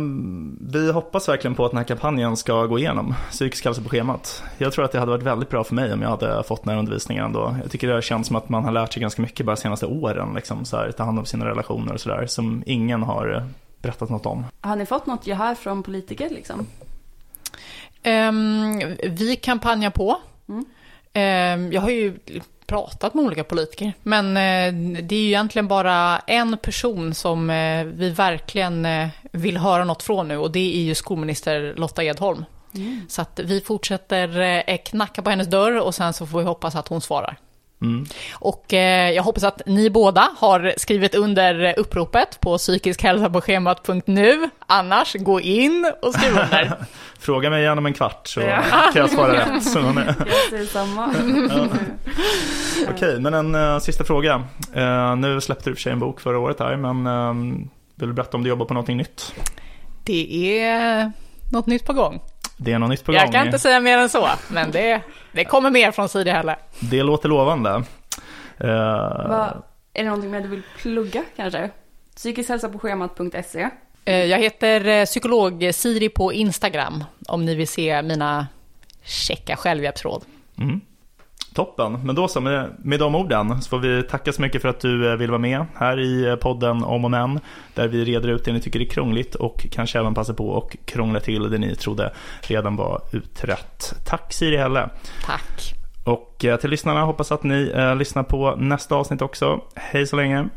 vi 0.60 0.92
hoppas 0.92 1.28
verkligen 1.28 1.54
på 1.54 1.64
att 1.64 1.70
den 1.70 1.78
här 1.78 1.84
kampanjen 1.84 2.36
ska 2.36 2.66
gå 2.66 2.78
igenom. 2.78 3.14
Psykisk 3.30 3.64
hälsa 3.64 3.82
på 3.82 3.88
schemat. 3.88 4.42
Jag 4.58 4.72
tror 4.72 4.84
att 4.84 4.92
det 4.92 4.98
hade 4.98 5.10
varit 5.12 5.22
väldigt 5.22 5.48
bra 5.50 5.64
för 5.64 5.74
mig 5.74 5.92
om 5.92 6.02
jag 6.02 6.08
hade 6.08 6.42
fått 6.42 6.62
den 6.64 6.72
här 6.72 6.78
undervisningen 6.78 7.24
ändå. 7.24 7.56
Jag 7.62 7.70
tycker 7.70 7.88
det 7.88 8.02
känns 8.02 8.26
som 8.26 8.36
att 8.36 8.48
man 8.48 8.64
har 8.64 8.72
lärt 8.72 8.92
sig 8.92 9.02
ganska 9.02 9.22
mycket 9.22 9.46
bara 9.46 9.54
de 9.54 9.60
senaste 9.60 9.86
åren. 9.86 10.32
Liksom, 10.34 10.64
så 10.64 10.76
här, 10.76 10.92
ta 10.92 11.04
hand 11.04 11.18
om 11.18 11.24
sina 11.26 11.46
relationer 11.46 11.92
och 11.94 12.00
sådär. 12.00 12.26
Som 12.26 12.62
ingen 12.66 13.02
har 13.02 13.48
berättat 13.82 14.10
något 14.10 14.26
om. 14.26 14.44
Har 14.60 14.76
ni 14.76 14.86
fått 14.86 15.06
något 15.06 15.26
gehör 15.26 15.54
från 15.54 15.82
politiker 15.82 16.28
liksom? 16.30 16.66
Ehm, 18.02 18.78
vi 19.02 19.36
kampanjar 19.36 19.90
på. 19.90 20.16
Mm. 20.48 20.64
Ehm, 21.12 21.72
jag 21.72 21.80
har 21.80 21.90
ju 21.90 22.18
pratat 22.72 23.14
med 23.14 23.24
olika 23.24 23.44
politiker, 23.44 23.92
men 24.02 24.26
eh, 24.26 25.02
det 25.02 25.14
är 25.14 25.20
ju 25.20 25.26
egentligen 25.26 25.68
bara 25.68 26.18
en 26.18 26.56
person 26.56 27.14
som 27.14 27.50
eh, 27.50 27.84
vi 27.84 28.10
verkligen 28.10 28.86
eh, 28.86 29.08
vill 29.32 29.56
höra 29.56 29.84
något 29.84 30.02
från 30.02 30.28
nu 30.28 30.36
och 30.36 30.52
det 30.52 30.76
är 30.76 30.82
ju 30.82 30.94
skolminister 30.94 31.74
Lotta 31.76 32.04
Edholm. 32.04 32.44
Så 33.08 33.22
att 33.22 33.40
vi 33.44 33.60
fortsätter 33.60 34.76
knacka 34.76 35.22
på 35.22 35.30
hennes 35.30 35.46
dörr 35.46 35.80
och 35.80 35.94
sen 35.94 36.12
så 36.12 36.26
får 36.26 36.38
vi 36.38 36.44
hoppas 36.44 36.74
att 36.74 36.88
hon 36.88 37.00
svarar. 37.00 37.38
Mm. 37.82 38.06
Och 38.34 38.74
eh, 38.74 39.10
jag 39.10 39.22
hoppas 39.22 39.44
att 39.44 39.62
ni 39.66 39.90
båda 39.90 40.28
har 40.38 40.74
skrivit 40.76 41.14
under 41.14 41.78
uppropet 41.78 42.40
på 42.40 42.58
psykiskhälsaposchemat.nu. 42.58 44.48
Annars, 44.66 45.14
gå 45.14 45.40
in 45.40 45.92
och 46.02 46.14
skriv 46.14 46.30
under. 46.32 46.74
Fråga 47.20 47.50
mig 47.50 47.62
igen 47.62 47.78
om 47.78 47.86
en 47.86 47.92
kvart 47.94 48.26
så 48.28 48.40
Ja. 48.40 48.62
kan 48.92 49.00
jag 49.02 49.10
svara 49.10 49.32
rätt. 49.32 49.62
Så, 49.64 49.78
eh, 49.78 49.86
Jag 49.96 50.50
säger 50.50 50.64
samma. 50.66 51.14
Okej, 52.90 53.20
men 53.20 53.34
en 53.34 53.54
eh, 53.54 53.78
sista 53.78 54.04
fråga. 54.04 54.42
Eh, 54.74 55.16
nu 55.16 55.40
släppte 55.40 55.70
du 55.70 55.74
för 55.76 55.82
sig 55.82 55.92
en 55.92 55.98
bok 56.00 56.20
förra 56.20 56.38
året 56.38 56.58
här, 56.60 56.76
men 56.76 57.06
eh, 57.06 57.34
vill 57.94 58.08
du 58.08 58.12
berätta 58.14 58.36
om 58.36 58.42
du 58.42 58.48
jobbar 58.48 58.66
på 58.66 58.74
någonting 58.74 58.96
nytt? 58.96 59.34
Det 60.04 60.58
är 60.60 61.12
något 61.52 61.66
nytt 61.66 61.86
på 61.86 61.92
gång. 61.92 62.20
Det 62.64 62.72
är 62.72 62.78
något 62.78 62.90
nytt 62.90 63.04
på 63.04 63.12
gång. 63.12 63.20
Jag 63.20 63.32
kan 63.32 63.46
inte 63.46 63.58
säga 63.58 63.80
mer 63.80 63.98
än 63.98 64.08
så, 64.08 64.28
men 64.48 64.70
det, 64.70 65.00
det 65.32 65.44
kommer 65.44 65.70
mer 65.70 65.90
från 65.90 66.08
Sidi 66.08 66.30
Helle. 66.30 66.56
Det 66.80 67.02
låter 67.02 67.28
lovande. 67.28 67.70
Eh, 67.70 68.66
Vad, 69.28 69.62
är 69.94 70.02
det 70.02 70.04
någonting 70.04 70.30
mer 70.30 70.40
du 70.40 70.48
vill 70.48 70.62
plugga 70.78 71.24
kanske? 71.36 71.70
Psykisk 72.16 72.48
hälsa 72.48 72.68
på 72.68 72.78
schemat.se. 72.78 73.68
Eh, 74.04 74.24
Jag 74.24 74.38
heter 74.38 74.88
eh, 74.88 75.04
psykolog 75.04 75.70
Siri 75.74 76.08
på 76.08 76.32
Instagram, 76.32 77.04
om 77.28 77.44
ni 77.44 77.54
vill 77.54 77.68
se 77.68 78.02
mina 78.02 78.46
checka 79.04 79.56
självhjälpsråd. 79.56 80.24
Mm. 80.58 80.80
Toppen, 81.54 81.98
men 82.04 82.14
då 82.14 82.28
så 82.28 82.40
med, 82.40 82.70
med 82.78 82.98
de 82.98 83.14
orden 83.14 83.62
så 83.62 83.68
får 83.68 83.78
vi 83.78 84.02
tacka 84.02 84.32
så 84.32 84.42
mycket 84.42 84.62
för 84.62 84.68
att 84.68 84.80
du 84.80 85.10
eh, 85.10 85.16
vill 85.16 85.30
vara 85.30 85.38
med 85.38 85.64
här 85.74 86.00
i 86.00 86.28
eh, 86.28 86.36
podden 86.36 86.84
Om 86.84 87.04
och 87.04 87.10
Men 87.10 87.40
där 87.74 87.88
vi 87.88 88.04
reder 88.04 88.28
ut 88.28 88.44
det 88.44 88.52
ni 88.52 88.60
tycker 88.60 88.80
är 88.80 88.84
krångligt 88.84 89.34
och 89.34 89.66
kanske 89.70 89.98
även 89.98 90.14
passar 90.14 90.34
på 90.34 90.48
och 90.48 90.76
krångla 90.84 91.20
till 91.20 91.50
det 91.50 91.58
ni 91.58 91.76
trodde 91.76 92.12
redan 92.40 92.76
var 92.76 93.00
utrett. 93.12 93.94
Tack 94.06 94.32
Siri 94.32 94.56
Helle! 94.56 94.90
Tack. 95.24 95.74
Och 96.04 96.44
eh, 96.44 96.56
till 96.56 96.70
lyssnarna 96.70 97.04
hoppas 97.04 97.32
att 97.32 97.42
ni 97.42 97.72
eh, 97.74 97.96
lyssnar 97.96 98.22
på 98.22 98.56
nästa 98.56 98.94
avsnitt 98.94 99.22
också. 99.22 99.60
Hej 99.74 100.06
så 100.06 100.16
länge! 100.16 100.48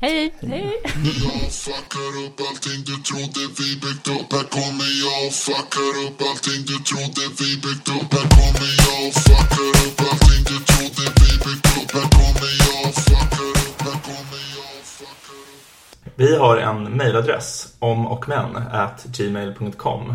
Hej! 0.00 0.34
Hej! 0.40 0.80
Jag 0.84 1.52
fuckar 1.52 2.12
upp 2.24 2.40
allting 2.48 2.80
du 2.86 2.96
trodde 3.08 3.40
vi 3.58 3.68
byggt 3.82 4.08
upp. 4.08 4.32
Här 4.32 4.46
kommer 4.56 4.90
jag 5.04 5.26
och 5.26 5.32
fuckar 5.46 5.92
upp 6.04 6.18
allting 6.28 6.60
du 6.70 6.76
trodde 6.90 7.22
vi 7.38 7.50
byggt 7.64 7.88
upp. 7.96 8.08
Här 8.16 8.26
kommer 8.36 8.70
jag 8.84 8.98
och 9.08 9.14
fuckar 9.26 9.68
upp 9.84 10.00
allting 10.08 10.42
du 10.50 10.56
trodde 10.70 11.04
vi 11.20 11.30
byggt 11.44 11.68
upp. 11.78 11.90
Här 11.96 12.08
kommer 12.16 12.50
jag 12.64 12.78
och 12.88 12.94
fuckar 13.06 13.50
upp. 13.62 13.80
Här 13.86 13.98
kommer 14.08 14.42
jag 14.56 14.70
och 14.78 14.86
fuckar 14.98 15.38
upp. 15.54 16.12
Vi 16.14 16.36
har 16.36 16.56
en 16.56 16.82
mejladress 16.84 17.74
om 17.78 18.06
och 18.06 18.28
men 18.28 18.56
at 18.56 19.04
gmail.com 19.04 20.14